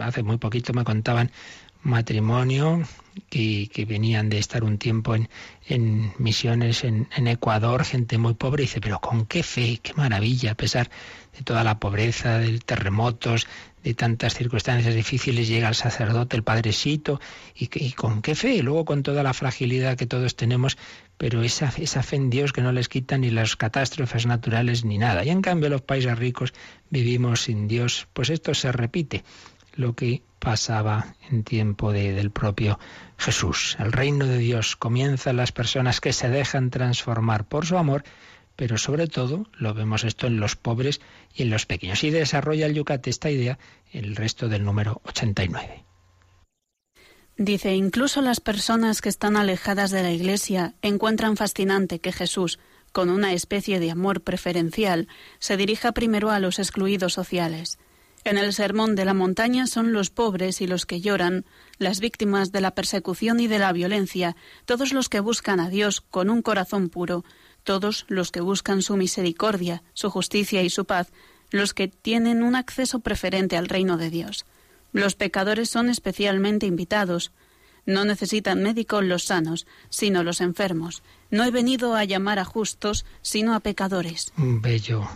Hace 0.00 0.22
muy 0.22 0.36
poquito 0.36 0.72
me 0.72 0.84
contaban 0.84 1.30
matrimonio 1.82 2.82
que, 3.28 3.68
que, 3.72 3.84
venían 3.84 4.28
de 4.28 4.38
estar 4.38 4.62
un 4.62 4.78
tiempo 4.78 5.14
en, 5.14 5.28
en 5.66 6.12
misiones 6.18 6.84
en, 6.84 7.08
en, 7.16 7.26
Ecuador, 7.26 7.84
gente 7.84 8.16
muy 8.16 8.34
pobre, 8.34 8.62
y 8.62 8.66
dice, 8.66 8.80
pero 8.80 9.00
con 9.00 9.26
qué 9.26 9.42
fe, 9.42 9.80
qué 9.82 9.92
maravilla, 9.94 10.52
a 10.52 10.54
pesar 10.54 10.90
de 11.36 11.42
toda 11.42 11.64
la 11.64 11.78
pobreza, 11.78 12.38
de 12.38 12.58
terremotos, 12.60 13.46
de 13.84 13.94
tantas 13.94 14.34
circunstancias 14.34 14.94
difíciles, 14.94 15.46
llega 15.46 15.68
el 15.68 15.74
sacerdote, 15.74 16.36
el 16.36 16.42
padrecito, 16.42 17.20
y, 17.54 17.68
y 17.72 17.92
con 17.92 18.22
qué 18.22 18.34
fe, 18.34 18.62
luego 18.62 18.84
con 18.86 19.02
toda 19.02 19.22
la 19.22 19.34
fragilidad 19.34 19.96
que 19.96 20.06
todos 20.06 20.34
tenemos, 20.34 20.78
pero 21.16 21.42
esa, 21.42 21.70
fe 21.70 22.16
en 22.16 22.30
Dios 22.30 22.52
que 22.52 22.62
no 22.62 22.72
les 22.72 22.88
quita 22.88 23.18
ni 23.18 23.30
las 23.30 23.56
catástrofes 23.56 24.26
naturales 24.26 24.84
ni 24.84 24.98
nada. 24.98 25.24
Y 25.24 25.30
en 25.30 25.42
cambio 25.42 25.68
los 25.68 25.82
países 25.82 26.18
ricos 26.18 26.54
vivimos 26.90 27.42
sin 27.42 27.68
Dios, 27.68 28.08
pues 28.12 28.30
esto 28.30 28.54
se 28.54 28.72
repite 28.72 29.22
lo 29.74 29.94
que 29.94 30.22
pasaba 30.38 31.14
en 31.30 31.44
tiempo 31.44 31.92
de, 31.92 32.12
del 32.12 32.30
propio 32.30 32.78
Jesús. 33.18 33.76
El 33.78 33.92
reino 33.92 34.26
de 34.26 34.38
Dios 34.38 34.76
comienza 34.76 35.30
en 35.30 35.36
las 35.36 35.52
personas 35.52 36.00
que 36.00 36.12
se 36.12 36.28
dejan 36.28 36.70
transformar 36.70 37.44
por 37.44 37.66
su 37.66 37.76
amor, 37.76 38.04
pero 38.56 38.78
sobre 38.78 39.06
todo 39.06 39.46
lo 39.54 39.74
vemos 39.74 40.04
esto 40.04 40.26
en 40.26 40.40
los 40.40 40.56
pobres 40.56 41.00
y 41.34 41.42
en 41.42 41.50
los 41.50 41.66
pequeños. 41.66 42.04
Y 42.04 42.10
desarrolla 42.10 42.66
el 42.66 42.74
Yucat 42.74 43.06
esta 43.06 43.30
idea 43.30 43.58
en 43.92 44.04
el 44.04 44.16
resto 44.16 44.48
del 44.48 44.64
número 44.64 45.00
89. 45.04 45.84
Dice, 47.36 47.74
incluso 47.74 48.22
las 48.22 48.40
personas 48.40 49.00
que 49.00 49.08
están 49.08 49.36
alejadas 49.36 49.90
de 49.90 50.04
la 50.04 50.12
Iglesia 50.12 50.74
encuentran 50.82 51.36
fascinante 51.36 51.98
que 51.98 52.12
Jesús, 52.12 52.60
con 52.92 53.10
una 53.10 53.32
especie 53.32 53.80
de 53.80 53.90
amor 53.90 54.20
preferencial, 54.20 55.08
se 55.40 55.56
dirija 55.56 55.90
primero 55.92 56.30
a 56.30 56.38
los 56.38 56.60
excluidos 56.60 57.12
sociales. 57.12 57.78
En 58.22 58.38
el 58.38 58.54
Sermón 58.54 58.94
de 58.94 59.04
la 59.04 59.14
Montaña 59.14 59.66
son 59.66 59.92
los 59.92 60.10
pobres 60.10 60.60
y 60.60 60.66
los 60.66 60.86
que 60.86 61.00
lloran, 61.00 61.44
las 61.78 61.98
víctimas 61.98 62.52
de 62.52 62.60
la 62.60 62.70
persecución 62.70 63.40
y 63.40 63.48
de 63.48 63.58
la 63.58 63.72
violencia, 63.72 64.36
todos 64.64 64.92
los 64.92 65.08
que 65.08 65.20
buscan 65.20 65.58
a 65.58 65.68
Dios 65.68 66.00
con 66.00 66.30
un 66.30 66.40
corazón 66.40 66.88
puro, 66.88 67.24
todos 67.64 68.04
los 68.08 68.30
que 68.30 68.40
buscan 68.40 68.82
su 68.82 68.96
misericordia, 68.96 69.82
su 69.94 70.10
justicia 70.10 70.62
y 70.62 70.70
su 70.70 70.84
paz, 70.84 71.08
los 71.50 71.74
que 71.74 71.88
tienen 71.88 72.42
un 72.42 72.54
acceso 72.54 73.00
preferente 73.00 73.56
al 73.56 73.68
reino 73.68 73.96
de 73.96 74.10
Dios. 74.10 74.44
Los 74.92 75.16
pecadores 75.16 75.70
son 75.70 75.88
especialmente 75.88 76.66
invitados. 76.66 77.32
No 77.86 78.04
necesitan 78.04 78.62
médicos 78.62 79.04
los 79.04 79.24
sanos, 79.24 79.66
sino 79.90 80.22
los 80.22 80.40
enfermos. 80.40 81.02
No 81.30 81.44
he 81.44 81.50
venido 81.50 81.96
a 81.96 82.04
llamar 82.04 82.38
a 82.38 82.44
justos, 82.44 83.04
sino 83.20 83.54
a 83.54 83.60
pecadores. 83.60 84.32
Un 84.38 84.62
bello 84.62 85.08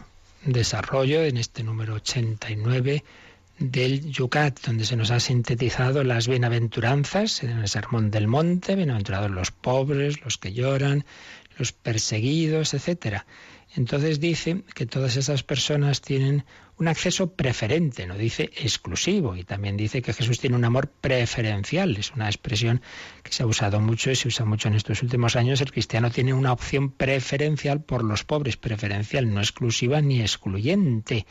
desarrollo 0.45 1.23
en 1.23 1.37
este 1.37 1.63
número 1.63 1.95
89 1.95 3.05
del 3.59 4.11
Yucat, 4.11 4.61
donde 4.61 4.85
se 4.85 4.97
nos 4.97 5.11
ha 5.11 5.21
sintetizado 5.21 6.05
las 6.05 6.29
bienaventuranzas 6.29 7.43
en 7.43 7.51
el 7.59 7.69
Sermón 7.69 8.11
del 8.11 8.29
Monte, 8.29 8.77
bienaventurados 8.77 9.31
los 9.31 9.51
pobres, 9.51 10.21
los 10.25 10.39
que 10.39 10.53
lloran, 10.53 11.05
los 11.59 11.73
perseguidos, 11.73 12.75
etcétera. 12.75 13.27
Entonces 13.77 14.19
dice 14.19 14.63
que 14.75 14.87
todas 14.87 15.17
esas 15.17 15.43
personas 15.43 16.01
tienen 16.01 16.45
un 16.79 16.89
acceso 16.89 17.35
preferente, 17.35 18.07
no 18.07 18.17
dice 18.17 18.51
exclusivo, 18.57 19.37
y 19.37 19.45
también 19.45 19.77
dice 19.77 20.01
que 20.01 20.15
Jesús 20.15 20.39
tiene 20.39 20.57
un 20.57 20.65
amor 20.65 20.89
preferencial, 20.89 21.97
es 21.97 22.13
una 22.13 22.27
expresión 22.27 22.81
que 23.23 23.33
se 23.33 23.43
ha 23.43 23.47
usado 23.47 23.81
mucho 23.81 24.11
y 24.11 24.17
se 24.17 24.29
usa 24.29 24.47
mucho 24.47 24.69
en 24.69 24.75
estos 24.75 25.03
últimos 25.03 25.37
años. 25.37 25.61
El 25.61 25.73
cristiano 25.73 26.11
tiene 26.11 26.33
una 26.33 26.53
opción 26.53 26.91
preferencial 26.91 27.83
por 27.83 28.05
los 28.05 28.25
pobres, 28.25 28.57
preferencial, 28.57 29.33
no 29.33 29.41
exclusiva 29.41 30.01
ni 30.01 30.21
excluyente, 30.21 31.27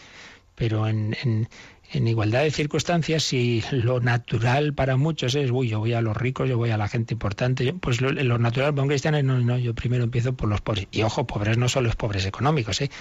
pero 0.54 0.88
en, 0.88 1.16
en 1.24 1.50
en 1.92 2.08
igualdad 2.08 2.44
de 2.44 2.52
circunstancias, 2.52 3.24
si 3.24 3.64
lo 3.72 4.02
natural 4.02 4.74
para 4.74 4.98
muchos 4.98 5.36
es, 5.36 5.52
uy, 5.52 5.70
yo 5.70 5.80
voy 5.80 5.94
a 5.94 6.02
los 6.02 6.18
ricos, 6.18 6.50
yo 6.50 6.58
voy 6.58 6.72
a 6.72 6.78
la 6.78 6.90
gente 6.90 7.14
importante, 7.14 7.74
pues 7.74 8.02
lo, 8.02 8.12
natural 8.38 8.74
para 8.74 8.82
un 8.82 8.90
cristiano 8.90 9.18
es, 9.18 9.24
no, 9.24 9.40
no, 9.40 9.58
yo 9.58 9.74
primero 9.74 10.04
empiezo 10.04 10.34
por 10.34 10.50
los 10.50 10.60
pobres. 10.60 10.88
Y 10.92 11.04
ojo, 11.04 11.26
pobres 11.26 11.58
no 11.58 11.70
son 11.70 11.86
los 11.86 11.96
pobres 11.96 12.26
económicos, 12.26 12.82
¿eh? 12.82 12.92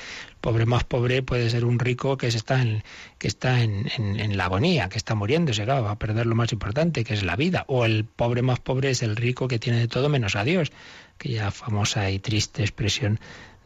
Pobre 0.41 0.67
más 0.67 0.85
pobre 0.85 1.23
puede 1.23 1.51
ser 1.51 1.65
un 1.65 1.81
rico 1.81 2.17
que 2.17 2.29
está 2.29 2.63
en, 2.63 2.85
que 3.19 3.27
está 3.27 3.61
en, 3.61 3.91
en, 3.97 4.37
la 4.37 4.45
agonía, 4.45 4.89
que 4.89 4.99
está 4.99 5.15
muriéndose, 5.17 5.65
claro, 5.65 5.83
va 5.83 5.93
a 5.93 5.99
perder 5.99 6.27
lo 6.27 6.37
más 6.37 6.53
importante, 6.53 7.03
que 7.03 7.15
es 7.15 7.25
la 7.25 7.35
vida. 7.35 7.65
O 7.67 7.85
el 7.85 8.05
pobre 8.05 8.43
más 8.43 8.61
pobre 8.61 8.91
es 8.91 9.03
el 9.03 9.17
rico 9.17 9.49
que 9.49 9.59
tiene 9.59 9.81
de 9.81 9.89
todo 9.89 10.09
menos 10.09 10.37
a 10.37 10.45
Dios, 10.45 10.71
aquella 11.17 11.51
famosa 11.51 12.09
y 12.11 12.21
triste 12.21 12.63
expresión 12.63 13.19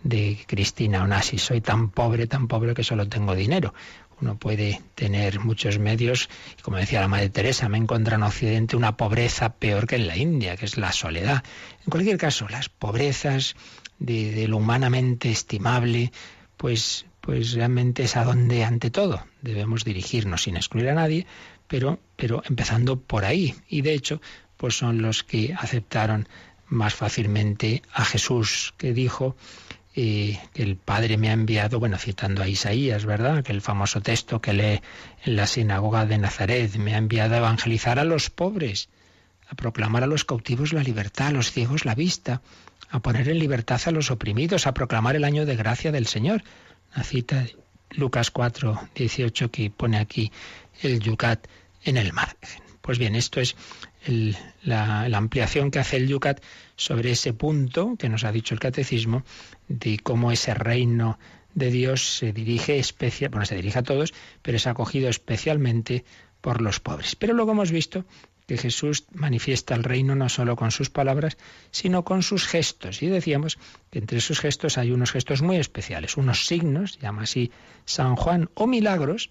de 0.03 0.39
Cristina 0.47 1.03
Onassis, 1.03 1.43
soy 1.43 1.61
tan 1.61 1.91
pobre, 1.91 2.27
tan 2.27 2.49
pobre 2.49 2.75
que 2.75 2.85
solo 2.85 3.09
tengo 3.09 3.35
dinero. 3.35 3.75
Uno 4.21 4.39
puede 4.39 4.83
tener 4.95 5.41
muchos 5.41 5.79
medios 5.79 6.29
y 6.59 6.63
como 6.63 6.77
decía 6.77 7.01
la 7.01 7.09
Madre 7.09 7.31
Teresa, 7.31 7.69
me 7.69 7.79
encuentra 7.79 8.17
en 8.17 8.23
Occidente 8.23 8.77
una 8.77 8.97
pobreza 8.97 9.55
peor 9.55 9.87
que 9.87 9.97
en 9.97 10.07
la 10.07 10.17
India, 10.17 10.57
que 10.57 10.67
es 10.67 10.77
la 10.77 10.93
soledad. 10.93 11.43
En 11.85 11.91
cualquier 11.91 12.19
caso, 12.19 12.49
las 12.49 12.69
pobrezas 12.69 13.57
de, 13.99 14.47
lo 14.49 14.59
humanamente 14.59 15.31
estimable, 15.31 16.13
pues, 16.57 17.07
pues 17.21 17.53
realmente 17.53 18.05
es 18.05 18.17
a 18.17 18.25
donde 18.25 18.65
ante 18.65 18.91
todo 18.91 19.25
debemos 19.41 19.85
dirigirnos 19.85 20.43
sin 20.43 20.57
excluir 20.57 20.91
a 20.91 20.95
nadie, 20.95 21.27
pero, 21.67 22.01
pero 22.17 22.43
empezando 22.47 23.01
por 23.01 23.25
ahí. 23.25 23.55
Y 23.69 23.83
de 23.83 23.95
hecho, 23.95 24.21
pues 24.57 24.77
son 24.77 25.01
los 25.01 25.23
que 25.23 25.55
aceptaron 25.59 26.29
más 26.67 26.95
fácilmente 26.95 27.83
a 27.93 28.05
Jesús, 28.05 28.75
que 28.77 28.93
dijo 28.93 29.37
y 29.95 30.39
que 30.55 30.63
el 30.63 30.77
Padre 30.77 31.17
me 31.17 31.31
ha 31.31 31.33
enviado, 31.33 31.81
bueno, 31.81 31.99
citando 31.99 32.43
a 32.43 32.49
Isaías, 32.49 33.05
¿verdad? 33.05 33.43
Que 33.43 33.53
el 33.53 33.61
famoso 33.61 34.01
texto 34.01 34.41
que 34.41 34.53
lee 34.53 34.81
en 35.25 35.37
la 35.37 35.47
sinagoga 35.47 36.07
de 36.07 36.19
Nazaret, 36.19 36.77
me 36.77 36.95
ha 36.95 36.99
enviado 36.99 37.35
a 37.35 37.39
evangelizar 37.39 37.99
a 37.99 38.05
los 38.05 38.31
pobres, 38.31 38.89
a 39.49 39.55
proclamar 39.55 40.05
a 40.05 40.07
los 40.07 40.25
cautivos 40.25 40.73
la 40.73 40.83
libertad, 40.83 41.29
a 41.29 41.33
los 41.33 41.51
ciegos 41.51 41.85
la 41.85 41.97
vista, 41.97 42.41
a 42.89 43.01
poner 43.01 43.29
en 43.29 43.39
libertad 43.39 43.81
a 43.87 43.91
los 43.91 44.11
oprimidos, 44.11 44.67
a 44.67 44.75
proclamar 44.75 45.17
el 45.17 45.25
año 45.25 45.45
de 45.45 45.57
gracia 45.57 45.91
del 45.91 46.07
Señor. 46.07 46.45
Una 46.95 47.05
cita 47.05 47.41
de 47.41 47.57
Lucas 47.91 48.31
4, 48.31 48.91
18 48.95 49.51
que 49.51 49.71
pone 49.71 49.99
aquí 49.99 50.31
el 50.83 51.01
yucat 51.01 51.47
en 51.85 51.97
el 51.97 52.13
margen. 52.13 52.63
Pues 52.81 52.99
bien, 52.99 53.15
esto 53.15 53.41
es 53.41 53.57
la, 54.07 55.05
ampliación 55.17 55.71
que 55.71 55.79
hace 55.79 55.97
el 55.97 56.09
Yucat 56.09 56.43
sobre 56.77 57.13
ese 57.13 57.33
punto 57.33 57.97
que 57.99 58.09
nos 58.09 58.25
ha 58.25 58.33
dicho 58.33 58.55
el 58.55 58.61
catecismo 58.61 59.25
de 59.69 59.99
cómo 59.99 60.33
ese 60.33 60.55
reino 60.55 61.19
de 61.55 61.71
Dios 61.71 62.17
se 62.17 62.33
dirige 62.33 62.79
especial, 62.79 63.31
bueno, 63.31 63.47
se 63.47 63.79
a 63.79 63.83
todos, 63.83 64.15
pero 64.43 64.57
es 64.57 64.67
acogido 64.67 65.09
especialmente 65.09 66.05
por 66.41 66.61
los 66.61 66.81
pobres. 66.81 67.17
Pero 67.17 67.35
luego 67.35 67.53
hemos 67.53 67.71
visto 67.71 68.05
que 68.47 68.57
Jesús 68.57 69.05
manifiesta 69.13 69.77
el 69.77 69.85
reino 69.85 70.17
no 70.17 70.29
solo 70.29 70.57
con 70.57 70.73
sus 70.73 70.91
palabras, 70.91 71.37
sino 71.71 72.05
con 72.05 72.25
sus 72.25 72.47
gestos. 72.47 73.01
Y 73.01 73.07
decíamos 73.07 73.59
que 73.91 74.01
entre 74.01 74.19
esos 74.19 74.41
gestos 74.41 74.77
hay 74.77 74.91
unos 74.91 75.13
gestos 75.13 75.41
muy 75.41 75.57
especiales, 75.57 76.17
unos 76.17 76.47
signos, 76.47 76.99
llama 76.99 77.23
así 77.23 77.53
San 77.85 78.17
Juan, 78.17 78.51
o 78.55 78.67
milagros, 78.67 79.31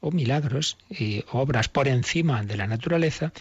o 0.00 0.12
milagros, 0.12 0.76
y 0.88 1.24
obras 1.32 1.68
por 1.68 1.88
encima 1.88 2.44
de 2.44 2.56
la 2.56 2.68
naturaleza, 2.68 3.32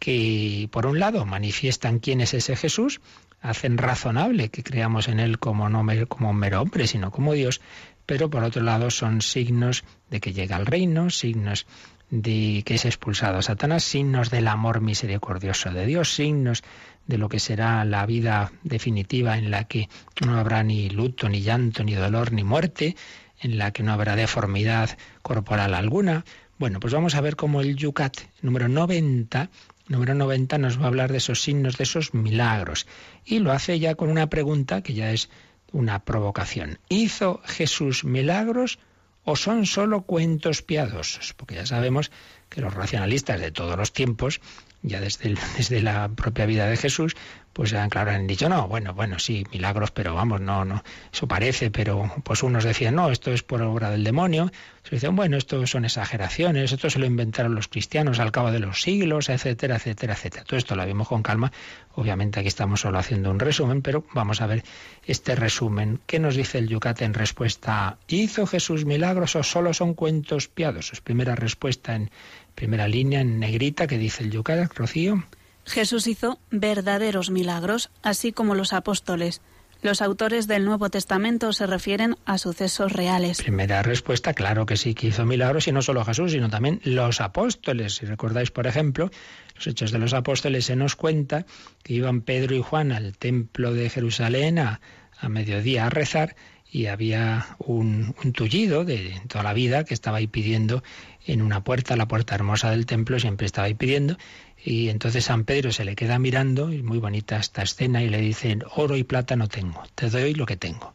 que 0.00 0.68
por 0.72 0.86
un 0.86 0.98
lado 0.98 1.24
manifiestan 1.26 2.00
quién 2.00 2.20
es 2.20 2.34
ese 2.34 2.56
Jesús, 2.56 3.00
hacen 3.40 3.78
razonable 3.78 4.48
que 4.48 4.64
creamos 4.64 5.06
en 5.06 5.20
él 5.20 5.38
como 5.38 5.68
no 5.68 5.86
como 6.08 6.30
un 6.30 6.36
mero 6.36 6.62
hombre, 6.62 6.86
sino 6.86 7.12
como 7.12 7.34
Dios, 7.34 7.60
pero 8.06 8.28
por 8.28 8.42
otro 8.42 8.62
lado 8.62 8.90
son 8.90 9.20
signos 9.20 9.84
de 10.10 10.20
que 10.20 10.32
llega 10.32 10.56
al 10.56 10.66
reino, 10.66 11.10
signos 11.10 11.66
de 12.10 12.62
que 12.66 12.74
es 12.74 12.84
expulsado 12.86 13.40
Satanás, 13.40 13.84
signos 13.84 14.30
del 14.30 14.48
amor 14.48 14.80
misericordioso 14.80 15.70
de 15.70 15.86
Dios, 15.86 16.12
signos 16.12 16.64
de 17.06 17.18
lo 17.18 17.28
que 17.28 17.38
será 17.38 17.84
la 17.84 18.04
vida 18.06 18.52
definitiva 18.62 19.38
en 19.38 19.50
la 19.50 19.64
que 19.64 19.88
no 20.24 20.38
habrá 20.38 20.62
ni 20.62 20.90
luto, 20.90 21.28
ni 21.28 21.42
llanto, 21.42 21.84
ni 21.84 21.94
dolor, 21.94 22.32
ni 22.32 22.42
muerte, 22.42 22.96
en 23.40 23.58
la 23.58 23.70
que 23.72 23.82
no 23.82 23.92
habrá 23.92 24.16
deformidad 24.16 24.98
corporal 25.22 25.74
alguna. 25.74 26.24
Bueno, 26.58 26.78
pues 26.78 26.92
vamos 26.92 27.14
a 27.14 27.20
ver 27.20 27.36
cómo 27.36 27.60
el 27.60 27.76
Yucat 27.76 28.18
número 28.42 28.68
90 28.68 29.48
número 29.90 30.14
90 30.14 30.56
nos 30.58 30.78
va 30.78 30.84
a 30.84 30.86
hablar 30.86 31.10
de 31.10 31.18
esos 31.18 31.42
signos, 31.42 31.76
de 31.76 31.84
esos 31.84 32.14
milagros. 32.14 32.86
Y 33.24 33.40
lo 33.40 33.52
hace 33.52 33.78
ya 33.78 33.96
con 33.96 34.08
una 34.08 34.28
pregunta 34.28 34.82
que 34.82 34.94
ya 34.94 35.10
es 35.10 35.28
una 35.72 36.04
provocación. 36.04 36.78
¿Hizo 36.88 37.42
Jesús 37.44 38.04
milagros 38.04 38.78
o 39.24 39.34
son 39.36 39.66
solo 39.66 40.02
cuentos 40.02 40.62
piadosos? 40.62 41.34
Porque 41.34 41.56
ya 41.56 41.66
sabemos 41.66 42.12
que 42.48 42.60
los 42.60 42.72
racionalistas 42.72 43.40
de 43.40 43.50
todos 43.50 43.76
los 43.76 43.92
tiempos 43.92 44.40
ya 44.82 45.00
desde, 45.00 45.34
desde 45.56 45.82
la 45.82 46.08
propia 46.08 46.46
vida 46.46 46.66
de 46.66 46.76
Jesús, 46.76 47.16
pues 47.52 47.74
claro, 47.90 48.12
han 48.12 48.26
dicho, 48.26 48.48
no, 48.48 48.68
bueno, 48.68 48.94
bueno, 48.94 49.18
sí, 49.18 49.44
milagros, 49.52 49.90
pero 49.90 50.14
vamos, 50.14 50.40
no, 50.40 50.64
no, 50.64 50.84
eso 51.12 51.26
parece, 51.26 51.70
pero 51.70 52.10
pues 52.22 52.44
unos 52.44 52.62
decían, 52.62 52.94
no, 52.94 53.10
esto 53.10 53.32
es 53.32 53.42
por 53.42 53.60
obra 53.62 53.90
del 53.90 54.04
demonio, 54.04 54.52
se 54.84 54.96
dicen, 54.96 55.16
bueno, 55.16 55.36
esto 55.36 55.66
son 55.66 55.84
exageraciones, 55.84 56.72
esto 56.72 56.88
se 56.88 57.00
lo 57.00 57.06
inventaron 57.06 57.54
los 57.54 57.66
cristianos 57.66 58.20
al 58.20 58.30
cabo 58.30 58.52
de 58.52 58.60
los 58.60 58.80
siglos, 58.80 59.28
etcétera, 59.28 59.76
etcétera, 59.76 60.14
etcétera. 60.14 60.44
Todo 60.44 60.58
esto 60.58 60.76
lo 60.76 60.86
vimos 60.86 61.08
con 61.08 61.22
calma, 61.22 61.52
obviamente 61.94 62.38
aquí 62.38 62.48
estamos 62.48 62.80
solo 62.80 62.98
haciendo 62.98 63.30
un 63.30 63.40
resumen, 63.40 63.82
pero 63.82 64.04
vamos 64.14 64.40
a 64.40 64.46
ver 64.46 64.62
este 65.04 65.34
resumen. 65.34 66.00
¿Qué 66.06 66.18
nos 66.20 66.36
dice 66.36 66.58
el 66.58 66.68
Yucat 66.68 67.02
en 67.02 67.14
respuesta 67.14 67.98
¿hizo 68.08 68.46
Jesús 68.46 68.84
milagros 68.84 69.34
o 69.36 69.42
solo 69.42 69.74
son 69.74 69.94
cuentos 69.94 70.48
piadosos? 70.48 71.00
Primera 71.00 71.34
respuesta 71.34 71.94
en 71.94 72.10
primera 72.54 72.88
línea 72.88 73.20
en 73.20 73.38
negrita 73.38 73.86
que 73.86 73.98
dice 73.98 74.24
el 74.24 74.30
Yucat, 74.30 74.72
Rocío. 74.74 75.24
Jesús 75.64 76.06
hizo 76.06 76.38
verdaderos 76.50 77.30
milagros, 77.30 77.90
así 78.02 78.32
como 78.32 78.54
los 78.54 78.72
apóstoles. 78.72 79.40
Los 79.82 80.02
autores 80.02 80.46
del 80.46 80.66
Nuevo 80.66 80.90
Testamento 80.90 81.54
se 81.54 81.66
refieren 81.66 82.16
a 82.26 82.36
sucesos 82.36 82.92
reales. 82.92 83.40
Primera 83.40 83.82
respuesta, 83.82 84.34
claro 84.34 84.66
que 84.66 84.76
sí, 84.76 84.92
que 84.92 85.06
hizo 85.06 85.24
milagros, 85.24 85.68
y 85.68 85.72
no 85.72 85.80
solo 85.80 86.04
Jesús, 86.04 86.32
sino 86.32 86.50
también 86.50 86.82
los 86.84 87.22
apóstoles. 87.22 87.94
Si 87.94 88.04
recordáis, 88.04 88.50
por 88.50 88.66
ejemplo, 88.66 89.10
los 89.54 89.66
Hechos 89.66 89.90
de 89.90 89.98
los 89.98 90.12
Apóstoles 90.12 90.66
se 90.66 90.76
nos 90.76 90.96
cuenta 90.96 91.46
que 91.82 91.94
iban 91.94 92.20
Pedro 92.20 92.54
y 92.54 92.60
Juan 92.60 92.92
al 92.92 93.16
templo 93.16 93.72
de 93.72 93.88
Jerusalén 93.88 94.58
a, 94.58 94.82
a 95.18 95.28
mediodía 95.30 95.86
a 95.86 95.90
rezar 95.90 96.36
y 96.70 96.86
había 96.86 97.56
un, 97.58 98.14
un, 98.22 98.32
tullido 98.32 98.84
de 98.84 99.20
toda 99.28 99.42
la 99.42 99.54
vida 99.54 99.84
que 99.84 99.94
estaba 99.94 100.18
ahí 100.18 100.26
pidiendo 100.26 100.82
en 101.26 101.42
una 101.42 101.62
puerta, 101.62 101.96
la 101.96 102.08
puerta 102.08 102.34
hermosa 102.34 102.70
del 102.70 102.86
templo, 102.86 103.18
siempre 103.18 103.46
estaba 103.46 103.66
ahí 103.66 103.74
pidiendo, 103.74 104.16
y 104.64 104.88
entonces 104.88 105.24
San 105.24 105.44
Pedro 105.44 105.72
se 105.72 105.84
le 105.84 105.96
queda 105.96 106.18
mirando, 106.18 106.72
y 106.72 106.82
muy 106.82 106.98
bonita 106.98 107.38
esta 107.38 107.62
escena, 107.62 108.02
y 108.02 108.08
le 108.08 108.20
dice, 108.20 108.58
oro 108.74 108.96
y 108.96 109.04
plata 109.04 109.36
no 109.36 109.48
tengo, 109.48 109.82
te 109.94 110.08
doy 110.08 110.34
lo 110.34 110.46
que 110.46 110.56
tengo. 110.56 110.94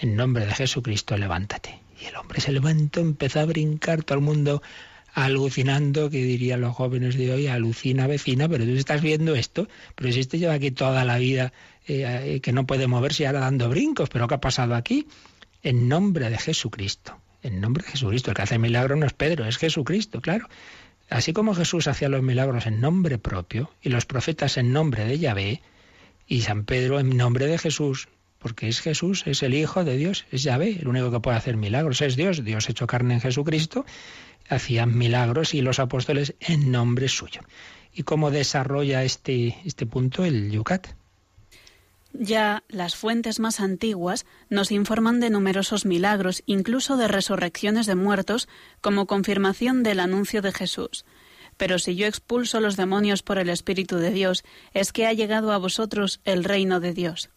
En 0.00 0.16
nombre 0.16 0.46
de 0.46 0.54
Jesucristo, 0.54 1.16
levántate. 1.16 1.80
Y 2.00 2.06
el 2.06 2.16
hombre 2.16 2.40
se 2.40 2.52
levantó, 2.52 3.00
empezó 3.00 3.40
a 3.40 3.44
brincar, 3.44 4.02
todo 4.02 4.18
el 4.18 4.24
mundo 4.24 4.62
alucinando, 5.14 6.10
que 6.10 6.18
dirían 6.24 6.60
los 6.60 6.74
jóvenes 6.74 7.16
de 7.16 7.32
hoy, 7.32 7.46
alucina 7.46 8.08
vecina, 8.08 8.48
pero 8.48 8.64
tú 8.64 8.72
estás 8.72 9.00
viendo 9.00 9.36
esto, 9.36 9.68
pero 9.94 10.12
si 10.12 10.20
este 10.20 10.38
lleva 10.38 10.54
aquí 10.54 10.72
toda 10.72 11.04
la 11.04 11.18
vida 11.18 11.52
eh, 11.86 12.40
que 12.42 12.52
no 12.52 12.66
puede 12.66 12.88
moverse 12.88 13.22
y 13.22 13.26
ahora 13.26 13.40
dando 13.40 13.68
brincos, 13.68 14.08
pero 14.08 14.26
¿qué 14.26 14.34
ha 14.34 14.40
pasado 14.40 14.74
aquí? 14.74 15.06
En 15.62 15.88
nombre 15.88 16.30
de 16.30 16.38
Jesucristo, 16.38 17.16
en 17.44 17.60
nombre 17.60 17.84
de 17.84 17.92
Jesucristo, 17.92 18.30
el 18.30 18.36
que 18.36 18.42
hace 18.42 18.58
milagros 18.58 18.98
no 18.98 19.06
es 19.06 19.12
Pedro, 19.12 19.44
es 19.44 19.58
Jesucristo, 19.58 20.20
claro. 20.20 20.48
Así 21.10 21.32
como 21.32 21.54
Jesús 21.54 21.86
hacía 21.86 22.08
los 22.08 22.22
milagros 22.22 22.66
en 22.66 22.80
nombre 22.80 23.18
propio 23.18 23.70
y 23.82 23.90
los 23.90 24.06
profetas 24.06 24.56
en 24.56 24.72
nombre 24.72 25.04
de 25.04 25.18
Yahvé 25.18 25.62
y 26.26 26.40
San 26.40 26.64
Pedro 26.64 26.98
en 26.98 27.16
nombre 27.16 27.46
de 27.46 27.58
Jesús, 27.58 28.08
porque 28.38 28.68
es 28.68 28.80
Jesús, 28.80 29.22
es 29.26 29.42
el 29.42 29.54
Hijo 29.54 29.84
de 29.84 29.96
Dios, 29.96 30.24
es 30.32 30.42
Yahvé, 30.42 30.78
el 30.80 30.88
único 30.88 31.10
que 31.10 31.20
puede 31.20 31.36
hacer 31.36 31.56
milagros 31.56 32.00
es 32.00 32.16
Dios, 32.16 32.42
Dios 32.42 32.68
hecho 32.70 32.86
carne 32.86 33.14
en 33.14 33.20
Jesucristo, 33.20 33.84
hacían 34.48 34.96
milagros 34.96 35.54
y 35.54 35.60
los 35.60 35.78
apóstoles 35.78 36.34
en 36.40 36.72
nombre 36.72 37.08
suyo. 37.08 37.42
¿Y 37.92 38.02
cómo 38.02 38.30
desarrolla 38.30 39.04
este, 39.04 39.58
este 39.64 39.86
punto 39.86 40.24
el 40.24 40.50
Yucat? 40.50 40.88
Ya 42.16 42.62
las 42.68 42.94
fuentes 42.94 43.40
más 43.40 43.58
antiguas 43.58 44.24
nos 44.48 44.70
informan 44.70 45.18
de 45.18 45.30
numerosos 45.30 45.84
milagros, 45.84 46.44
incluso 46.46 46.96
de 46.96 47.08
resurrecciones 47.08 47.86
de 47.86 47.96
muertos, 47.96 48.48
como 48.80 49.08
confirmación 49.08 49.82
del 49.82 49.98
anuncio 49.98 50.40
de 50.40 50.52
Jesús. 50.52 51.04
Pero 51.56 51.80
si 51.80 51.96
yo 51.96 52.06
expulso 52.06 52.60
los 52.60 52.76
demonios 52.76 53.24
por 53.24 53.38
el 53.38 53.48
Espíritu 53.48 53.96
de 53.96 54.12
Dios, 54.12 54.44
es 54.72 54.92
que 54.92 55.06
ha 55.06 55.12
llegado 55.12 55.52
a 55.52 55.58
vosotros 55.58 56.20
el 56.24 56.44
reino 56.44 56.78
de 56.78 56.92
Dios. 56.92 57.30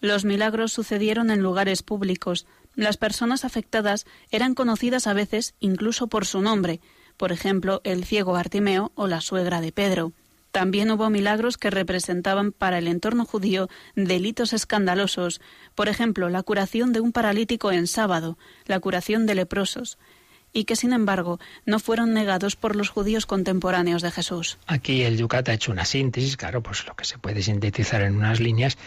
Los 0.00 0.24
milagros 0.24 0.72
sucedieron 0.72 1.30
en 1.30 1.40
lugares 1.40 1.84
públicos. 1.84 2.44
Las 2.74 2.96
personas 2.96 3.44
afectadas 3.44 4.04
eran 4.32 4.54
conocidas 4.54 5.06
a 5.06 5.14
veces 5.14 5.54
incluso 5.60 6.08
por 6.08 6.26
su 6.26 6.40
nombre, 6.42 6.80
por 7.16 7.30
ejemplo, 7.30 7.80
el 7.84 8.04
ciego 8.04 8.32
Bartimeo 8.32 8.90
o 8.96 9.06
la 9.06 9.20
suegra 9.20 9.60
de 9.60 9.70
Pedro. 9.70 10.12
También 10.54 10.88
hubo 10.92 11.10
milagros 11.10 11.58
que 11.58 11.68
representaban 11.68 12.52
para 12.52 12.78
el 12.78 12.86
entorno 12.86 13.24
judío 13.24 13.68
delitos 13.96 14.52
escandalosos, 14.52 15.40
por 15.74 15.88
ejemplo, 15.88 16.30
la 16.30 16.44
curación 16.44 16.92
de 16.92 17.00
un 17.00 17.10
paralítico 17.10 17.72
en 17.72 17.88
sábado, 17.88 18.38
la 18.66 18.78
curación 18.78 19.26
de 19.26 19.34
leprosos, 19.34 19.98
y 20.52 20.62
que 20.62 20.76
sin 20.76 20.92
embargo 20.92 21.40
no 21.66 21.80
fueron 21.80 22.14
negados 22.14 22.54
por 22.54 22.76
los 22.76 22.88
judíos 22.88 23.26
contemporáneos 23.26 24.00
de 24.00 24.12
Jesús. 24.12 24.58
Aquí 24.68 25.02
el 25.02 25.16
Yucat 25.16 25.48
ha 25.48 25.54
hecho 25.54 25.72
una 25.72 25.84
síntesis, 25.84 26.36
claro, 26.36 26.62
pues 26.62 26.86
lo 26.86 26.94
que 26.94 27.04
se 27.04 27.18
puede 27.18 27.42
sintetizar 27.42 28.02
en 28.02 28.14
unas 28.14 28.38
líneas 28.38 28.78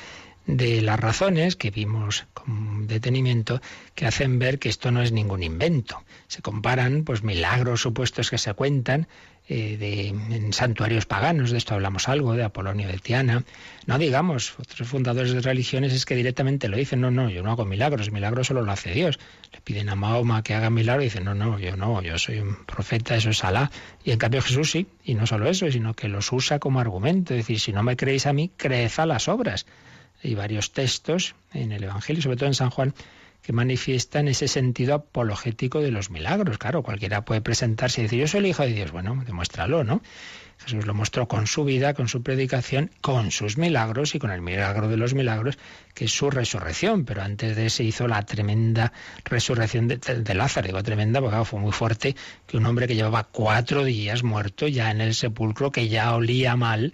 de 0.46 0.82
las 0.82 0.98
razones 0.98 1.58
que 1.58 1.70
vimos 1.70 2.26
con 2.34 2.88
detenimiento 2.88 3.62
que 3.94 4.06
hacen 4.06 4.40
ver 4.40 4.58
que 4.58 4.70
esto 4.70 4.92
no 4.92 5.02
es 5.02 5.12
ningún 5.12 5.44
invento. 5.44 6.06
Se 6.30 6.42
comparan 6.42 7.04
pues 7.04 7.24
milagros 7.24 7.82
supuestos 7.82 8.30
que 8.30 8.38
se 8.38 8.54
cuentan 8.54 9.10
eh, 9.50 9.78
de, 9.78 10.08
en 10.10 10.52
santuarios 10.52 11.06
paganos, 11.06 11.52
de 11.52 11.58
esto 11.58 11.74
hablamos 11.74 12.10
algo, 12.10 12.34
de 12.34 12.44
Apolonio 12.44 12.88
de 12.90 12.98
Tiana. 12.98 13.46
No 13.86 13.98
digamos, 13.98 14.60
otros 14.60 14.90
fundadores 14.90 15.32
de 15.32 15.40
religiones 15.40 15.94
es 15.94 16.06
que 16.06 16.16
directamente 16.16 16.68
lo 16.68 16.76
dicen, 16.76 17.00
no, 17.00 17.12
no, 17.12 17.30
yo 17.30 17.44
no 17.44 17.52
hago 17.52 17.64
milagros, 17.64 18.12
milagros 18.12 18.48
solo 18.48 18.62
lo 18.62 18.72
hace 18.74 18.92
Dios. 18.92 19.20
Le 19.54 19.62
piden 19.62 19.88
a 19.88 19.96
Mahoma 19.96 20.44
que 20.44 20.54
haga 20.54 20.70
milagros 20.70 21.04
y 21.04 21.08
dicen, 21.08 21.24
no, 21.24 21.34
no, 21.34 21.60
yo 21.60 21.78
no, 21.78 22.02
yo 22.02 22.18
soy 22.20 22.40
un 22.40 22.58
profeta, 22.66 23.16
eso 23.16 23.30
es 23.30 23.44
Alá. 23.46 23.72
Y 24.04 24.12
en 24.12 24.18
cambio 24.18 24.42
Jesús 24.42 24.72
sí, 24.72 24.88
y 25.04 25.16
no 25.16 25.26
solo 25.26 25.50
eso, 25.50 25.72
sino 25.72 25.94
que 25.94 26.10
los 26.10 26.32
usa 26.34 26.60
como 26.60 26.82
argumento, 26.82 27.34
es 27.34 27.40
decir, 27.40 27.60
si 27.62 27.72
no 27.72 27.84
me 27.84 27.96
creéis 27.96 28.26
a 28.26 28.34
mí, 28.34 28.52
creed 28.58 28.92
a 28.98 29.06
las 29.06 29.30
obras. 29.30 29.66
Hay 30.24 30.36
varios 30.36 30.72
textos 30.72 31.36
en 31.54 31.72
el 31.72 31.84
Evangelio, 31.84 32.22
sobre 32.22 32.38
todo 32.38 32.48
en 32.48 32.56
San 32.56 32.70
Juan, 32.70 32.94
que 33.48 33.54
manifiestan 33.54 34.28
ese 34.28 34.50
sentido 34.50 34.94
apologético 34.94 35.80
de 35.80 35.90
los 35.90 36.10
milagros. 36.10 36.58
Claro, 36.58 36.84
cualquiera 36.84 37.24
puede 37.24 37.40
presentarse 37.40 38.02
y 38.02 38.04
decir, 38.04 38.20
yo 38.20 38.28
soy 38.28 38.42
el 38.42 38.48
Hijo 38.48 38.64
de 38.64 38.74
Dios. 38.74 38.92
Bueno, 38.92 39.24
demuéstralo, 39.26 39.86
¿no? 39.86 40.02
Jesús 40.58 40.86
lo 40.86 40.94
mostró 40.94 41.30
con 41.30 41.48
su 41.48 41.64
vida, 41.64 41.94
con 41.94 42.10
su 42.10 42.22
predicación, 42.24 42.92
con 43.00 43.32
sus 43.32 43.58
milagros 43.58 44.16
y 44.16 44.20
con 44.20 44.32
el 44.32 44.42
milagro 44.42 44.90
de 44.90 44.98
los 44.98 45.14
milagros, 45.14 45.58
que 45.94 46.06
es 46.06 46.12
su 46.12 46.30
resurrección. 46.30 47.06
Pero 47.06 47.22
antes 47.22 47.56
de 47.56 47.68
eso 47.68 47.84
hizo 47.84 48.06
la 48.10 48.22
tremenda 48.26 48.92
resurrección 49.24 49.88
de, 49.88 50.34
Lázaro. 50.36 50.68
Digo 50.68 50.84
tremenda 50.84 51.22
porque 51.22 51.46
fue 51.46 51.62
muy 51.62 51.72
fuerte 51.72 52.18
que 52.48 52.58
un 52.58 52.66
hombre 52.66 52.86
que 52.86 52.96
llevaba 52.96 53.24
cuatro 53.24 53.86
días 53.86 54.24
muerto 54.24 54.68
ya 54.68 54.92
en 54.92 55.00
el 55.00 55.16
sepulcro, 55.16 55.72
que 55.72 55.88
ya 55.88 56.14
olía 56.14 56.58
mal, 56.58 56.94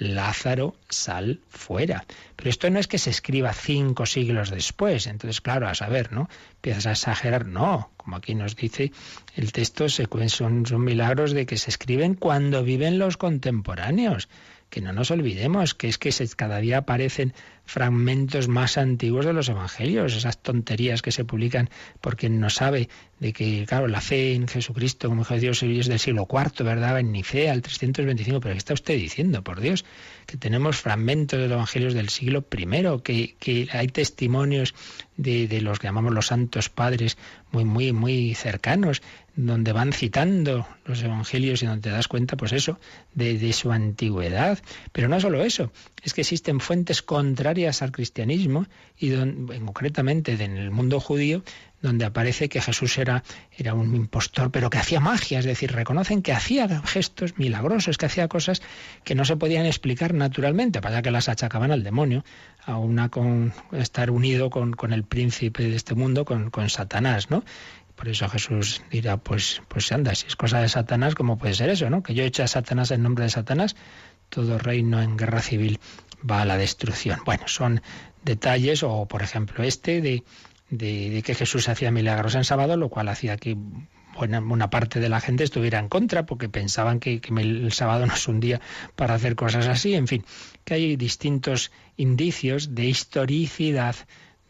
Lázaro, 0.00 0.74
sal 0.88 1.40
fuera. 1.50 2.06
Pero 2.34 2.48
esto 2.48 2.70
no 2.70 2.80
es 2.80 2.88
que 2.88 2.96
se 2.96 3.10
escriba 3.10 3.52
cinco 3.52 4.06
siglos 4.06 4.50
después. 4.50 5.06
Entonces, 5.06 5.42
claro, 5.42 5.68
a 5.68 5.74
saber, 5.74 6.10
¿no? 6.10 6.28
Empiezas 6.56 6.86
a 6.86 6.92
exagerar. 6.92 7.46
No, 7.46 7.90
como 7.98 8.16
aquí 8.16 8.34
nos 8.34 8.56
dice 8.56 8.92
el 9.36 9.52
texto, 9.52 9.90
son, 9.90 10.64
son 10.66 10.84
milagros 10.84 11.32
de 11.32 11.44
que 11.44 11.58
se 11.58 11.68
escriben 11.68 12.14
cuando 12.14 12.64
viven 12.64 12.98
los 12.98 13.18
contemporáneos 13.18 14.28
que 14.70 14.80
no 14.80 14.92
nos 14.92 15.10
olvidemos 15.10 15.74
que 15.74 15.88
es 15.88 15.98
que 15.98 16.10
cada 16.36 16.58
día 16.58 16.78
aparecen 16.78 17.34
fragmentos 17.70 18.48
más 18.48 18.78
antiguos 18.78 19.24
de 19.24 19.32
los 19.32 19.48
evangelios, 19.48 20.16
esas 20.16 20.38
tonterías 20.42 21.02
que 21.02 21.12
se 21.12 21.24
publican 21.24 21.70
porque 22.00 22.28
no 22.28 22.50
sabe 22.50 22.88
de 23.20 23.32
que, 23.32 23.64
claro, 23.66 23.86
la 23.86 24.00
fe 24.00 24.34
en 24.34 24.48
Jesucristo 24.48 25.08
como 25.08 25.22
Hijo 25.22 25.34
de 25.34 25.40
Dios 25.40 25.62
es 25.62 25.86
del 25.86 25.98
siglo 25.98 26.26
IV, 26.28 26.64
¿verdad? 26.64 26.98
En 26.98 27.12
Nicea, 27.12 27.52
al 27.52 27.62
325, 27.62 28.40
pero 28.40 28.54
¿qué 28.54 28.58
está 28.58 28.74
usted 28.74 28.96
diciendo, 28.96 29.44
por 29.44 29.60
Dios? 29.60 29.84
Que 30.26 30.36
tenemos 30.36 30.78
fragmentos 30.78 31.38
de 31.38 31.46
los 31.46 31.54
evangelios 31.56 31.94
del 31.94 32.08
siglo 32.08 32.44
I, 32.50 33.00
que, 33.02 33.36
que 33.38 33.68
hay 33.72 33.88
testimonios 33.88 34.74
de, 35.16 35.46
de 35.46 35.60
los 35.60 35.78
que 35.78 35.86
llamamos 35.86 36.14
los 36.14 36.26
santos 36.26 36.70
padres 36.70 37.18
muy, 37.52 37.64
muy, 37.64 37.92
muy 37.92 38.34
cercanos, 38.34 39.02
donde 39.36 39.72
van 39.72 39.92
citando 39.92 40.66
los 40.84 41.02
evangelios 41.02 41.62
y 41.62 41.66
donde 41.66 41.82
te 41.82 41.90
das 41.90 42.08
cuenta, 42.08 42.36
pues 42.36 42.52
eso, 42.52 42.78
de, 43.14 43.38
de, 43.38 43.52
su 43.52 43.72
antigüedad. 43.72 44.58
Pero 44.92 45.08
no 45.08 45.20
solo 45.20 45.42
eso, 45.42 45.72
es 46.02 46.14
que 46.14 46.22
existen 46.22 46.60
fuentes 46.60 47.02
contrarias 47.02 47.82
al 47.82 47.92
cristianismo 47.92 48.66
y 48.98 49.12
concretamente 49.64 50.32
en 50.32 50.56
el 50.56 50.70
mundo 50.70 51.00
judío 51.00 51.42
donde 51.82 52.04
aparece 52.04 52.48
que 52.48 52.60
Jesús 52.60 52.98
era, 52.98 53.22
era 53.56 53.74
un 53.74 53.94
impostor, 53.94 54.50
pero 54.50 54.70
que 54.70 54.78
hacía 54.78 55.00
magia, 55.00 55.38
es 55.38 55.44
decir, 55.44 55.72
reconocen 55.72 56.22
que 56.22 56.32
hacía 56.32 56.82
gestos 56.82 57.38
milagrosos, 57.38 57.96
que 57.96 58.06
hacía 58.06 58.28
cosas 58.28 58.60
que 59.04 59.14
no 59.14 59.24
se 59.24 59.36
podían 59.36 59.66
explicar 59.66 60.12
naturalmente, 60.12 60.80
para 60.80 61.02
que 61.02 61.10
las 61.10 61.28
achacaban 61.28 61.70
al 61.70 61.82
demonio, 61.82 62.24
a 62.64 62.76
una 62.76 63.08
con 63.08 63.54
estar 63.72 64.10
unido 64.10 64.50
con, 64.50 64.72
con 64.72 64.92
el 64.92 65.04
príncipe 65.04 65.64
de 65.64 65.76
este 65.76 65.94
mundo, 65.94 66.24
con, 66.24 66.50
con 66.50 66.68
Satanás, 66.68 67.30
¿no? 67.30 67.44
Por 68.00 68.08
eso 68.08 68.30
Jesús 68.30 68.80
dirá, 68.90 69.18
pues, 69.18 69.60
pues 69.68 69.92
anda, 69.92 70.14
si 70.14 70.26
es 70.26 70.34
cosa 70.34 70.58
de 70.62 70.70
Satanás, 70.70 71.14
¿cómo 71.14 71.36
puede 71.36 71.52
ser 71.52 71.68
eso, 71.68 71.90
no? 71.90 72.02
Que 72.02 72.14
yo 72.14 72.24
eche 72.24 72.42
a 72.42 72.48
Satanás 72.48 72.90
en 72.92 73.02
nombre 73.02 73.24
de 73.24 73.30
Satanás, 73.30 73.76
todo 74.30 74.56
reino 74.56 75.02
en 75.02 75.18
guerra 75.18 75.42
civil 75.42 75.78
va 76.28 76.40
a 76.40 76.46
la 76.46 76.56
destrucción. 76.56 77.20
Bueno, 77.26 77.42
son 77.46 77.82
detalles, 78.24 78.82
o 78.84 79.04
por 79.04 79.22
ejemplo 79.22 79.64
este 79.64 80.00
de, 80.00 80.24
de, 80.70 81.22
que 81.22 81.34
Jesús 81.34 81.68
hacía 81.68 81.90
milagros 81.90 82.36
en 82.36 82.44
sábado, 82.44 82.78
lo 82.78 82.88
cual 82.88 83.08
hacía 83.08 83.36
que 83.36 83.54
buena, 84.16 84.40
una 84.40 84.70
parte 84.70 84.98
de 84.98 85.10
la 85.10 85.20
gente 85.20 85.44
estuviera 85.44 85.78
en 85.78 85.90
contra, 85.90 86.24
porque 86.24 86.48
pensaban 86.48 87.00
que, 87.00 87.20
que 87.20 87.38
el 87.38 87.70
sábado 87.70 88.06
no 88.06 88.14
es 88.14 88.26
un 88.28 88.40
día 88.40 88.62
para 88.96 89.12
hacer 89.12 89.36
cosas 89.36 89.66
así. 89.66 89.92
En 89.92 90.08
fin, 90.08 90.24
que 90.64 90.72
hay 90.72 90.96
distintos 90.96 91.70
indicios 91.98 92.74
de 92.74 92.86
historicidad 92.86 93.94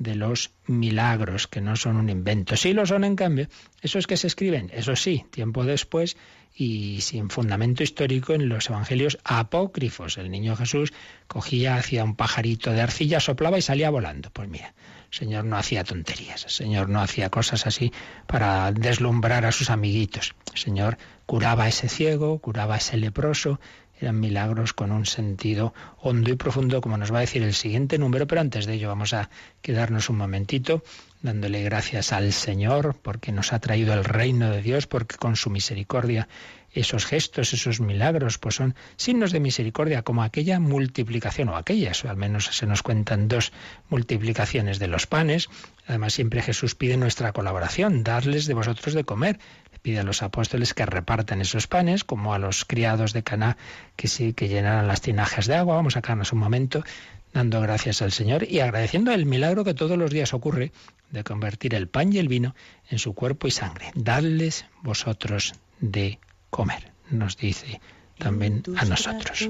de 0.00 0.14
los 0.14 0.50
milagros, 0.66 1.46
que 1.46 1.60
no 1.60 1.76
son 1.76 1.96
un 1.96 2.08
invento. 2.08 2.56
Sí 2.56 2.72
lo 2.72 2.86
son, 2.86 3.04
en 3.04 3.16
cambio, 3.16 3.48
esos 3.82 4.06
que 4.06 4.16
se 4.16 4.26
escriben, 4.26 4.70
eso 4.72 4.96
sí, 4.96 5.26
tiempo 5.30 5.64
después 5.64 6.16
y 6.54 7.02
sin 7.02 7.28
fundamento 7.28 7.82
histórico 7.82 8.32
en 8.32 8.48
los 8.48 8.70
evangelios 8.70 9.18
apócrifos. 9.24 10.16
El 10.16 10.30
niño 10.30 10.56
Jesús 10.56 10.94
cogía, 11.28 11.76
hacía 11.76 12.02
un 12.02 12.16
pajarito 12.16 12.72
de 12.72 12.80
arcilla, 12.80 13.20
soplaba 13.20 13.58
y 13.58 13.62
salía 13.62 13.90
volando. 13.90 14.30
Pues 14.30 14.48
mira, 14.48 14.74
el 15.12 15.18
Señor 15.18 15.44
no 15.44 15.58
hacía 15.58 15.84
tonterías, 15.84 16.44
el 16.44 16.50
Señor 16.50 16.88
no 16.88 17.02
hacía 17.02 17.28
cosas 17.28 17.66
así 17.66 17.92
para 18.26 18.72
deslumbrar 18.72 19.44
a 19.44 19.52
sus 19.52 19.68
amiguitos. 19.68 20.34
El 20.54 20.58
Señor 20.58 20.96
curaba 21.26 21.64
a 21.64 21.68
ese 21.68 21.90
ciego, 21.90 22.38
curaba 22.38 22.76
a 22.76 22.78
ese 22.78 22.96
leproso, 22.96 23.60
eran 24.00 24.18
milagros 24.18 24.72
con 24.72 24.92
un 24.92 25.06
sentido 25.06 25.74
hondo 26.00 26.30
y 26.30 26.36
profundo, 26.36 26.80
como 26.80 26.96
nos 26.96 27.12
va 27.12 27.18
a 27.18 27.22
decir 27.22 27.42
el 27.42 27.54
siguiente 27.54 27.98
número, 27.98 28.26
pero 28.26 28.40
antes 28.40 28.66
de 28.66 28.74
ello 28.74 28.88
vamos 28.88 29.12
a 29.12 29.30
quedarnos 29.62 30.08
un 30.08 30.16
momentito 30.16 30.82
dándole 31.22 31.62
gracias 31.62 32.12
al 32.12 32.32
Señor 32.32 32.96
porque 33.02 33.32
nos 33.32 33.52
ha 33.52 33.58
traído 33.58 33.92
el 33.92 34.04
reino 34.04 34.50
de 34.50 34.62
Dios, 34.62 34.86
porque 34.86 35.16
con 35.16 35.36
su 35.36 35.50
misericordia 35.50 36.28
esos 36.72 37.04
gestos, 37.04 37.52
esos 37.52 37.80
milagros, 37.80 38.38
pues 38.38 38.54
son 38.54 38.74
signos 38.96 39.32
de 39.32 39.40
misericordia, 39.40 40.02
como 40.02 40.22
aquella 40.22 40.60
multiplicación, 40.60 41.48
o 41.48 41.56
aquellas, 41.56 42.04
o 42.04 42.10
al 42.10 42.16
menos 42.16 42.46
se 42.46 42.66
nos 42.66 42.82
cuentan 42.82 43.28
dos 43.28 43.52
multiplicaciones 43.88 44.78
de 44.78 44.86
los 44.86 45.06
panes. 45.06 45.48
Además, 45.86 46.14
siempre 46.14 46.42
Jesús 46.42 46.76
pide 46.76 46.96
nuestra 46.96 47.32
colaboración, 47.32 48.04
darles 48.04 48.46
de 48.46 48.54
vosotros 48.54 48.94
de 48.94 49.04
comer 49.04 49.40
pide 49.82 50.00
a 50.00 50.02
los 50.02 50.22
apóstoles 50.22 50.74
que 50.74 50.86
repartan 50.86 51.40
esos 51.40 51.66
panes, 51.66 52.04
como 52.04 52.34
a 52.34 52.38
los 52.38 52.64
criados 52.64 53.12
de 53.12 53.22
Caná 53.22 53.56
que 53.96 54.08
sí 54.08 54.32
que 54.32 54.48
llenaran 54.48 54.88
las 54.88 55.00
tinajas 55.00 55.46
de 55.46 55.56
agua. 55.56 55.76
Vamos 55.76 55.94
a 55.94 55.98
sacarnos 55.98 56.32
un 56.32 56.38
momento 56.38 56.84
dando 57.32 57.60
gracias 57.60 58.02
al 58.02 58.12
Señor 58.12 58.44
y 58.48 58.60
agradeciendo 58.60 59.12
el 59.12 59.26
milagro 59.26 59.64
que 59.64 59.74
todos 59.74 59.96
los 59.96 60.10
días 60.10 60.34
ocurre 60.34 60.72
de 61.10 61.24
convertir 61.24 61.74
el 61.74 61.88
pan 61.88 62.12
y 62.12 62.18
el 62.18 62.28
vino 62.28 62.54
en 62.88 62.98
su 62.98 63.14
cuerpo 63.14 63.46
y 63.46 63.50
sangre. 63.50 63.90
Dadles 63.94 64.66
vosotros 64.82 65.54
de 65.80 66.18
comer, 66.50 66.92
nos 67.10 67.36
dice 67.36 67.80
también 68.18 68.62
a 68.76 68.84
nosotros. 68.84 69.48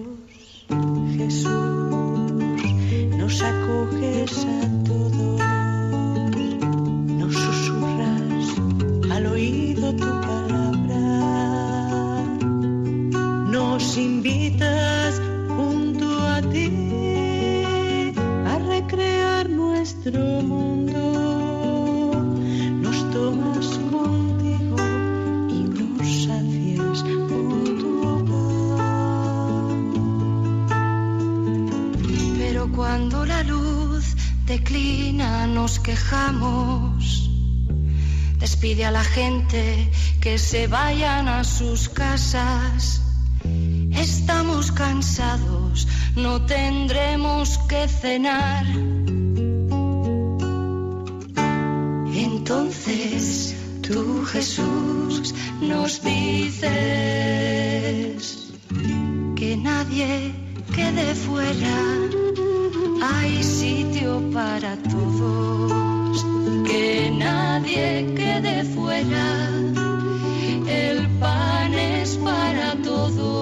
Jesús, 1.16 1.50
nos 3.16 3.42
acoges 3.42 4.46
a 4.46 4.84
todos, 4.84 5.40
al 9.20 9.26
oído 9.26 9.94
tu 9.94 10.10
nos 13.50 13.96
invitas 13.98 15.20
junto 15.48 16.06
a 16.34 16.40
ti 16.40 16.68
a 18.46 18.58
recrear 18.74 19.50
nuestro 19.50 20.20
mundo. 20.52 21.02
Nos 22.84 22.98
tomas 23.10 23.68
contigo 23.92 24.76
y 25.56 25.60
nos 25.78 26.06
sacias 26.24 27.02
con 27.28 27.64
tu 27.80 27.92
Pero 32.38 32.72
cuando 32.72 33.26
la 33.26 33.42
luz 33.42 34.14
declina 34.46 35.46
nos 35.46 35.78
quejamos. 35.78 37.29
Despide 38.40 38.86
a 38.86 38.90
la 38.90 39.04
gente 39.04 39.90
que 40.20 40.38
se 40.38 40.66
vayan 40.66 41.28
a 41.28 41.44
sus 41.44 41.88
casas 41.88 43.00
Estamos 44.00 44.72
cansados, 44.72 45.86
no 46.16 46.40
tendremos 46.46 47.58
que 47.68 47.86
cenar. 47.88 48.64
Entonces 52.14 53.54
tú, 53.82 54.24
Jesús, 54.24 55.34
nos 55.60 56.02
dices 56.02 56.62
que 59.36 59.56
nadie 59.56 60.34
quede 60.74 61.14
fuera. 61.14 61.78
Hay 63.02 63.42
sitio 63.42 64.22
para 64.32 64.76
todos, 64.76 65.72
que 66.70 67.10
nadie 67.10 68.14
quede 68.16 68.64
fuera. 68.64 69.26
El 70.66 71.08
pan 71.18 71.74
es 71.74 72.16
para 72.16 72.76
todos. 72.82 73.40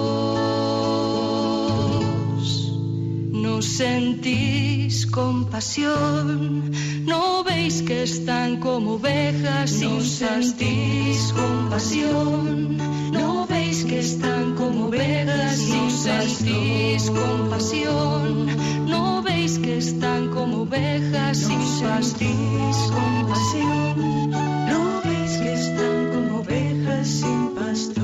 sentís 3.79 5.05
compasión, 5.05 6.71
no 7.05 7.43
veis 7.45 7.81
que 7.81 8.03
están 8.03 8.57
como 8.57 8.95
ovejas, 8.95 9.71
no 9.81 10.01
sentís 10.01 11.33
compasión, 11.33 12.77
no 13.13 13.45
veis 13.47 13.85
que 13.85 13.99
están 13.99 14.55
como 14.55 14.87
ovejas, 14.87 15.59
no 15.69 15.89
sentís 15.89 17.09
compasión, 17.09 18.47
no 18.85 19.21
veis 19.21 19.28
que 19.57 19.77
están 19.77 20.29
como 20.29 20.61
ovejas, 20.63 21.49
no 21.49 21.65
sentís 21.79 22.77
compasión, 22.91 24.29
no 24.69 25.01
veis 25.03 25.37
que 25.37 25.53
están 25.53 26.09
como 26.13 26.39
ovejas 26.39 27.07
sin 27.07 27.55
pastor. 27.55 27.99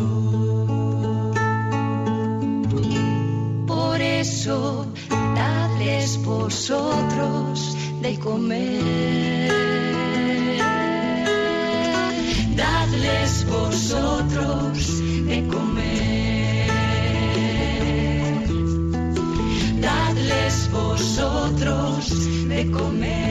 Por 3.68 4.02
eso 4.02 4.88
vosotros 6.24 7.76
de 8.02 8.20
comer. 8.20 9.65
Comer. 22.72 23.25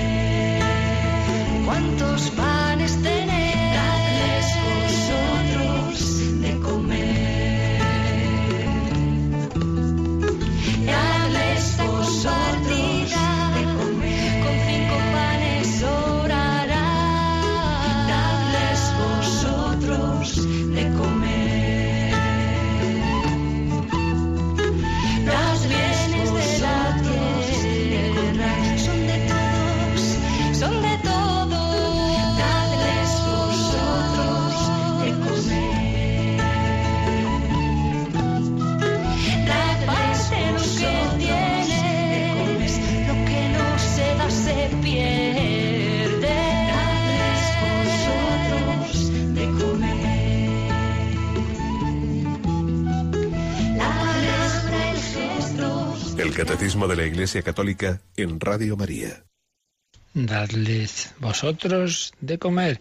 Catecismo 56.85 56.89
de 56.89 56.97
la 56.97 57.07
Iglesia 57.07 57.43
Católica 57.43 58.01
en 58.17 58.41
Radio 58.41 58.77
María. 58.77 59.25
Dadles 60.13 61.15
vosotros 61.19 62.13
de 62.21 62.39
comer. 62.39 62.81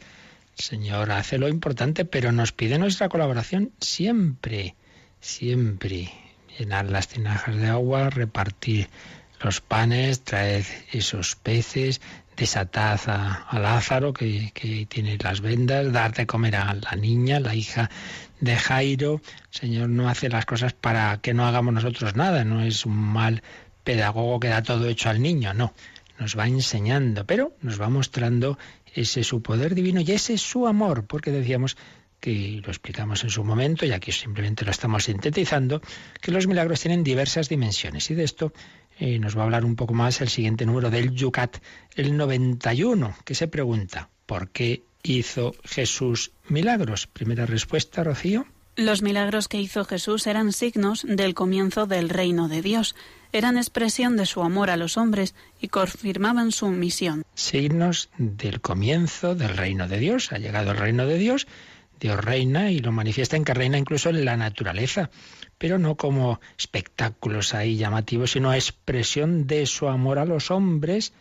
Señor 0.56 1.12
hace 1.12 1.38
lo 1.38 1.48
importante, 1.48 2.04
pero 2.04 2.32
nos 2.32 2.52
pide 2.52 2.78
nuestra 2.78 3.08
colaboración 3.08 3.72
siempre, 3.80 4.76
siempre. 5.22 6.12
Llenar 6.58 6.90
las 6.90 7.08
tinajas 7.08 7.56
de 7.56 7.68
agua, 7.68 8.10
repartir 8.10 8.90
los 9.42 9.62
panes, 9.62 10.22
traed 10.22 10.66
esos 10.92 11.36
peces, 11.36 12.02
desatad 12.36 13.00
a, 13.08 13.58
Lázaro, 13.58 14.12
que, 14.12 14.52
que, 14.54 14.86
tiene 14.86 15.18
las 15.18 15.40
vendas, 15.40 15.92
dar 15.94 16.14
de 16.14 16.28
comer 16.28 16.58
a 16.58 16.74
la 16.74 16.96
niña, 16.96 17.40
la 17.40 17.56
hija 17.56 17.90
de 18.42 18.56
Jairo. 18.58 19.22
Señor 19.50 19.90
no 19.90 20.10
hace 20.10 20.30
las 20.30 20.46
cosas 20.46 20.74
para 20.74 21.18
que 21.22 21.34
no 21.34 21.46
hagamos 21.46 21.74
nosotros 21.74 22.16
nada, 22.16 22.44
no 22.44 22.62
es 22.62 22.86
mal 22.86 23.42
pedagogo 23.84 24.40
que 24.40 24.50
da 24.50 24.64
todo 24.64 24.88
hecho 24.88 25.10
al 25.10 25.22
niño, 25.22 25.54
no. 25.54 25.74
Nos 26.20 26.38
va 26.38 26.48
enseñando, 26.48 27.26
pero 27.26 27.56
nos 27.62 27.82
va 27.82 27.90
mostrando 27.90 28.58
ese 28.94 29.24
su 29.24 29.42
poder 29.42 29.76
divino 29.76 30.02
y 30.02 30.12
ese 30.12 30.38
su 30.38 30.68
amor, 30.68 31.06
porque 31.06 31.32
decíamos 31.32 31.78
que 32.20 32.62
lo 32.64 32.70
explicamos 32.70 33.24
en 33.26 33.30
su 33.30 33.44
momento, 33.44 33.86
y 33.86 33.92
aquí 33.92 34.14
simplemente 34.14 34.64
lo 34.64 34.72
estamos 34.72 35.04
sintetizando, 35.04 35.82
que 36.22 36.32
los 36.32 36.48
milagros 36.48 36.80
tienen 36.80 37.04
diversas 37.04 37.50
dimensiones. 37.50 38.10
Y 38.12 38.16
de 38.16 38.24
esto 38.24 38.54
eh, 38.98 39.20
nos 39.20 39.36
va 39.36 39.42
a 39.42 39.46
hablar 39.46 39.66
un 39.66 39.76
poco 39.76 39.94
más 39.94 40.22
el 40.22 40.30
siguiente 40.30 40.66
número 40.66 40.90
del 40.90 41.12
Yucat, 41.14 41.58
el 41.96 42.16
91, 42.16 43.16
que 43.26 43.36
se 43.36 43.50
pregunta, 43.50 44.10
¿por 44.26 44.52
qué 44.52 44.84
hizo 45.04 45.54
Jesús 45.66 46.32
milagros? 46.48 47.08
Primera 47.08 47.46
respuesta, 47.46 48.06
Rocío. 48.06 48.46
Los 48.76 49.02
milagros 49.02 49.48
que 49.48 49.60
hizo 49.60 49.84
Jesús 49.84 50.26
eran 50.26 50.54
signos 50.54 51.06
del 51.08 51.34
comienzo 51.34 51.86
del 51.86 52.10
reino 52.10 52.48
de 52.48 52.62
Dios, 52.62 52.96
eran 53.34 53.58
expresión 53.58 54.16
de 54.16 54.26
su 54.26 54.42
amor 54.42 54.70
a 54.70 54.78
los 54.78 54.98
hombres 54.98 55.36
y 55.60 55.68
confirmaban 55.68 56.52
su 56.52 56.70
misión. 56.70 57.24
Signos 57.34 58.10
del 58.18 58.62
comienzo 58.62 59.36
del 59.36 59.58
reino 59.58 59.88
de 59.88 60.00
Dios. 60.00 60.32
Ha 60.32 60.38
llegado 60.38 60.72
el 60.72 60.78
reino 60.78 61.06
de 61.06 61.18
Dios 61.18 61.48
Dios 62.04 62.20
reina 62.22 62.70
y 62.70 62.80
lo 62.80 62.92
manifiesta 62.92 63.38
en 63.38 63.46
que 63.46 63.54
reina 63.54 63.78
incluso 63.78 64.10
en 64.10 64.26
la 64.26 64.36
naturaleza, 64.36 65.10
pero 65.58 65.80
no 65.80 65.96
como 65.96 66.42
espectáculos 66.58 67.54
ahí 67.54 67.78
llamativos, 67.78 68.32
sino 68.32 68.54
expresión 68.54 69.48
de 69.48 69.66
su 69.66 69.88
amor 69.88 70.20
a 70.20 70.26
los 70.26 70.52
hombres, 70.52 71.14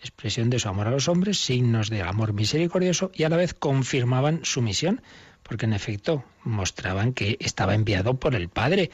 expresión 0.00 0.50
de 0.50 0.58
su 0.58 0.68
amor 0.68 0.88
a 0.88 0.90
los 0.90 1.06
hombres, 1.06 1.38
signos 1.38 1.90
de 1.90 2.02
amor 2.02 2.32
misericordioso 2.32 3.12
y 3.14 3.22
a 3.22 3.28
la 3.28 3.36
vez 3.36 3.54
confirmaban 3.54 4.40
su 4.42 4.62
misión, 4.62 5.00
porque 5.44 5.66
en 5.66 5.74
efecto 5.74 6.24
mostraban 6.42 7.12
que 7.12 7.36
estaba 7.38 7.76
enviado 7.76 8.18
por 8.18 8.34
el 8.34 8.48
Padre. 8.48 8.90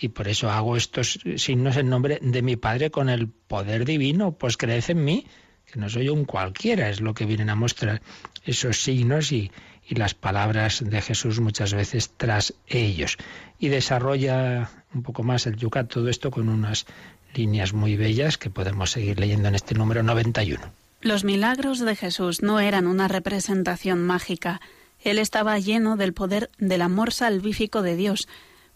Y 0.00 0.08
por 0.08 0.28
eso 0.28 0.50
hago 0.50 0.76
estos 0.76 1.18
signos 1.36 1.76
en 1.76 1.88
nombre 1.90 2.18
de 2.22 2.42
mi 2.42 2.56
Padre 2.56 2.90
con 2.90 3.08
el 3.08 3.28
poder 3.28 3.84
divino, 3.84 4.32
pues 4.32 4.56
creed 4.56 4.84
en 4.88 5.04
mí, 5.04 5.26
que 5.70 5.80
no 5.80 5.88
soy 5.88 6.08
un 6.08 6.24
cualquiera, 6.24 6.88
es 6.88 7.00
lo 7.00 7.14
que 7.14 7.26
vienen 7.26 7.50
a 7.50 7.56
mostrar 7.56 8.00
esos 8.44 8.82
signos 8.82 9.32
y, 9.32 9.50
y 9.88 9.96
las 9.96 10.14
palabras 10.14 10.84
de 10.84 11.02
Jesús 11.02 11.40
muchas 11.40 11.74
veces 11.74 12.12
tras 12.16 12.54
ellos. 12.66 13.16
Y 13.58 13.68
desarrolla 13.68 14.70
un 14.94 15.02
poco 15.02 15.22
más 15.22 15.46
el 15.46 15.56
Yucat 15.56 15.88
todo 15.88 16.08
esto 16.08 16.30
con 16.30 16.48
unas 16.48 16.86
líneas 17.34 17.72
muy 17.72 17.96
bellas 17.96 18.38
que 18.38 18.50
podemos 18.50 18.90
seguir 18.90 19.18
leyendo 19.18 19.48
en 19.48 19.54
este 19.54 19.74
número 19.74 20.02
91. 20.02 20.60
Los 21.00 21.24
milagros 21.24 21.78
de 21.80 21.96
Jesús 21.96 22.42
no 22.42 22.60
eran 22.60 22.86
una 22.86 23.08
representación 23.08 24.04
mágica. 24.04 24.60
Él 25.00 25.18
estaba 25.18 25.58
lleno 25.58 25.96
del 25.96 26.12
poder 26.12 26.50
del 26.58 26.82
amor 26.82 27.12
salvífico 27.12 27.82
de 27.82 27.96
Dios. 27.96 28.28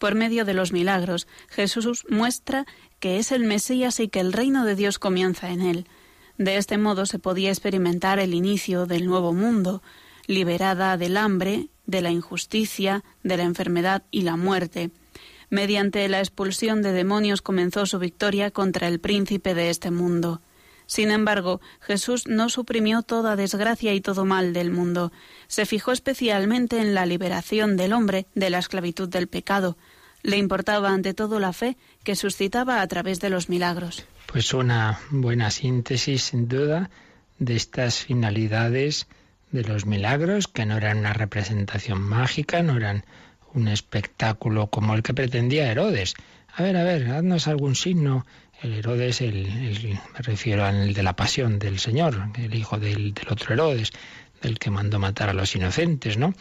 Por 0.02 0.16
medio 0.16 0.44
de 0.44 0.52
los 0.52 0.72
milagros, 0.72 1.28
Jesús 1.48 2.04
muestra 2.08 2.66
que 2.98 3.18
es 3.18 3.30
el 3.30 3.44
Mesías 3.44 4.00
y 4.00 4.08
que 4.08 4.18
el 4.18 4.32
reino 4.32 4.64
de 4.64 4.74
Dios 4.74 4.98
comienza 4.98 5.50
en 5.50 5.60
él. 5.60 5.86
De 6.38 6.56
este 6.56 6.76
modo 6.76 7.06
se 7.06 7.20
podía 7.20 7.50
experimentar 7.50 8.18
el 8.18 8.34
inicio 8.34 8.86
del 8.86 9.06
nuevo 9.06 9.32
mundo, 9.32 9.80
liberada 10.26 10.96
del 10.96 11.16
hambre, 11.16 11.68
de 11.86 12.02
la 12.02 12.10
injusticia, 12.10 13.04
de 13.22 13.36
la 13.36 13.44
enfermedad 13.44 14.02
y 14.10 14.22
la 14.22 14.34
muerte. 14.34 14.90
Mediante 15.50 16.08
la 16.08 16.18
expulsión 16.18 16.82
de 16.82 16.90
demonios 16.90 17.40
comenzó 17.40 17.86
su 17.86 18.00
victoria 18.00 18.50
contra 18.50 18.88
el 18.88 18.98
príncipe 18.98 19.54
de 19.54 19.70
este 19.70 19.92
mundo. 19.92 20.42
Sin 20.86 21.10
embargo, 21.10 21.60
Jesús 21.80 22.26
no 22.26 22.48
suprimió 22.48 23.02
toda 23.02 23.36
desgracia 23.36 23.94
y 23.94 24.00
todo 24.00 24.24
mal 24.24 24.52
del 24.52 24.70
mundo. 24.70 25.12
Se 25.46 25.64
fijó 25.64 25.92
especialmente 25.92 26.80
en 26.80 26.92
la 26.92 27.06
liberación 27.06 27.76
del 27.76 27.92
hombre 27.92 28.26
de 28.34 28.50
la 28.50 28.58
esclavitud 28.58 29.08
del 29.08 29.28
pecado. 29.28 29.78
Le 30.22 30.36
importaba 30.36 30.90
ante 30.90 31.14
todo 31.14 31.40
la 31.40 31.52
fe 31.52 31.76
que 32.04 32.16
suscitaba 32.16 32.80
a 32.80 32.86
través 32.86 33.20
de 33.20 33.30
los 33.30 33.48
milagros. 33.48 34.04
Pues 34.26 34.54
una 34.54 35.00
buena 35.10 35.50
síntesis, 35.50 36.22
sin 36.22 36.48
duda, 36.48 36.90
de 37.38 37.56
estas 37.56 37.98
finalidades 37.98 39.08
de 39.50 39.64
los 39.64 39.84
milagros, 39.84 40.48
que 40.48 40.64
no 40.64 40.76
eran 40.76 40.98
una 40.98 41.12
representación 41.12 42.00
mágica, 42.00 42.62
no 42.62 42.76
eran 42.76 43.04
un 43.52 43.68
espectáculo 43.68 44.68
como 44.68 44.94
el 44.94 45.02
que 45.02 45.12
pretendía 45.12 45.70
Herodes. 45.70 46.14
A 46.54 46.62
ver, 46.62 46.76
a 46.76 46.84
ver, 46.84 47.10
haznos 47.10 47.48
algún 47.48 47.74
signo. 47.74 48.24
El 48.62 48.74
Herodes, 48.74 49.20
el, 49.20 49.98
me 50.14 50.18
refiero 50.20 50.64
al 50.64 50.94
de 50.94 51.02
la 51.02 51.16
pasión 51.16 51.58
del 51.58 51.80
Señor, 51.80 52.28
el 52.36 52.54
hijo 52.54 52.78
del, 52.78 53.12
del 53.12 53.28
otro 53.28 53.54
Herodes, 53.54 53.90
del 54.40 54.58
que 54.58 54.70
mandó 54.70 54.98
matar 54.98 55.28
a 55.28 55.34
los 55.34 55.54
inocentes, 55.56 56.16
¿no? 56.16 56.32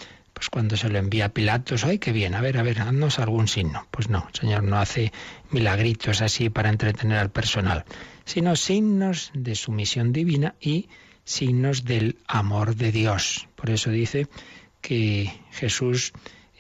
Pues 0.42 0.50
cuando 0.50 0.76
se 0.76 0.89
lo 0.89 0.98
envía 0.98 1.26
a 1.26 1.30
Pilatos, 1.30 1.84
¡ay, 1.84 2.00
qué 2.00 2.12
bien! 2.12 2.34
A 2.34 2.42
ver, 2.42 2.58
a 2.58 2.64
ver, 2.64 2.82
haznos 2.82 3.20
algún 3.20 3.48
signo. 3.48 3.86
Pues 3.92 4.10
no, 4.10 4.28
el 4.28 4.39
Señor 4.39 4.64
no 4.64 4.80
hace 4.80 5.14
milagritos 5.52 6.24
así 6.24 6.50
para 6.50 6.72
entretener 6.72 7.20
al 7.20 7.30
personal, 7.30 7.86
sino 8.26 8.56
signos 8.56 9.30
de 9.36 9.54
su 9.54 9.72
misión 9.72 10.12
divina 10.12 10.56
y 10.60 10.89
signos 11.26 11.86
del 11.86 12.18
amor 12.26 12.76
de 12.76 12.92
Dios. 12.92 13.50
Por 13.56 13.70
eso 13.70 13.92
dice 13.92 14.26
que 14.82 15.32
Jesús 15.52 16.12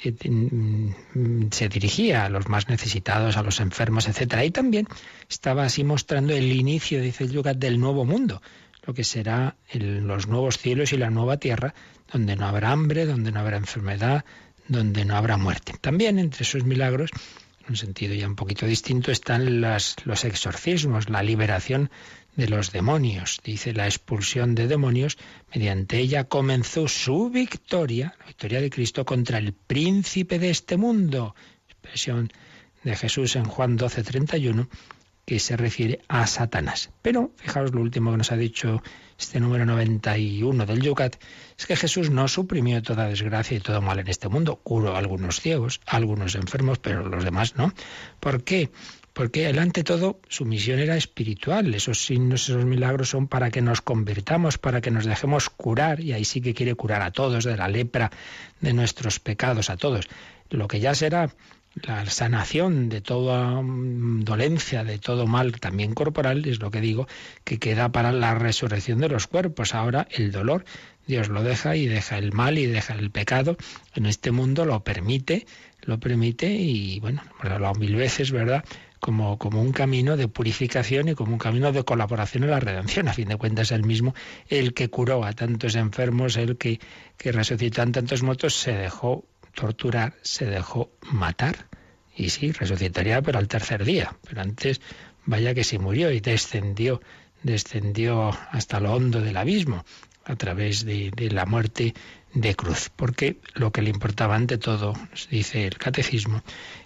eh, 0.03 0.13
mm, 0.29 1.47
se 1.49 1.67
dirigía 1.67 2.25
a 2.25 2.29
los 2.29 2.47
más 2.49 2.69
necesitados, 2.69 3.35
a 3.35 3.41
los 3.41 3.59
enfermos, 3.59 4.07
etc. 4.07 4.43
Y 4.45 4.51
también 4.51 4.87
estaba 5.27 5.63
así 5.63 5.83
mostrando 5.83 6.33
el 6.33 6.51
inicio, 6.51 7.01
dice 7.01 7.23
el 7.23 7.59
del 7.59 7.79
nuevo 7.79 8.05
mundo, 8.05 8.43
lo 8.83 8.93
que 8.93 9.03
será 9.03 9.57
los 9.73 10.27
nuevos 10.27 10.57
cielos 10.57 10.93
y 10.93 10.97
la 10.97 11.09
nueva 11.09 11.37
tierra, 11.37 11.73
donde 12.11 12.35
no 12.35 12.47
habrá 12.47 12.71
hambre, 12.71 13.05
donde 13.05 13.31
no 13.31 13.39
habrá 13.39 13.57
enfermedad, 13.57 14.25
donde 14.67 15.05
no 15.05 15.15
habrá 15.15 15.37
muerte. 15.37 15.73
También 15.79 16.19
entre 16.19 16.43
esos 16.43 16.63
milagros, 16.63 17.11
en 17.61 17.71
un 17.71 17.75
sentido 17.75 18.13
ya 18.15 18.27
un 18.27 18.35
poquito 18.35 18.65
distinto, 18.65 19.11
están 19.11 19.61
los 19.61 20.25
exorcismos, 20.25 21.09
la 21.09 21.23
liberación 21.23 21.91
de 22.35 22.47
los 22.47 22.71
demonios. 22.71 23.39
Dice 23.43 23.73
la 23.73 23.85
expulsión 23.85 24.55
de 24.55 24.67
demonios, 24.67 25.17
mediante 25.53 25.99
ella 25.99 26.25
comenzó 26.25 26.87
su 26.87 27.29
victoria, 27.29 28.15
la 28.19 28.25
victoria 28.25 28.61
de 28.61 28.69
Cristo 28.69 29.05
contra 29.05 29.37
el 29.37 29.53
príncipe 29.53 30.39
de 30.39 30.49
este 30.49 30.77
mundo. 30.77 31.35
Expresión 31.67 32.31
de 32.83 32.95
Jesús 32.95 33.35
en 33.35 33.45
Juan 33.45 33.77
12, 33.77 34.03
31, 34.03 34.67
que 35.25 35.39
se 35.39 35.57
refiere 35.57 36.01
a 36.07 36.27
Satanás. 36.27 36.91
Pero 37.01 37.31
fijaos 37.37 37.73
lo 37.73 37.81
último 37.81 38.11
que 38.11 38.17
nos 38.17 38.31
ha 38.31 38.37
dicho 38.37 38.81
este 39.17 39.39
número 39.39 39.65
91 39.65 40.65
del 40.65 40.81
Yucat, 40.81 41.15
es 41.57 41.65
que 41.67 41.75
Jesús 41.75 42.09
no 42.09 42.27
suprimió 42.27 42.81
toda 42.81 43.07
desgracia 43.07 43.55
y 43.55 43.59
todo 43.59 43.81
mal 43.81 43.99
en 43.99 44.07
este 44.07 44.29
mundo. 44.29 44.55
Curó 44.57 44.95
a 44.95 44.99
algunos 44.99 45.39
ciegos, 45.39 45.79
a 45.85 45.97
algunos 45.97 46.35
enfermos, 46.35 46.79
pero 46.79 47.07
los 47.07 47.23
demás 47.23 47.55
no. 47.55 47.71
¿Por 48.19 48.43
qué? 48.43 48.71
porque 49.13 49.49
él 49.49 49.59
ante 49.59 49.83
todo 49.83 50.21
su 50.29 50.45
misión 50.45 50.79
era 50.79 50.95
espiritual, 50.95 51.73
esos 51.73 52.05
signos, 52.05 52.43
esos 52.43 52.65
milagros 52.65 53.09
son 53.09 53.27
para 53.27 53.51
que 53.51 53.61
nos 53.61 53.81
convirtamos, 53.81 54.57
para 54.57 54.79
que 54.79 54.91
nos 54.91 55.05
dejemos 55.05 55.49
curar, 55.49 55.99
y 55.99 56.13
ahí 56.13 56.23
sí 56.23 56.41
que 56.41 56.53
quiere 56.53 56.75
curar 56.75 57.01
a 57.01 57.11
todos 57.11 57.43
de 57.43 57.57
la 57.57 57.67
lepra, 57.67 58.11
de 58.61 58.73
nuestros 58.73 59.19
pecados, 59.19 59.69
a 59.69 59.77
todos. 59.77 60.07
Lo 60.49 60.67
que 60.67 60.79
ya 60.79 60.95
será 60.95 61.33
la 61.75 62.05
sanación 62.05 62.89
de 62.89 63.01
toda 63.01 63.61
mm, 63.61 64.23
dolencia, 64.23 64.83
de 64.83 64.99
todo 64.99 65.27
mal, 65.27 65.59
también 65.59 65.93
corporal, 65.93 66.45
es 66.45 66.59
lo 66.59 66.71
que 66.71 66.81
digo, 66.81 67.07
que 67.43 67.59
queda 67.59 67.91
para 67.91 68.11
la 68.11 68.35
resurrección 68.35 68.99
de 68.99 69.09
los 69.09 69.27
cuerpos. 69.27 69.73
Ahora 69.73 70.07
el 70.11 70.31
dolor, 70.31 70.65
Dios 71.07 71.29
lo 71.29 71.43
deja 71.43 71.75
y 71.75 71.87
deja 71.87 72.17
el 72.17 72.33
mal 72.33 72.57
y 72.57 72.65
deja 72.65 72.93
el 72.93 73.11
pecado. 73.11 73.57
En 73.95 74.05
este 74.05 74.31
mundo 74.31 74.65
lo 74.65 74.83
permite, 74.83 75.45
lo 75.81 75.99
permite 75.99 76.51
y 76.51 76.99
bueno, 76.99 77.23
lo 77.41 77.53
hablado 77.53 77.75
mil 77.75 77.95
veces, 77.95 78.31
¿verdad? 78.31 78.63
como, 79.01 79.39
como 79.39 79.59
un 79.61 79.71
camino 79.71 80.15
de 80.15 80.27
purificación 80.27 81.09
y 81.09 81.15
como 81.15 81.33
un 81.33 81.39
camino 81.39 81.71
de 81.71 81.83
colaboración 81.83 82.43
en 82.43 82.51
la 82.51 82.59
redención. 82.59 83.07
A 83.07 83.13
fin 83.13 83.27
de 83.29 83.35
cuentas, 83.35 83.71
el 83.71 83.83
mismo, 83.83 84.13
el 84.47 84.73
que 84.73 84.89
curó 84.89 85.25
a 85.25 85.33
tantos 85.33 85.75
enfermos, 85.75 86.37
el 86.37 86.57
que, 86.57 86.79
que 87.17 87.31
resucitó 87.31 87.81
a 87.81 87.87
tantos 87.87 88.21
muertos, 88.21 88.53
se 88.53 88.73
dejó 88.73 89.25
torturar, 89.53 90.13
se 90.21 90.45
dejó 90.45 90.91
matar. 91.11 91.67
Y 92.15 92.29
sí, 92.29 92.51
resucitaría, 92.51 93.21
pero 93.21 93.39
al 93.39 93.47
tercer 93.47 93.85
día. 93.85 94.15
Pero 94.27 94.41
antes, 94.41 94.81
vaya 95.25 95.53
que 95.53 95.63
se 95.63 95.79
murió 95.79 96.11
y 96.11 96.19
descendió, 96.19 97.01
descendió 97.43 98.37
hasta 98.51 98.79
lo 98.79 98.93
hondo 98.93 99.21
del 99.21 99.37
abismo 99.37 99.85
a 100.25 100.35
través 100.35 100.85
de, 100.85 101.11
de 101.15 101.31
la 101.31 101.45
muerte 101.45 101.93
de 102.33 102.55
cruz, 102.55 102.89
porque 102.95 103.37
lo 103.55 103.71
que 103.71 103.81
le 103.81 103.89
importaba 103.89 104.35
ante 104.35 104.57
todo, 104.57 104.93
dice 105.29 105.67
el 105.67 105.77
catecismo, 105.77 106.43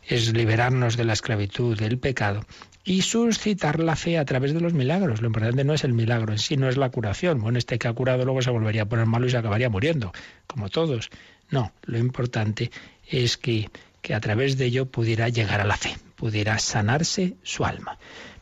es 0.08 0.34
liberarnos 0.34 0.98
de 0.98 1.06
la 1.06 1.14
esclavitud, 1.14 1.78
del 1.78 2.00
pecado 2.00 2.46
y 2.84 3.02
suscitar 3.02 3.80
la 3.80 3.96
fe 3.96 4.18
a 4.18 4.26
través 4.26 4.54
de 4.54 4.62
los 4.62 4.74
milagros. 4.74 5.22
Lo 5.22 5.28
importante 5.28 5.64
no 5.64 5.74
es 5.74 5.84
el 5.84 5.94
milagro 5.94 6.32
en 6.32 6.40
sí, 6.40 6.56
no 6.56 6.70
es 6.70 6.78
la 6.78 6.90
curación. 6.90 7.42
Bueno, 7.42 7.58
este 7.58 7.80
que 7.80 7.88
ha 7.88 7.94
curado 7.94 8.24
luego 8.26 8.42
se 8.44 8.52
volvería 8.52 8.84
a 8.84 8.86
poner 8.86 9.08
malo 9.08 9.26
y 9.26 9.32
se 9.32 9.38
acabaría 9.38 9.70
muriendo, 9.70 10.14
como 10.46 10.70
todos. 10.70 11.10
No, 11.50 11.72
lo 11.84 11.98
importante 11.98 12.72
es 13.08 13.38
que, 13.38 13.70
que 14.02 14.14
a 14.14 14.20
través 14.20 14.58
de 14.58 14.66
ello 14.66 14.86
pudiera 14.86 15.30
llegar 15.30 15.62
a 15.62 15.66
la 15.66 15.78
fe, 15.78 15.96
pudiera 16.16 16.60
sanarse 16.60 17.36
su 17.44 17.66
alma. 17.66 17.98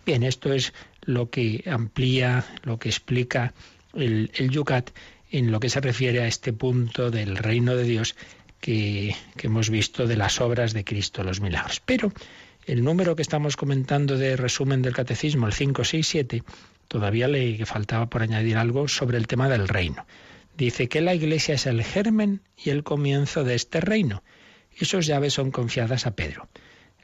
Bien, 0.06 0.24
esto 0.24 0.54
es 0.54 0.74
lo 1.02 1.30
que 1.30 1.64
amplía, 1.68 2.46
lo 2.64 2.80
que 2.80 2.90
explica 2.90 3.54
el, 3.94 4.30
Yucat 4.50 4.90
en 5.32 5.52
lo 5.52 5.60
que 5.60 5.70
se 5.70 5.82
refiere 5.82 6.22
a 6.22 6.28
este 6.28 6.54
punto 6.54 7.12
del 7.12 7.38
reino 7.38 7.76
de 7.76 7.84
Dios 7.84 8.16
que, 8.60 9.16
que 9.36 9.48
hemos 9.48 9.70
visto 9.70 10.08
de 10.08 10.16
las 10.16 10.40
obras 10.42 10.74
de 10.74 10.84
Cristo, 10.84 11.24
los 11.24 11.42
milagros. 11.42 11.82
Pero 11.86 12.12
el 12.66 12.84
número 12.84 13.16
que 13.16 13.22
estamos 13.22 13.58
comentando 13.58 14.18
de 14.18 14.38
resumen 14.38 14.82
del 14.82 14.94
catecismo, 14.94 15.48
el 15.48 15.54
567, 15.54 16.44
todavía 16.88 17.28
le 17.28 17.66
faltaba 17.66 18.10
por 18.10 18.22
añadir 18.22 18.58
algo 18.58 18.88
sobre 18.88 19.18
el 19.18 19.28
tema 19.28 19.50
del 19.50 19.68
reino. 19.68 20.06
Dice 20.56 20.88
que 20.88 21.02
la 21.02 21.16
Iglesia 21.16 21.56
es 21.56 21.66
el 21.66 21.84
germen 21.84 22.42
y 22.56 22.70
el 22.70 22.84
comienzo 22.84 23.44
de 23.44 23.56
este 23.56 23.82
reino. 23.82 24.24
Y 24.80 24.86
sus 24.86 25.06
llaves 25.06 25.34
son 25.34 25.52
confiadas 25.52 26.06
a 26.06 26.16
Pedro. 26.16 26.48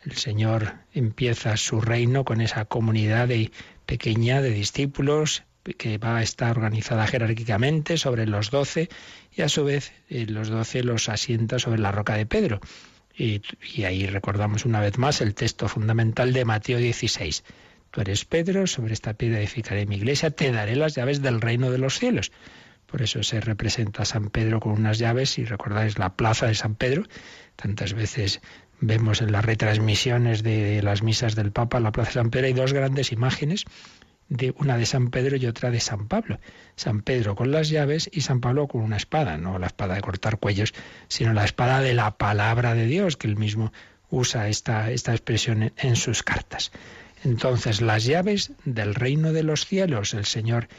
El 0.03 0.13
Señor 0.13 0.75
empieza 0.93 1.57
su 1.57 1.81
reino 1.81 2.23
con 2.23 2.41
esa 2.41 2.65
comunidad 2.65 3.27
de, 3.27 3.51
pequeña 3.85 4.41
de 4.41 4.51
discípulos 4.51 5.43
que 5.77 5.97
va 5.97 6.17
a 6.17 6.23
estar 6.23 6.57
organizada 6.57 7.05
jerárquicamente 7.05 7.97
sobre 7.97 8.25
los 8.25 8.49
doce 8.49 8.89
y 9.35 9.41
a 9.41 9.49
su 9.49 9.65
vez 9.65 9.91
eh, 10.09 10.25
los 10.27 10.49
doce 10.49 10.83
los 10.83 11.09
asienta 11.09 11.59
sobre 11.59 11.79
la 11.79 11.91
roca 11.91 12.15
de 12.15 12.25
Pedro. 12.25 12.59
Y, 13.15 13.41
y, 13.75 13.83
ahí 13.83 14.05
recordamos 14.05 14.65
una 14.65 14.79
vez 14.79 14.97
más 14.97 15.21
el 15.21 15.35
texto 15.35 15.67
fundamental 15.67 16.31
de 16.31 16.45
Mateo 16.45 16.77
16. 16.77 17.43
Tú 17.91 18.01
eres 18.01 18.23
Pedro, 18.25 18.67
sobre 18.67 18.93
esta 18.93 19.13
piedra 19.13 19.39
edificaré 19.39 19.85
mi 19.85 19.97
iglesia, 19.97 20.29
te 20.29 20.51
daré 20.51 20.75
las 20.75 20.95
llaves 20.95 21.21
del 21.21 21.41
reino 21.41 21.71
de 21.71 21.79
los 21.79 21.99
cielos. 21.99 22.31
Por 22.89 23.01
eso 23.01 23.23
se 23.23 23.39
representa 23.39 24.03
a 24.03 24.05
San 24.05 24.29
Pedro 24.29 24.59
con 24.59 24.73
unas 24.73 24.97
llaves, 24.97 25.37
y 25.37 25.45
recordáis 25.45 25.99
la 25.99 26.15
plaza 26.15 26.47
de 26.47 26.55
San 26.55 26.75
Pedro, 26.75 27.03
tantas 27.55 27.93
veces 27.93 28.41
vemos 28.81 29.21
en 29.21 29.31
las 29.31 29.45
retransmisiones 29.45 30.41
de 30.43 30.81
las 30.81 31.03
misas 31.03 31.35
del 31.35 31.51
Papa 31.51 31.79
la 31.79 31.91
plaza 31.91 32.09
de 32.09 32.13
San 32.15 32.29
Pedro, 32.29 32.47
hay 32.47 32.53
dos 32.53 32.73
grandes 32.73 33.11
imágenes, 33.11 33.65
de 34.29 34.53
una 34.59 34.77
de 34.77 34.85
San 34.85 35.09
Pedro 35.09 35.35
y 35.35 35.47
otra 35.47 35.71
de 35.71 35.79
San 35.79 36.07
Pablo. 36.07 36.39
San 36.75 37.01
Pedro 37.01 37.35
con 37.35 37.51
las 37.51 37.69
llaves 37.69 38.09
y 38.13 38.21
San 38.21 38.41
Pablo 38.41 38.67
con 38.67 38.81
una 38.81 38.97
espada, 38.97 39.37
no 39.37 39.57
la 39.57 39.67
espada 39.67 39.95
de 39.95 40.01
cortar 40.01 40.37
cuellos, 40.37 40.73
sino 41.07 41.33
la 41.33 41.45
espada 41.45 41.81
de 41.81 41.93
la 41.93 42.17
palabra 42.17 42.75
de 42.75 42.85
Dios, 42.85 43.17
que 43.17 43.27
él 43.27 43.37
mismo 43.37 43.73
usa 44.11 44.47
esta, 44.47 44.91
esta 44.91 45.11
expresión 45.11 45.73
en 45.77 45.95
sus 45.95 46.23
cartas. 46.23 46.71
Entonces, 47.23 47.81
las 47.81 48.05
llaves 48.05 48.51
del 48.65 48.95
reino 48.95 49.33
de 49.33 49.43
los 49.43 49.65
cielos, 49.65 50.13
el 50.13 50.25
Señor 50.25 50.69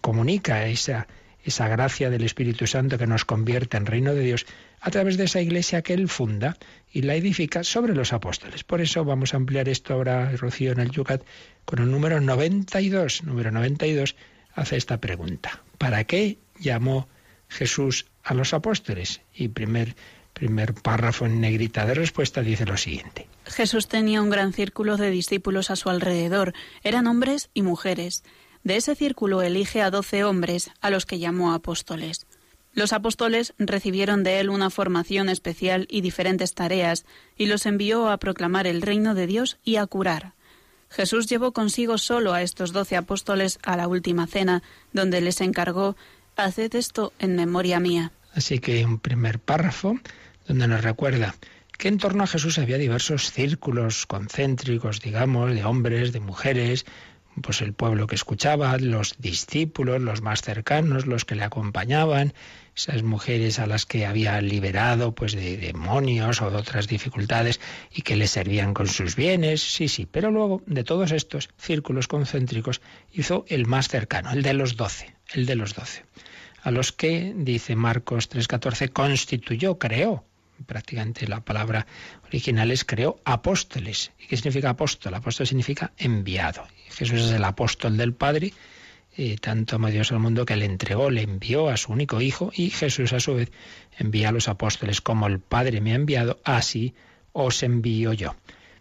comunica 0.00 0.66
esa, 0.66 1.06
esa 1.44 1.68
gracia 1.68 2.10
del 2.10 2.24
Espíritu 2.24 2.66
Santo 2.66 2.98
que 2.98 3.06
nos 3.06 3.24
convierte 3.24 3.76
en 3.76 3.86
reino 3.86 4.14
de 4.14 4.22
Dios 4.22 4.46
a 4.80 4.90
través 4.90 5.16
de 5.16 5.24
esa 5.24 5.40
iglesia 5.40 5.82
que 5.82 5.94
Él 5.94 6.08
funda 6.08 6.56
y 6.90 7.02
la 7.02 7.14
edifica 7.14 7.64
sobre 7.64 7.94
los 7.94 8.12
apóstoles. 8.12 8.64
Por 8.64 8.80
eso 8.80 9.04
vamos 9.04 9.34
a 9.34 9.36
ampliar 9.36 9.68
esto 9.68 9.94
ahora, 9.94 10.32
Rocío, 10.36 10.72
en 10.72 10.80
el 10.80 10.90
Yucat, 10.90 11.22
con 11.64 11.80
el 11.80 11.90
número 11.90 12.20
92. 12.20 13.24
Número 13.24 13.50
92 13.50 14.16
hace 14.54 14.76
esta 14.76 14.98
pregunta. 14.98 15.62
¿Para 15.78 16.04
qué 16.04 16.38
llamó 16.58 17.08
Jesús 17.48 18.06
a 18.22 18.34
los 18.34 18.54
apóstoles? 18.54 19.20
Y 19.34 19.48
primer, 19.48 19.94
primer 20.32 20.74
párrafo 20.74 21.26
en 21.26 21.40
negrita 21.40 21.86
de 21.86 21.94
respuesta 21.94 22.42
dice 22.42 22.66
lo 22.66 22.76
siguiente. 22.76 23.28
Jesús 23.46 23.88
tenía 23.88 24.20
un 24.20 24.30
gran 24.30 24.52
círculo 24.52 24.96
de 24.96 25.10
discípulos 25.10 25.70
a 25.70 25.76
su 25.76 25.90
alrededor. 25.90 26.52
Eran 26.82 27.06
hombres 27.06 27.50
y 27.54 27.62
mujeres. 27.62 28.24
De 28.64 28.76
ese 28.76 28.94
círculo 28.94 29.42
elige 29.42 29.82
a 29.82 29.90
doce 29.90 30.24
hombres, 30.24 30.70
a 30.80 30.90
los 30.90 31.06
que 31.06 31.18
llamó 31.18 31.52
apóstoles. 31.52 32.26
Los 32.74 32.92
apóstoles 32.92 33.54
recibieron 33.58 34.22
de 34.22 34.40
él 34.40 34.48
una 34.48 34.70
formación 34.70 35.28
especial 35.28 35.86
y 35.90 36.00
diferentes 36.00 36.54
tareas, 36.54 37.04
y 37.36 37.46
los 37.46 37.66
envió 37.66 38.08
a 38.08 38.18
proclamar 38.18 38.66
el 38.66 38.80
reino 38.80 39.14
de 39.14 39.26
Dios 39.26 39.58
y 39.64 39.76
a 39.76 39.86
curar. 39.86 40.32
Jesús 40.88 41.26
llevó 41.26 41.52
consigo 41.52 41.98
solo 41.98 42.32
a 42.34 42.42
estos 42.42 42.72
doce 42.72 42.96
apóstoles 42.96 43.58
a 43.62 43.76
la 43.76 43.88
última 43.88 44.26
cena, 44.26 44.62
donde 44.92 45.20
les 45.20 45.40
encargó 45.40 45.96
Haced 46.36 46.74
esto 46.74 47.12
en 47.18 47.36
memoria 47.36 47.78
mía. 47.78 48.12
Así 48.34 48.58
que 48.58 48.84
un 48.84 48.98
primer 48.98 49.38
párrafo 49.38 49.98
donde 50.46 50.66
nos 50.66 50.82
recuerda 50.82 51.34
que 51.78 51.88
en 51.88 51.98
torno 51.98 52.24
a 52.24 52.26
Jesús 52.26 52.58
había 52.58 52.78
diversos 52.78 53.30
círculos 53.32 54.06
concéntricos, 54.06 55.00
digamos, 55.00 55.52
de 55.52 55.64
hombres, 55.64 56.12
de 56.12 56.20
mujeres, 56.20 56.86
pues 57.40 57.62
el 57.62 57.72
pueblo 57.72 58.06
que 58.06 58.14
escuchaba, 58.14 58.76
los 58.78 59.14
discípulos, 59.18 60.00
los 60.00 60.20
más 60.20 60.42
cercanos, 60.42 61.06
los 61.06 61.24
que 61.24 61.34
le 61.34 61.44
acompañaban, 61.44 62.34
esas 62.76 63.02
mujeres 63.02 63.58
a 63.58 63.66
las 63.66 63.86
que 63.86 64.06
había 64.06 64.40
liberado 64.40 65.14
pues 65.14 65.32
de 65.32 65.56
demonios 65.56 66.42
o 66.42 66.50
de 66.50 66.56
otras 66.56 66.88
dificultades 66.88 67.60
y 67.92 68.02
que 68.02 68.16
le 68.16 68.26
servían 68.26 68.74
con 68.74 68.88
sus 68.88 69.16
bienes, 69.16 69.62
sí, 69.62 69.88
sí, 69.88 70.06
pero 70.06 70.30
luego 70.30 70.62
de 70.66 70.84
todos 70.84 71.12
estos 71.12 71.50
círculos 71.58 72.08
concéntricos 72.08 72.80
hizo 73.12 73.44
el 73.48 73.66
más 73.66 73.88
cercano, 73.88 74.32
el 74.32 74.42
de 74.42 74.54
los 74.54 74.76
doce, 74.76 75.14
el 75.32 75.46
de 75.46 75.56
los 75.56 75.74
doce, 75.74 76.04
a 76.62 76.70
los 76.70 76.92
que, 76.92 77.32
dice 77.36 77.76
Marcos 77.76 78.30
3.14, 78.30 78.90
constituyó, 78.92 79.78
creó, 79.78 80.24
prácticamente 80.66 81.26
la 81.26 81.40
palabra 81.40 81.86
original 82.32 82.70
es 82.70 82.84
creó 82.84 83.20
apóstoles. 83.24 84.12
¿Y 84.18 84.26
qué 84.26 84.36
significa 84.36 84.70
apóstol? 84.70 85.14
Apóstol 85.14 85.46
significa 85.46 85.92
enviado. 85.98 86.66
Jesús 86.90 87.20
es 87.20 87.32
el 87.32 87.44
apóstol 87.44 87.96
del 87.96 88.14
Padre, 88.14 88.52
eh, 89.16 89.36
tanto 89.38 89.76
amó 89.76 89.88
Dios 89.88 90.10
al 90.12 90.20
mundo 90.20 90.46
que 90.46 90.56
le 90.56 90.64
entregó, 90.64 91.10
le 91.10 91.22
envió 91.22 91.68
a 91.68 91.76
su 91.76 91.92
único 91.92 92.20
Hijo 92.20 92.50
y 92.54 92.70
Jesús 92.70 93.12
a 93.12 93.20
su 93.20 93.34
vez 93.34 93.52
envía 93.98 94.30
a 94.30 94.32
los 94.32 94.48
apóstoles 94.48 95.02
como 95.02 95.26
el 95.26 95.40
Padre 95.40 95.82
me 95.82 95.92
ha 95.92 95.96
enviado, 95.96 96.40
así 96.44 96.94
os 97.32 97.62
envío 97.62 98.14
yo. 98.14 98.34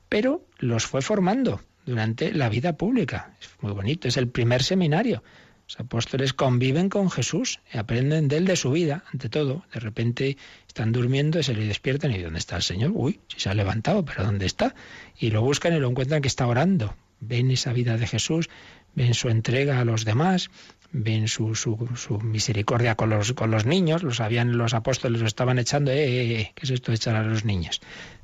Pero 0.08 0.46
los 0.58 0.86
fue 0.86 1.02
formando 1.02 1.62
durante 1.86 2.34
la 2.34 2.48
vida 2.48 2.78
pública. 2.78 3.36
Es 3.42 3.50
muy 3.62 3.74
bonito, 3.74 4.08
es 4.08 4.18
el 4.18 4.30
primer 4.30 4.64
seminario. 4.64 5.24
Los 5.72 5.80
apóstoles 5.80 6.34
conviven 6.34 6.90
con 6.90 7.10
Jesús, 7.10 7.62
y 7.74 7.78
aprenden 7.78 8.28
de 8.28 8.36
él 8.36 8.46
de 8.46 8.58
su 8.58 8.72
vida, 8.72 9.06
ante 9.14 9.30
todo. 9.30 9.64
De 9.74 9.80
repente 9.80 10.36
están 10.68 10.92
durmiendo 10.92 11.40
y 11.40 11.44
se 11.44 11.54
le 11.54 11.66
despiertan 11.66 12.12
y 12.12 12.18
¿dónde 12.18 12.40
está 12.40 12.58
el 12.58 12.62
Señor? 12.62 12.92
Uy, 12.94 13.22
si 13.30 13.40
se 13.40 13.50
ha 13.50 13.54
levantado, 13.54 14.04
pero 14.04 14.26
¿dónde 14.26 14.46
está? 14.46 14.76
Y 15.18 15.30
lo 15.30 15.42
buscan 15.42 15.74
y 15.74 15.80
lo 15.80 15.88
encuentran 15.88 16.22
que 16.22 16.28
está 16.28 16.46
orando. 16.46 16.94
Ven 17.22 17.52
esa 17.52 17.72
vida 17.72 17.96
de 17.96 18.06
Jesús, 18.06 18.50
ven 18.96 19.14
su 19.14 19.30
entrega 19.30 19.80
a 19.80 19.86
los 19.86 20.04
demás, 20.04 20.52
ven 20.92 21.30
su, 21.30 21.56
su, 21.56 21.78
misericordia 22.22 22.96
con 22.96 23.10
los, 23.10 23.32
con 23.32 23.50
los 23.50 23.66
niños, 23.66 24.04
lo 24.04 24.12
sabían 24.12 24.58
los 24.58 24.74
apóstoles, 24.74 25.22
lo 25.22 25.28
estaban 25.28 25.58
echando, 25.58 25.92
eh, 25.92 26.04
eh, 26.04 26.42
eh, 26.42 26.52
¿qué 26.54 26.66
es 26.66 26.72
esto 26.72 26.92
de 26.92 26.98
echar 26.98 27.16
a 27.16 27.24
los 27.24 27.46
niños? 27.46 27.80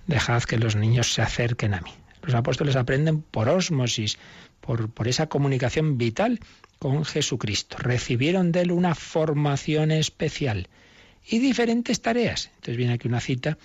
Dejad 0.05 0.43
que 0.43 0.57
los 0.57 0.75
niños 0.75 1.13
se 1.13 1.21
acerquen 1.21 1.75
a 1.75 1.79
mí. 1.79 1.91
Los 2.23 2.35
apóstoles 2.35 2.75
aprenden 2.75 3.21
por 3.21 3.47
ósmosis, 3.47 4.17
por, 4.67 5.07
esa 5.07 5.27
comunicación 5.27 5.97
vital 5.97 6.39
con 6.77 7.05
Jesucristo. 7.05 7.77
Recibieron 7.79 8.51
de 8.51 8.61
él 8.61 8.71
una 8.71 8.95
formación 8.95 9.91
especial 9.91 10.67
y 11.25 11.39
diferentes 11.39 12.01
tareas. 12.01 12.51
Entonces 12.55 12.77
viene 12.77 12.93
aquí 12.93 13.07
una 13.07 13.21
cita 13.21 13.57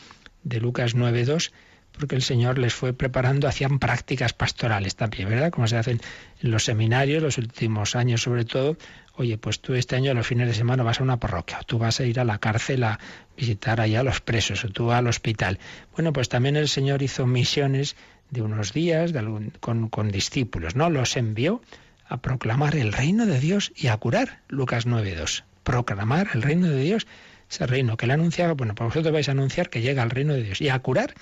de 0.44 0.60
Lucas 0.60 0.94
9.2, 0.94 1.50
porque 1.92 2.14
el 2.14 2.22
Señor 2.22 2.58
les 2.58 2.72
fue 2.72 2.94
preparando, 2.94 3.48
hacían 3.48 3.78
prácticas 3.78 4.32
pastorales 4.32 4.96
también, 4.96 5.28
¿verdad? 5.28 5.50
Como 5.50 5.66
se 5.66 5.76
hacen 5.76 6.00
en 6.40 6.50
los 6.50 6.64
seminarios, 6.64 7.22
los 7.22 7.36
últimos 7.36 7.96
años 7.96 8.22
sobre 8.22 8.44
todo. 8.44 8.76
Oye, 9.14 9.36
pues 9.36 9.60
tú 9.60 9.74
este 9.74 9.96
año 9.96 10.12
a 10.12 10.14
los 10.14 10.26
fines 10.26 10.46
de 10.46 10.54
semana 10.54 10.84
vas 10.84 11.00
a 11.00 11.02
una 11.02 11.18
parroquia, 11.18 11.58
o 11.60 11.64
tú 11.64 11.78
vas 11.78 12.00
a 12.00 12.06
ir 12.06 12.18
a 12.18 12.24
la 12.24 12.38
cárcel 12.38 12.84
a 12.84 12.98
visitar 13.36 13.80
allá 13.80 14.00
a 14.00 14.04
los 14.04 14.20
presos, 14.20 14.64
o 14.64 14.68
tú 14.68 14.90
al 14.90 15.06
hospital. 15.06 15.58
Bueno, 15.94 16.12
pues 16.12 16.28
también 16.30 16.56
el 16.56 16.68
Señor 16.68 17.02
hizo 17.02 17.26
misiones 17.26 17.96
de 18.32 18.42
unos 18.42 18.72
días 18.72 19.12
con, 19.60 20.10
discípulos, 20.10 20.74
¿no? 20.74 20.88
Los 20.90 21.16
envió 21.16 21.62
a 22.08 22.16
proclamar 22.22 22.74
el 22.76 22.92
reino 22.92 23.26
de 23.26 23.38
Dios 23.38 23.72
y 23.76 23.88
a 23.88 23.96
curar. 23.98 24.40
Lucas 24.48 24.86
9.2. 24.86 25.44
Proclamar 25.62 26.28
el 26.34 26.42
reino 26.42 26.68
de 26.68 26.80
Dios, 26.80 27.06
ese 27.48 27.66
reino 27.66 27.96
que 27.98 28.06
le 28.06 28.14
anunciaba, 28.14 28.54
bueno, 28.54 28.74
pues 28.74 28.88
vosotros 28.88 29.12
vais 29.12 29.28
a 29.28 29.32
anunciar 29.32 29.68
que 29.68 29.82
llega 29.82 30.02
el 30.02 30.10
reino 30.10 30.32
de 30.32 30.42
Dios 30.42 30.60
y 30.62 30.70
a 30.70 30.78
curar. 30.78 31.14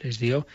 Les 0.00 0.18
dio 0.18 0.46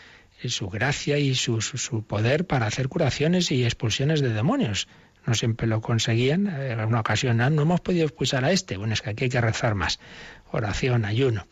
eh, 0.42 0.50
su 0.50 0.68
gracia 0.68 1.18
y 1.18 1.34
su, 1.34 1.62
su, 1.62 2.04
poder 2.04 2.46
para 2.46 2.66
hacer 2.66 2.88
curaciones 2.88 3.50
y 3.50 3.64
expulsiones 3.64 4.20
de 4.20 4.34
demonios. 4.34 4.88
No 5.26 5.34
siempre 5.34 5.66
lo 5.66 5.80
conseguían. 5.80 6.46
En 6.46 6.78
una 6.80 7.00
ocasión, 7.00 7.40
ah, 7.40 7.48
no 7.48 7.62
hemos 7.62 7.80
podido 7.80 8.04
expulsar 8.04 8.44
a 8.44 8.52
este. 8.52 8.76
Bueno, 8.76 8.92
es 8.92 9.00
que 9.00 9.10
aquí 9.10 9.24
hay 9.24 9.30
que 9.30 9.40
rezar 9.40 9.74
más. 9.74 9.98
Oración, 10.50 11.06
ayuno. 11.06 11.46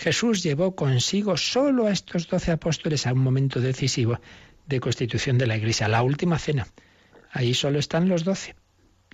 Jesús 0.00 0.42
llevó 0.42 0.74
consigo 0.74 1.36
solo 1.36 1.86
a 1.86 1.92
estos 1.92 2.26
doce 2.26 2.52
apóstoles 2.52 3.06
a 3.06 3.12
un 3.12 3.18
momento 3.18 3.60
decisivo 3.60 4.18
de 4.66 4.80
constitución 4.80 5.36
de 5.36 5.46
la 5.46 5.58
Iglesia, 5.58 5.88
la 5.88 6.02
última 6.02 6.38
cena. 6.38 6.66
Ahí 7.30 7.52
solo 7.52 7.78
están 7.78 8.08
los 8.08 8.24
doce. 8.24 8.56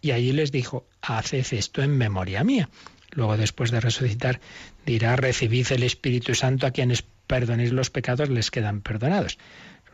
Y 0.01 0.12
allí 0.12 0.30
les 0.30 0.53
dijo, 0.53 0.87
haced 1.03 1.45
esto 1.51 1.82
en 1.82 1.99
memoria 1.99 2.45
mía. 2.45 2.68
Luego, 3.11 3.37
después 3.37 3.72
de 3.72 3.80
resucitar, 3.80 4.41
dirá, 4.84 5.16
recibid 5.16 5.66
el 5.72 5.82
Espíritu 5.82 6.37
Santo 6.37 6.68
a 6.68 6.70
quienes 6.70 7.03
perdonéis 7.03 7.72
los 7.72 7.91
pecados, 7.91 8.28
les 8.28 8.53
quedan 8.53 8.80
perdonados. 8.80 9.39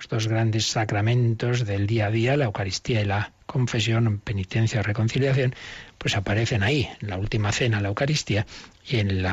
Los 0.03 0.09
dos 0.09 0.27
grandes 0.27 0.67
sacramentos 0.67 1.65
del 1.65 1.87
día 1.87 2.07
a 2.07 2.11
día, 2.11 2.37
la 2.37 2.47
Eucaristía 2.47 3.03
y 3.03 3.05
la 3.05 3.31
confesión, 3.47 4.19
penitencia 4.19 4.81
o 4.81 4.83
reconciliación, 4.83 5.55
pues 5.97 6.17
aparecen 6.17 6.65
ahí, 6.65 6.89
en 7.01 7.09
la 7.09 7.19
última 7.19 7.53
cena, 7.53 7.81
la 7.81 7.87
Eucaristía, 7.87 8.45
y 8.85 8.97
en 8.97 9.13
el 9.13 9.25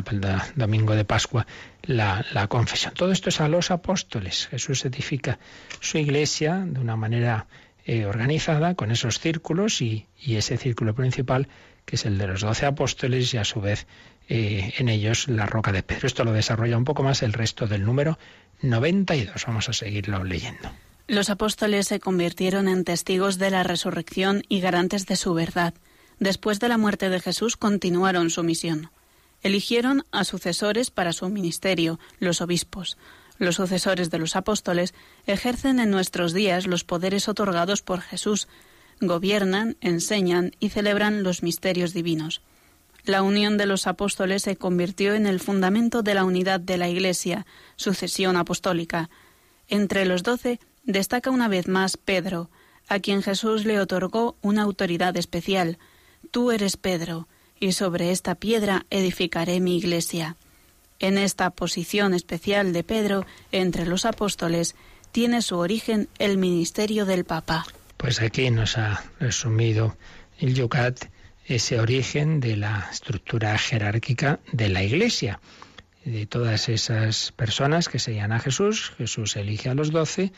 domingo 0.56 0.96
de 0.96 1.06
Pascua, 1.06 1.48
la, 1.82 2.24
la 2.34 2.46
confesión. 2.46 2.94
Todo 2.94 3.12
esto 3.12 3.30
es 3.30 3.42
a 3.42 3.48
los 3.48 3.72
apóstoles. 3.72 4.48
Jesús 4.48 4.86
edifica 4.86 5.40
su 5.80 5.98
iglesia 5.98 6.64
de 6.64 6.80
una 6.80 6.96
manera 6.96 7.48
eh, 7.86 8.06
organizada 8.06 8.76
con 8.76 8.92
esos 8.92 9.20
círculos 9.20 9.82
y, 9.82 10.06
ese 10.24 10.58
círculo 10.58 10.94
principal 10.94 11.48
que 11.86 11.96
es 11.96 12.06
el 12.06 12.20
de 12.20 12.28
los 12.28 12.42
doce 12.42 12.68
apóstoles 12.68 13.34
y 13.34 13.38
a 13.38 13.44
su 13.44 13.62
vez 13.62 13.88
eh, 14.28 14.74
en 14.78 14.90
ellos 14.90 15.28
la 15.28 15.48
roca 15.48 15.72
de 15.72 15.82
Pedro. 15.82 16.06
Esto 16.06 16.24
lo 16.24 16.32
desarrolla 16.32 16.78
un 16.78 16.84
poco 16.84 17.02
más 17.02 17.24
el 17.24 17.34
resto 17.34 17.66
del 17.66 17.84
número 17.84 18.20
92. 18.62 19.46
Vamos 19.46 19.70
a 19.70 19.74
seguirlo 19.74 20.24
leyendo. 20.24 20.70
Los 21.08 21.30
apóstoles 21.30 21.88
se 21.88 22.00
convirtieron 22.00 22.68
en 22.68 22.84
testigos 22.84 23.38
de 23.38 23.50
la 23.50 23.64
resurrección 23.64 24.44
y 24.48 24.60
garantes 24.60 25.08
de 25.08 25.16
su 25.16 25.34
verdad. 25.34 25.74
Después 26.20 26.60
de 26.60 26.70
la 26.70 26.78
muerte 26.78 27.10
de 27.10 27.20
Jesús 27.20 27.58
continuaron 27.58 28.30
su 28.30 28.44
misión. 28.44 28.92
Eligieron 29.42 30.04
a 30.12 30.24
sucesores 30.24 30.92
para 30.92 31.14
su 31.14 31.28
ministerio, 31.30 32.00
los 32.20 32.42
obispos. 32.42 32.98
Los 33.38 33.56
sucesores 33.56 34.12
de 34.12 34.20
los 34.20 34.36
apóstoles 34.36 34.94
ejercen 35.26 35.80
en 35.80 35.90
nuestros 35.90 36.34
días 36.34 36.68
los 36.68 36.84
poderes 36.84 37.30
otorgados 37.30 37.82
por 37.82 38.02
Jesús, 38.02 38.50
gobiernan, 39.00 39.78
enseñan 39.80 40.52
y 40.60 40.70
celebran 40.70 41.24
los 41.24 41.42
misterios 41.42 41.94
divinos. 41.94 42.42
La 43.10 43.24
unión 43.24 43.58
de 43.58 43.66
los 43.66 43.88
apóstoles 43.88 44.44
se 44.44 44.56
convirtió 44.56 45.16
en 45.16 45.26
el 45.26 45.40
fundamento 45.40 46.04
de 46.04 46.14
la 46.14 46.26
unidad 46.26 46.60
de 46.60 46.78
la 46.78 46.90
Iglesia, 46.90 47.48
sucesión 47.76 48.38
apostólica. 48.38 49.10
Entre 49.68 50.06
los 50.06 50.22
doce 50.22 50.60
destaca 50.84 51.32
una 51.32 51.48
vez 51.48 51.68
más 51.68 51.98
Pedro, 51.98 52.52
a 52.88 53.00
quien 53.00 53.24
Jesús 53.24 53.66
le 53.66 53.80
otorgó 53.80 54.38
una 54.44 54.62
autoridad 54.62 55.18
especial. 55.18 55.80
Tú 56.30 56.52
eres 56.52 56.78
Pedro, 56.78 57.28
y 57.60 57.72
sobre 57.72 58.12
esta 58.12 58.36
piedra 58.36 58.86
edificaré 58.92 59.60
mi 59.60 59.76
iglesia. 59.76 60.36
En 61.00 61.18
esta 61.18 61.50
posición 61.50 62.14
especial 62.14 62.74
de 62.74 62.84
Pedro 62.84 63.26
entre 63.52 63.88
los 63.88 64.06
apóstoles 64.06 64.76
tiene 65.12 65.42
su 65.42 65.58
origen 65.58 66.10
el 66.20 66.38
ministerio 66.38 67.08
del 67.08 67.26
Papa. 67.26 67.66
Pues 67.98 68.22
aquí 68.22 68.52
nos 68.52 68.78
ha 68.78 69.04
resumido 69.20 69.98
el 70.38 70.54
Yucat 70.54 71.06
ese 71.50 71.80
origen 71.80 72.40
de 72.40 72.56
la 72.56 72.88
estructura 72.92 73.58
jerárquica 73.58 74.40
de 74.52 74.70
la 74.70 74.84
Iglesia, 74.84 75.40
de 76.06 76.26
todas 76.26 76.70
esas 76.70 77.32
personas 77.32 77.90
que 77.90 78.00
seguían 78.00 78.32
a 78.32 78.40
Jesús. 78.40 78.94
Jesús 78.98 79.36
elige 79.36 79.70
a 79.70 79.74
los 79.74 79.92
doce 79.92 80.32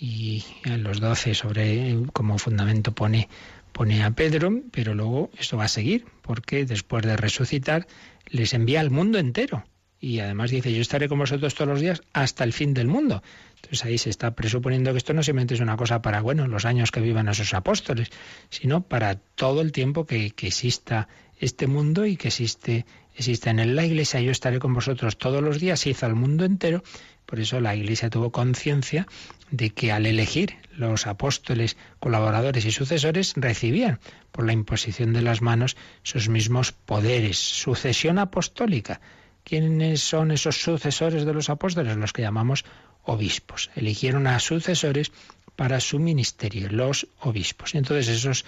y 0.00 0.44
a 0.64 0.76
los 0.76 1.00
doce 1.00 1.34
sobre 1.34 1.96
como 2.12 2.38
fundamento 2.38 2.92
pone 2.92 3.28
pone 3.72 4.02
a 4.02 4.10
Pedro, 4.10 4.62
pero 4.72 4.94
luego 4.94 5.30
esto 5.38 5.56
va 5.56 5.64
a 5.64 5.68
seguir, 5.68 6.04
porque 6.22 6.64
después 6.64 7.04
de 7.04 7.16
resucitar 7.16 7.86
les 8.26 8.52
envía 8.52 8.80
al 8.80 8.90
mundo 8.90 9.18
entero. 9.20 9.64
Y 10.00 10.18
además 10.18 10.50
dice, 10.50 10.72
yo 10.72 10.80
estaré 10.80 11.08
con 11.08 11.18
vosotros 11.18 11.54
todos 11.54 11.68
los 11.68 11.80
días 11.80 12.02
hasta 12.12 12.42
el 12.42 12.52
fin 12.52 12.74
del 12.74 12.88
mundo. 12.88 13.22
Entonces 13.62 13.84
ahí 13.84 13.98
se 13.98 14.10
está 14.10 14.34
presuponiendo 14.34 14.92
que 14.92 14.98
esto 14.98 15.12
no 15.12 15.22
simplemente 15.22 15.54
es 15.54 15.60
una 15.60 15.76
cosa 15.76 16.00
para, 16.00 16.20
bueno, 16.20 16.46
los 16.46 16.64
años 16.64 16.90
que 16.90 17.00
vivan 17.00 17.28
esos 17.28 17.54
apóstoles, 17.54 18.08
sino 18.50 18.82
para 18.82 19.16
todo 19.16 19.60
el 19.60 19.72
tiempo 19.72 20.06
que, 20.06 20.30
que 20.30 20.46
exista 20.46 21.08
este 21.40 21.66
mundo 21.66 22.06
y 22.06 22.16
que 22.16 22.28
existe, 22.28 22.86
en 23.16 23.76
la 23.76 23.84
iglesia. 23.84 24.20
Yo 24.20 24.30
estaré 24.30 24.58
con 24.58 24.74
vosotros 24.74 25.18
todos 25.18 25.42
los 25.42 25.60
días, 25.60 25.80
se 25.80 25.90
hizo 25.90 26.06
al 26.06 26.14
mundo 26.14 26.44
entero. 26.44 26.82
Por 27.26 27.40
eso 27.40 27.60
la 27.60 27.76
iglesia 27.76 28.10
tuvo 28.10 28.32
conciencia 28.32 29.06
de 29.50 29.70
que 29.70 29.92
al 29.92 30.06
elegir 30.06 30.56
los 30.72 31.06
apóstoles, 31.06 31.76
colaboradores 31.98 32.64
y 32.64 32.70
sucesores, 32.70 33.34
recibían 33.36 34.00
por 34.32 34.46
la 34.46 34.52
imposición 34.52 35.12
de 35.12 35.22
las 35.22 35.42
manos 35.42 35.76
sus 36.02 36.28
mismos 36.28 36.72
poderes, 36.72 37.38
sucesión 37.38 38.18
apostólica. 38.18 39.00
¿Quiénes 39.44 40.00
son 40.00 40.30
esos 40.30 40.60
sucesores 40.62 41.24
de 41.24 41.34
los 41.34 41.50
apóstoles? 41.50 41.96
Los 41.96 42.12
que 42.12 42.22
llamamos 42.22 42.64
obispos. 43.08 43.70
Eligieron 43.74 44.26
a 44.26 44.38
sucesores 44.38 45.12
para 45.56 45.80
su 45.80 45.98
ministerio, 45.98 46.68
los 46.70 47.08
obispos. 47.20 47.74
Entonces 47.74 48.08
esos, 48.08 48.44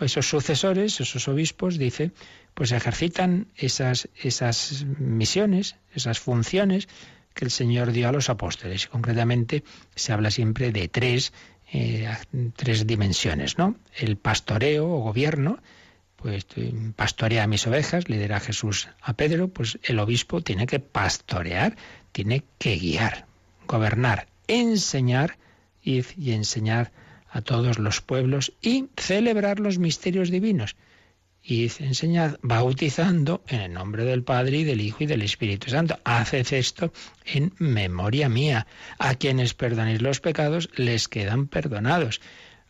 esos 0.00 0.28
sucesores, 0.28 1.00
esos 1.00 1.28
obispos, 1.28 1.78
dice, 1.78 2.10
pues 2.54 2.72
ejercitan 2.72 3.46
esas, 3.56 4.08
esas 4.20 4.84
misiones, 4.98 5.76
esas 5.94 6.18
funciones 6.18 6.88
que 7.34 7.44
el 7.44 7.50
Señor 7.52 7.92
dio 7.92 8.08
a 8.08 8.12
los 8.12 8.28
apóstoles. 8.28 8.88
Concretamente 8.88 9.62
se 9.94 10.12
habla 10.12 10.30
siempre 10.32 10.72
de 10.72 10.88
tres, 10.88 11.32
eh, 11.72 12.08
tres 12.56 12.86
dimensiones, 12.86 13.56
¿no? 13.56 13.76
El 13.96 14.16
pastoreo 14.16 14.90
o 14.90 14.98
gobierno, 14.98 15.62
pues 16.16 16.46
pastorea 16.96 17.44
a 17.44 17.46
mis 17.46 17.66
ovejas, 17.66 18.08
lidera 18.08 18.40
Jesús 18.40 18.88
a 19.00 19.14
Pedro, 19.14 19.48
pues 19.48 19.78
el 19.84 20.00
obispo 20.00 20.42
tiene 20.42 20.66
que 20.66 20.80
pastorear, 20.80 21.76
tiene 22.12 22.44
que 22.58 22.76
guiar, 22.76 23.29
gobernar, 23.70 24.26
enseñar 24.48 25.38
y 25.82 26.02
enseñar 26.32 26.92
a 27.30 27.40
todos 27.40 27.78
los 27.78 28.00
pueblos 28.00 28.52
y 28.60 28.88
celebrar 28.96 29.60
los 29.60 29.78
misterios 29.78 30.30
divinos 30.30 30.76
y 31.42 31.70
enseñad 31.78 32.38
bautizando 32.42 33.42
en 33.48 33.60
el 33.60 33.72
nombre 33.72 34.04
del 34.04 34.24
Padre 34.24 34.58
y 34.58 34.64
del 34.64 34.80
Hijo 34.80 35.04
y 35.04 35.06
del 35.06 35.22
Espíritu 35.22 35.70
Santo. 35.70 35.98
Haced 36.04 36.52
esto 36.52 36.92
en 37.24 37.54
memoria 37.58 38.28
mía. 38.28 38.66
A 38.98 39.14
quienes 39.14 39.54
perdonéis 39.54 40.02
los 40.02 40.20
pecados 40.20 40.68
les 40.76 41.08
quedan 41.08 41.46
perdonados. 41.46 42.20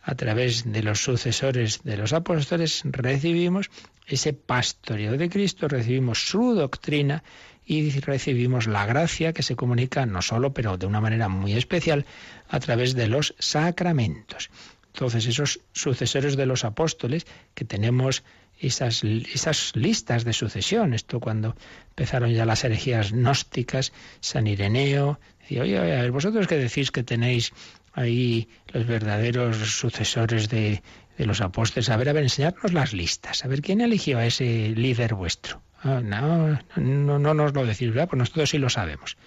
A 0.03 0.15
través 0.15 0.71
de 0.71 0.81
los 0.81 1.03
sucesores 1.03 1.83
de 1.83 1.97
los 1.97 2.13
apóstoles 2.13 2.81
recibimos 2.85 3.69
ese 4.07 4.33
pastoreo 4.33 5.17
de 5.17 5.29
Cristo, 5.29 5.67
recibimos 5.67 6.27
su 6.27 6.55
doctrina 6.55 7.23
y 7.65 7.91
recibimos 7.99 8.67
la 8.67 8.85
gracia 8.85 9.33
que 9.33 9.43
se 9.43 9.55
comunica 9.55 10.05
no 10.05 10.21
solo, 10.21 10.53
pero 10.53 10.77
de 10.77 10.87
una 10.87 11.01
manera 11.01 11.29
muy 11.29 11.53
especial, 11.53 12.05
a 12.49 12.59
través 12.59 12.95
de 12.95 13.07
los 13.07 13.35
sacramentos. 13.39 14.49
Entonces, 14.93 15.25
esos 15.25 15.61
sucesores 15.71 16.35
de 16.35 16.45
los 16.45 16.65
apóstoles 16.65 17.25
que 17.53 17.63
tenemos 17.63 18.23
esas, 18.59 19.03
esas 19.03 19.75
listas 19.75 20.23
de 20.23 20.33
sucesión. 20.33 20.93
Esto 20.93 21.19
cuando 21.19 21.55
empezaron 21.89 22.31
ya 22.31 22.45
las 22.45 22.63
herejías 22.63 23.11
gnósticas, 23.11 23.91
San 24.19 24.47
Ireneo, 24.47 25.19
decía, 25.39 25.63
oye, 25.63 25.79
oye, 25.79 26.09
vosotros 26.09 26.47
que 26.47 26.57
decís 26.57 26.91
que 26.91 27.03
tenéis 27.03 27.53
ahí 27.93 28.47
los 28.67 28.85
verdaderos 28.85 29.57
sucesores 29.57 30.49
de, 30.49 30.83
de 31.17 31.25
los 31.25 31.41
apóstoles, 31.41 31.89
a 31.89 31.97
ver, 31.97 32.09
a 32.09 32.13
ver, 32.13 32.23
enseñadnos 32.23 32.73
las 32.73 32.93
listas, 32.93 33.43
a 33.43 33.47
ver 33.47 33.61
quién 33.61 33.81
eligió 33.81 34.17
a 34.17 34.25
ese 34.25 34.69
líder 34.75 35.15
vuestro. 35.15 35.61
Ah, 35.83 36.01
no, 36.03 36.59
no, 36.75 37.19
no 37.19 37.33
nos 37.33 37.53
lo 37.53 37.65
decís, 37.65 37.89
¿verdad? 37.89 38.07
Pues 38.09 38.19
nosotros 38.19 38.49
sí 38.49 38.57
lo 38.57 38.69
sabemos. 38.69 39.17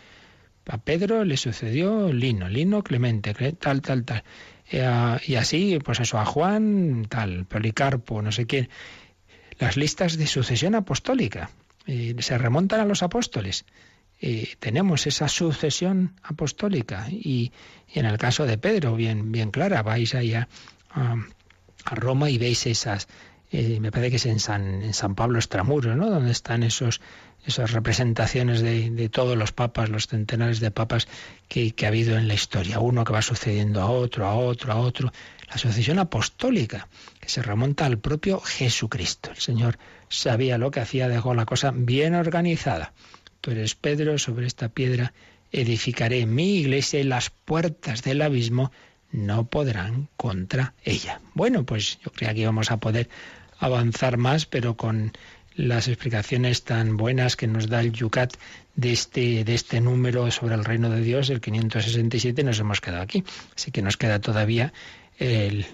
A 0.66 0.78
Pedro 0.78 1.24
le 1.24 1.36
sucedió 1.36 2.12
Lino, 2.12 2.48
Lino 2.48 2.82
Clemente, 2.82 3.34
tal, 3.54 3.82
tal, 3.82 4.04
tal. 4.04 4.24
Y, 4.70 5.34
así, 5.34 5.78
pues 5.84 6.00
eso, 6.00 6.18
a 6.18 6.24
Juan, 6.24 7.06
tal, 7.08 7.44
Policarpo, 7.44 8.22
no 8.22 8.32
sé 8.32 8.46
quién 8.46 8.68
las 9.58 9.76
listas 9.76 10.16
de 10.16 10.26
sucesión 10.26 10.74
apostólica. 10.74 11.50
Eh, 11.86 12.14
se 12.18 12.38
remontan 12.38 12.80
a 12.80 12.84
los 12.84 13.02
apóstoles. 13.02 13.64
Eh, 14.20 14.54
tenemos 14.58 15.06
esa 15.06 15.28
sucesión 15.28 16.14
apostólica 16.22 17.08
y, 17.10 17.52
en 17.92 18.06
el 18.06 18.16
caso 18.18 18.46
de 18.46 18.58
Pedro, 18.58 18.96
bien, 18.96 19.32
bien 19.32 19.50
clara, 19.50 19.82
vais 19.82 20.14
allá 20.14 20.48
a, 20.90 21.16
Roma 21.94 22.30
y 22.30 22.38
veis 22.38 22.66
esas, 22.66 23.08
eh, 23.50 23.78
me 23.80 23.90
parece 23.90 24.10
que 24.10 24.16
es 24.16 24.26
en 24.26 24.40
San, 24.40 24.82
en 24.82 24.94
San 24.94 25.14
Pablo 25.14 25.38
Extramuros, 25.38 25.96
¿no? 25.96 26.10
donde 26.10 26.32
están 26.32 26.62
esos, 26.62 27.00
esas 27.46 27.72
representaciones 27.72 28.62
de, 28.62 28.90
de, 28.90 29.08
todos 29.08 29.36
los 29.36 29.52
papas, 29.52 29.90
los 29.90 30.06
centenares 30.06 30.60
de 30.60 30.70
papas 30.70 31.08
que, 31.48 31.72
que, 31.72 31.84
ha 31.84 31.88
habido 31.88 32.16
en 32.16 32.28
la 32.28 32.34
historia, 32.34 32.80
uno 32.80 33.04
que 33.04 33.12
va 33.12 33.22
sucediendo 33.22 33.80
a 33.80 33.86
otro, 33.86 34.26
a 34.26 34.34
otro, 34.34 34.72
a 34.72 34.76
otro, 34.76 35.12
la 35.48 35.58
sucesión 35.58 35.98
apostólica, 35.98 36.88
que 37.20 37.28
se 37.28 37.42
remonta 37.42 37.86
al 37.86 37.98
propio 37.98 38.40
Jesucristo. 38.40 39.30
El 39.30 39.36
Señor 39.36 39.78
sabía 40.08 40.58
lo 40.58 40.70
que 40.70 40.80
hacía, 40.80 41.08
dejó 41.08 41.34
la 41.34 41.46
cosa 41.46 41.72
bien 41.74 42.14
organizada. 42.14 42.92
Tú 43.40 43.50
eres 43.50 43.74
Pedro, 43.74 44.18
sobre 44.18 44.46
esta 44.46 44.68
piedra 44.68 45.12
edificaré 45.52 46.26
mi 46.26 46.56
iglesia 46.56 46.98
y 47.00 47.04
las 47.04 47.30
puertas 47.30 48.02
del 48.02 48.22
abismo 48.22 48.72
no 49.14 49.46
podrán 49.46 50.08
contra 50.16 50.74
ella. 50.84 51.20
Bueno, 51.34 51.64
pues 51.64 51.98
yo 52.04 52.10
creo 52.10 52.26
que 52.26 52.28
aquí 52.28 52.44
vamos 52.44 52.72
a 52.72 52.78
poder 52.78 53.08
avanzar 53.60 54.16
más, 54.16 54.44
pero 54.44 54.76
con 54.76 55.12
las 55.54 55.86
explicaciones 55.86 56.64
tan 56.64 56.96
buenas 56.96 57.36
que 57.36 57.46
nos 57.46 57.68
da 57.68 57.80
el 57.80 57.92
Yucat 57.92 58.34
de 58.74 58.92
este, 58.92 59.44
de 59.44 59.54
este 59.54 59.80
número 59.80 60.28
sobre 60.32 60.56
el 60.56 60.64
reino 60.64 60.90
de 60.90 61.00
Dios, 61.00 61.30
el 61.30 61.40
567, 61.40 62.42
nos 62.42 62.58
hemos 62.58 62.80
quedado 62.80 63.02
aquí. 63.02 63.22
Así 63.54 63.70
que 63.70 63.82
nos 63.82 63.96
queda 63.96 64.18
todavía 64.18 64.72
el, 65.18 65.64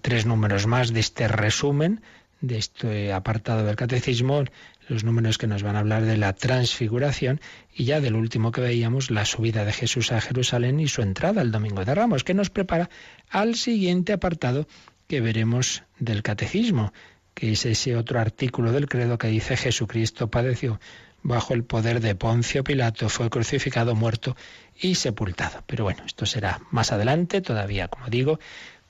tres 0.00 0.24
números 0.24 0.68
más 0.68 0.92
de 0.92 1.00
este 1.00 1.26
resumen, 1.26 2.00
de 2.40 2.58
este 2.58 3.12
apartado 3.12 3.64
del 3.64 3.74
catecismo, 3.74 4.44
los 4.88 5.04
números 5.04 5.38
que 5.38 5.46
nos 5.46 5.62
van 5.62 5.76
a 5.76 5.80
hablar 5.80 6.04
de 6.04 6.16
la 6.16 6.32
transfiguración 6.32 7.40
y 7.74 7.84
ya 7.84 8.00
del 8.00 8.14
último 8.14 8.52
que 8.52 8.60
veíamos, 8.60 9.10
la 9.10 9.24
subida 9.24 9.64
de 9.64 9.72
Jesús 9.72 10.12
a 10.12 10.20
Jerusalén 10.20 10.80
y 10.80 10.88
su 10.88 11.02
entrada 11.02 11.42
el 11.42 11.52
domingo 11.52 11.84
de 11.84 11.94
Ramos, 11.94 12.24
que 12.24 12.34
nos 12.34 12.50
prepara 12.50 12.90
al 13.30 13.54
siguiente 13.54 14.12
apartado 14.12 14.66
que 15.06 15.20
veremos 15.20 15.82
del 15.98 16.22
catecismo, 16.22 16.92
que 17.34 17.52
es 17.52 17.66
ese 17.66 17.96
otro 17.96 18.20
artículo 18.20 18.72
del 18.72 18.88
credo 18.88 19.18
que 19.18 19.28
dice 19.28 19.56
Jesucristo 19.56 20.30
padeció 20.30 20.80
bajo 21.22 21.54
el 21.54 21.64
poder 21.64 22.00
de 22.00 22.14
Poncio 22.14 22.62
Pilato, 22.62 23.08
fue 23.08 23.30
crucificado, 23.30 23.94
muerto 23.94 24.36
y 24.78 24.94
sepultado. 24.94 25.64
Pero 25.66 25.84
bueno, 25.84 26.04
esto 26.04 26.26
será 26.26 26.60
más 26.70 26.92
adelante, 26.92 27.40
todavía, 27.40 27.88
como 27.88 28.08
digo, 28.08 28.38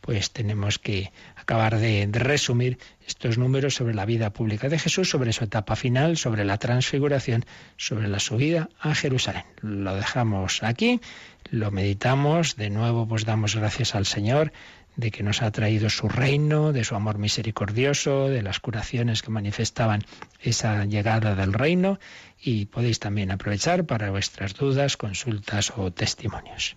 pues 0.00 0.32
tenemos 0.32 0.78
que 0.78 1.12
acabar 1.44 1.78
de, 1.78 2.08
resumir 2.10 2.78
estos 3.06 3.36
números 3.36 3.74
sobre 3.74 3.94
la 3.94 4.06
vida 4.06 4.32
pública 4.32 4.68
de 4.70 4.78
Jesús, 4.78 5.10
sobre 5.10 5.32
su 5.32 5.44
etapa 5.44 5.76
final, 5.76 6.16
sobre 6.16 6.44
la 6.44 6.56
transfiguración, 6.56 7.44
sobre 7.76 8.08
la 8.08 8.18
subida 8.18 8.70
a 8.80 8.94
Jerusalén. 8.94 9.44
Lo 9.60 9.94
dejamos 9.94 10.62
aquí, 10.62 11.00
lo 11.50 11.70
meditamos, 11.70 12.56
de 12.56 12.70
nuevo 12.70 13.06
pues 13.06 13.26
damos 13.26 13.56
gracias 13.56 13.94
al 13.94 14.06
Señor 14.06 14.52
de 14.96 15.10
que 15.10 15.22
nos 15.22 15.42
ha 15.42 15.50
traído 15.50 15.90
su 15.90 16.08
reino, 16.08 16.72
de 16.72 16.84
su 16.84 16.94
amor 16.94 17.18
misericordioso, 17.18 18.28
de 18.28 18.42
las 18.42 18.60
curaciones 18.60 19.22
que 19.22 19.30
manifestaban 19.30 20.02
esa 20.40 20.84
llegada 20.86 21.34
del 21.34 21.52
reino 21.52 21.98
y 22.40 22.66
podéis 22.66 23.00
también 23.00 23.30
aprovechar 23.30 23.84
para 23.84 24.10
vuestras 24.10 24.54
dudas, 24.54 24.96
consultas 24.96 25.72
o 25.76 25.92
testimonios. 25.92 26.76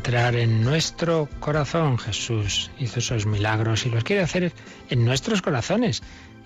entrar 0.00 0.34
en 0.34 0.62
nuestro 0.62 1.28
corazón. 1.40 1.98
Jesús 1.98 2.70
hizo 2.78 3.00
esos 3.00 3.26
milagros 3.26 3.84
y 3.84 3.90
los 3.90 4.02
quiere 4.02 4.22
hacer 4.22 4.54
en 4.88 5.04
nuestros 5.04 5.42
corazones. 5.42 6.02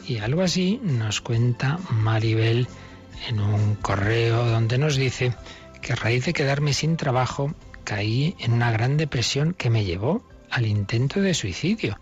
Y 0.08 0.18
algo 0.18 0.42
así 0.42 0.80
nos 0.82 1.20
cuenta 1.20 1.78
Maribel 1.90 2.66
en 3.28 3.38
un 3.38 3.76
correo 3.76 4.44
donde 4.44 4.76
nos 4.76 4.96
dice 4.96 5.36
que 5.80 5.92
a 5.92 5.96
raíz 5.96 6.24
de 6.24 6.32
quedarme 6.32 6.72
sin 6.72 6.96
trabajo 6.96 7.54
caí 7.84 8.34
en 8.40 8.54
una 8.54 8.72
gran 8.72 8.96
depresión 8.96 9.54
que 9.54 9.70
me 9.70 9.84
llevó 9.84 10.28
al 10.50 10.66
intento 10.66 11.20
de 11.20 11.32
suicidio. 11.32 11.96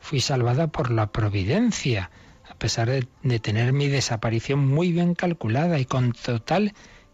Fui 0.00 0.20
salvada 0.20 0.68
por 0.68 0.90
la 0.90 1.12
providencia, 1.12 2.10
a 2.48 2.54
pesar 2.54 2.88
de, 2.88 3.38
tener 3.40 3.74
mi 3.74 3.88
desaparición 3.88 4.66
muy 4.66 4.90
bien 4.90 5.14
calculada 5.14 5.78
y 5.78 5.84
con 5.84 6.12
total 6.12 6.72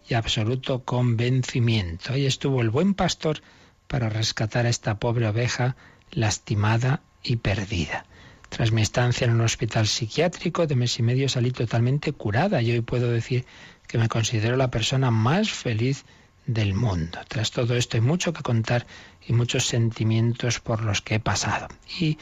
y 0.08 0.14
absoluto 0.14 0.84
convencimiento. 0.84 2.12
Ahí 2.12 2.24
estuvo 2.24 2.60
el 2.60 2.70
buen 2.70 2.94
pastor 2.94 3.42
para 3.90 4.08
rescatar 4.08 4.66
a 4.66 4.68
esta 4.68 5.00
pobre 5.00 5.26
oveja 5.26 5.74
lastimada 6.12 7.00
y 7.24 7.36
perdida. 7.36 8.06
Tras 8.48 8.70
mi 8.70 8.82
estancia 8.82 9.24
en 9.24 9.32
un 9.32 9.40
hospital 9.40 9.88
psiquiátrico 9.88 10.68
de 10.68 10.76
mes 10.76 11.00
y 11.00 11.02
medio 11.02 11.28
salí 11.28 11.50
totalmente 11.50 12.12
curada 12.12 12.62
y 12.62 12.70
hoy 12.70 12.82
puedo 12.82 13.10
decir 13.10 13.46
que 13.88 13.98
me 13.98 14.08
considero 14.08 14.56
la 14.56 14.70
persona 14.70 15.10
más 15.10 15.50
feliz 15.50 16.04
del 16.46 16.74
mundo. 16.74 17.18
Tras 17.26 17.50
todo 17.50 17.74
esto 17.74 17.96
hay 17.96 18.00
mucho 18.00 18.32
que 18.32 18.44
contar 18.44 18.86
y 19.26 19.32
muchos 19.32 19.66
sentimientos 19.66 20.60
por 20.60 20.84
los 20.84 21.00
que 21.00 21.16
he 21.16 21.20
pasado. 21.20 21.66
Y 21.98 22.16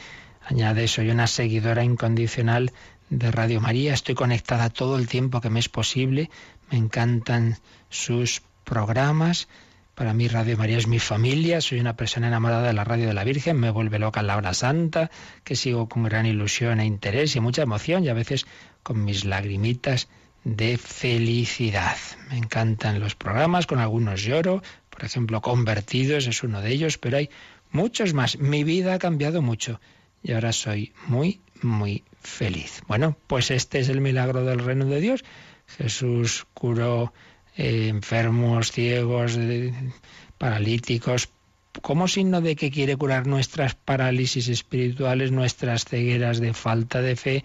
añade, 0.47 0.87
soy 0.87 1.11
una 1.11 1.27
seguidora 1.27 1.83
incondicional 1.83 2.73
de 3.11 3.29
Radio 3.29 3.61
María, 3.61 3.93
estoy 3.93 4.15
conectada 4.15 4.71
todo 4.71 4.97
el 4.97 5.07
tiempo 5.07 5.39
que 5.39 5.51
me 5.51 5.59
es 5.59 5.69
posible, 5.69 6.31
me 6.71 6.79
encantan 6.79 7.59
sus 7.89 8.41
programas, 8.63 9.47
Para 9.99 10.13
mí 10.13 10.29
Radio 10.29 10.55
María 10.55 10.77
es 10.77 10.87
mi 10.87 10.97
familia, 10.97 11.59
soy 11.59 11.81
una 11.81 11.97
persona 11.97 12.29
enamorada 12.29 12.67
de 12.67 12.71
la 12.71 12.85
radio 12.85 13.07
de 13.07 13.13
la 13.13 13.25
Virgen, 13.25 13.59
me 13.59 13.69
vuelve 13.69 13.99
loca 13.99 14.21
la 14.21 14.37
hora 14.37 14.53
santa, 14.53 15.11
que 15.43 15.57
sigo 15.57 15.89
con 15.89 16.03
gran 16.03 16.25
ilusión 16.25 16.79
e 16.79 16.85
interés 16.85 17.35
y 17.35 17.41
mucha 17.41 17.63
emoción 17.63 18.05
y 18.05 18.07
a 18.07 18.13
veces 18.13 18.47
con 18.81 19.03
mis 19.03 19.25
lagrimitas 19.25 20.07
de 20.45 20.77
felicidad. 20.77 21.97
Me 22.29 22.37
encantan 22.37 23.01
los 23.01 23.15
programas, 23.15 23.67
con 23.67 23.79
algunos 23.79 24.23
lloro, 24.23 24.63
por 24.89 25.03
ejemplo, 25.03 25.41
Convertidos 25.41 26.27
es 26.27 26.43
uno 26.43 26.61
de 26.61 26.71
ellos, 26.71 26.97
pero 26.97 27.17
hay 27.17 27.29
muchos 27.69 28.13
más. 28.13 28.39
Mi 28.39 28.63
vida 28.63 28.93
ha 28.93 28.99
cambiado 28.99 29.41
mucho 29.41 29.81
y 30.23 30.31
ahora 30.31 30.53
soy 30.53 30.93
muy, 31.07 31.41
muy 31.61 32.05
feliz. 32.21 32.83
Bueno, 32.87 33.17
pues 33.27 33.51
este 33.51 33.79
es 33.79 33.89
el 33.89 33.99
milagro 33.99 34.45
del 34.45 34.59
reino 34.59 34.85
de 34.85 35.01
Dios. 35.01 35.25
Jesús 35.77 36.47
curó 36.53 37.11
eh, 37.59 37.89
enfermos, 37.89 38.71
ciegos, 38.71 39.37
paralíticos, 40.37 41.27
como 41.81 42.07
signo 42.07 42.39
de 42.39 42.55
que 42.55 42.71
quiere 42.71 42.95
curar 42.95 43.27
nuestras 43.27 43.75
parálisis 43.75 44.47
espirituales, 44.47 45.31
nuestras 45.31 45.83
cegueras 45.83 46.39
de 46.39 46.53
falta 46.53 47.01
de 47.01 47.17
fe, 47.17 47.43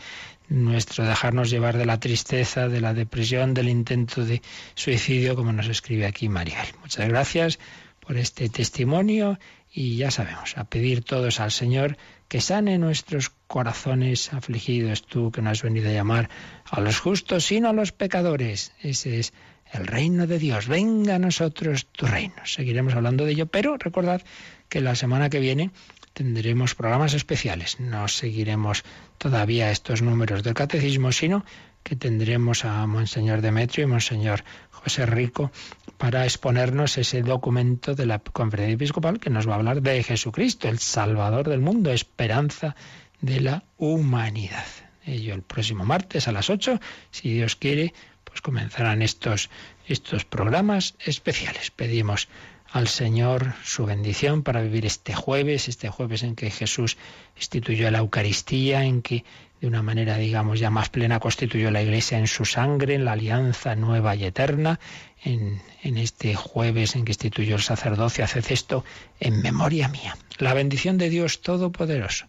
nuestro 0.49 1.05
dejarnos 1.05 1.51
llevar 1.51 1.77
de 1.77 1.87
la 1.87 1.99
tristeza, 1.99 2.69
de 2.69 2.81
la 2.81 2.95
depresión, 2.95 3.55
del 3.55 3.69
intento 3.69 4.25
de 4.25 4.41
suicidio, 4.77 5.35
como 5.35 5.53
nos 5.53 5.67
escribe 5.67 6.07
aquí 6.07 6.29
Mariel. 6.29 6.69
Muchas 6.81 7.09
gracias 7.09 7.59
por 7.99 8.17
este 8.17 8.49
testimonio 8.49 9.39
y 9.73 9.97
ya 9.97 10.13
sabemos, 10.13 10.57
a 10.57 10.63
pedir 10.63 11.03
todos 11.03 11.41
al 11.41 11.51
Señor 11.51 11.97
que 12.29 12.41
sane 12.41 12.79
nuestros 12.79 13.33
corazones 13.49 14.33
afligidos, 14.33 15.03
tú 15.03 15.33
que 15.33 15.43
no 15.43 15.51
has 15.51 15.63
venido 15.63 15.89
a 15.89 15.93
llamar 15.93 16.31
a 16.65 16.81
los 16.81 17.01
justos, 17.01 17.47
sino 17.47 17.69
a 17.69 17.73
los 17.73 17.91
pecadores. 17.91 18.73
Ese 18.81 19.19
es 19.19 19.33
el 19.75 19.87
reino 19.87 20.27
de 20.27 20.39
Dios. 20.39 20.69
Venga 20.69 21.17
a 21.17 21.19
nosotros 21.19 21.87
tu 21.87 22.07
reino. 22.07 22.35
Seguiremos 22.45 22.95
hablando 22.95 23.25
de 23.25 23.33
ello, 23.33 23.47
pero 23.47 23.77
recordad 23.77 24.23
que 24.69 24.81
la 24.81 24.95
semana 24.95 25.31
que 25.31 25.41
viene 25.41 25.71
tendremos 26.13 26.75
programas 26.75 27.13
especiales. 27.15 27.81
No 27.81 28.09
seguiremos 28.09 28.85
todavía 29.19 29.71
estos 29.71 30.01
números 30.01 30.43
del 30.43 30.55
catecismo, 30.55 31.13
sino 31.13 31.45
que 31.83 31.97
tendremos 31.97 32.65
a 32.65 32.87
Monseñor 32.87 33.43
Demetrio 33.43 33.85
y 33.85 33.89
Monseñor 33.89 34.45
José 34.71 35.07
Rico 35.07 35.51
para 35.99 36.25
exponernos 36.25 36.97
ese 36.97 37.23
documento 37.23 37.95
de 37.95 38.07
la 38.07 38.21
conferencia 38.21 38.75
episcopal 38.75 39.21
que 39.21 39.31
nos 39.31 39.47
va 39.47 39.53
a 39.53 39.57
hablar 39.57 39.83
de 39.83 40.03
Jesucristo, 40.03 40.69
el 40.69 40.79
Salvador 40.79 41.49
del 41.49 41.61
mundo, 41.61 41.93
esperanza 41.93 42.75
de 43.21 43.41
la 43.41 43.65
humanidad. 43.77 44.67
Ello 45.07 45.35
el 45.35 45.43
próximo 45.43 45.85
martes 45.85 46.29
a 46.29 46.33
las 46.33 46.49
8, 46.49 46.81
si 47.11 47.35
Dios 47.35 47.57
quiere, 47.57 47.93
pues 48.35 48.43
comenzarán 48.43 49.01
estos, 49.01 49.49
estos 49.87 50.25
programas 50.25 50.97
especiales. 50.99 51.71
Pedimos 51.71 52.27
al 52.73 52.89
Señor 52.89 53.55
su 53.63 53.87
bendición 53.87 54.43
para 54.43 54.61
vivir 54.61 54.87
este 54.87 55.15
jueves, 55.15 55.69
este 55.69 55.89
jueves 55.89 56.25
en 56.25 56.35
que 56.35 56.51
Jesús 56.51 56.97
instituyó 57.37 57.89
la 57.93 57.99
Eucaristía, 57.99 58.87
en 58.87 59.03
que 59.03 59.25
de 59.61 59.69
una 59.69 59.83
manera, 59.83 60.17
digamos, 60.17 60.59
ya 60.59 60.69
más 60.69 60.89
plena 60.89 61.21
constituyó 61.21 61.71
la 61.71 61.81
Iglesia 61.81 62.19
en 62.19 62.27
su 62.27 62.45
sangre, 62.45 62.97
en 62.97 63.05
la 63.05 63.13
alianza 63.13 63.77
nueva 63.77 64.17
y 64.17 64.25
eterna, 64.25 64.81
en, 65.23 65.63
en 65.85 65.97
este 65.97 66.35
jueves 66.35 66.97
en 66.97 67.05
que 67.05 67.13
instituyó 67.13 67.55
el 67.55 67.63
sacerdocio, 67.63 68.25
haced 68.25 68.47
esto 68.51 68.85
en 69.21 69.43
memoria 69.43 69.87
mía. 69.87 70.17
La 70.39 70.55
bendición 70.55 70.99
de 70.99 71.09
Dios 71.09 71.41
Todopoderoso, 71.41 72.27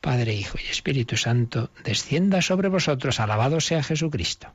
Padre, 0.00 0.32
Hijo 0.32 0.56
y 0.66 0.70
Espíritu 0.70 1.18
Santo, 1.18 1.70
descienda 1.84 2.40
sobre 2.40 2.70
vosotros. 2.70 3.20
Alabado 3.20 3.60
sea 3.60 3.82
Jesucristo. 3.82 4.54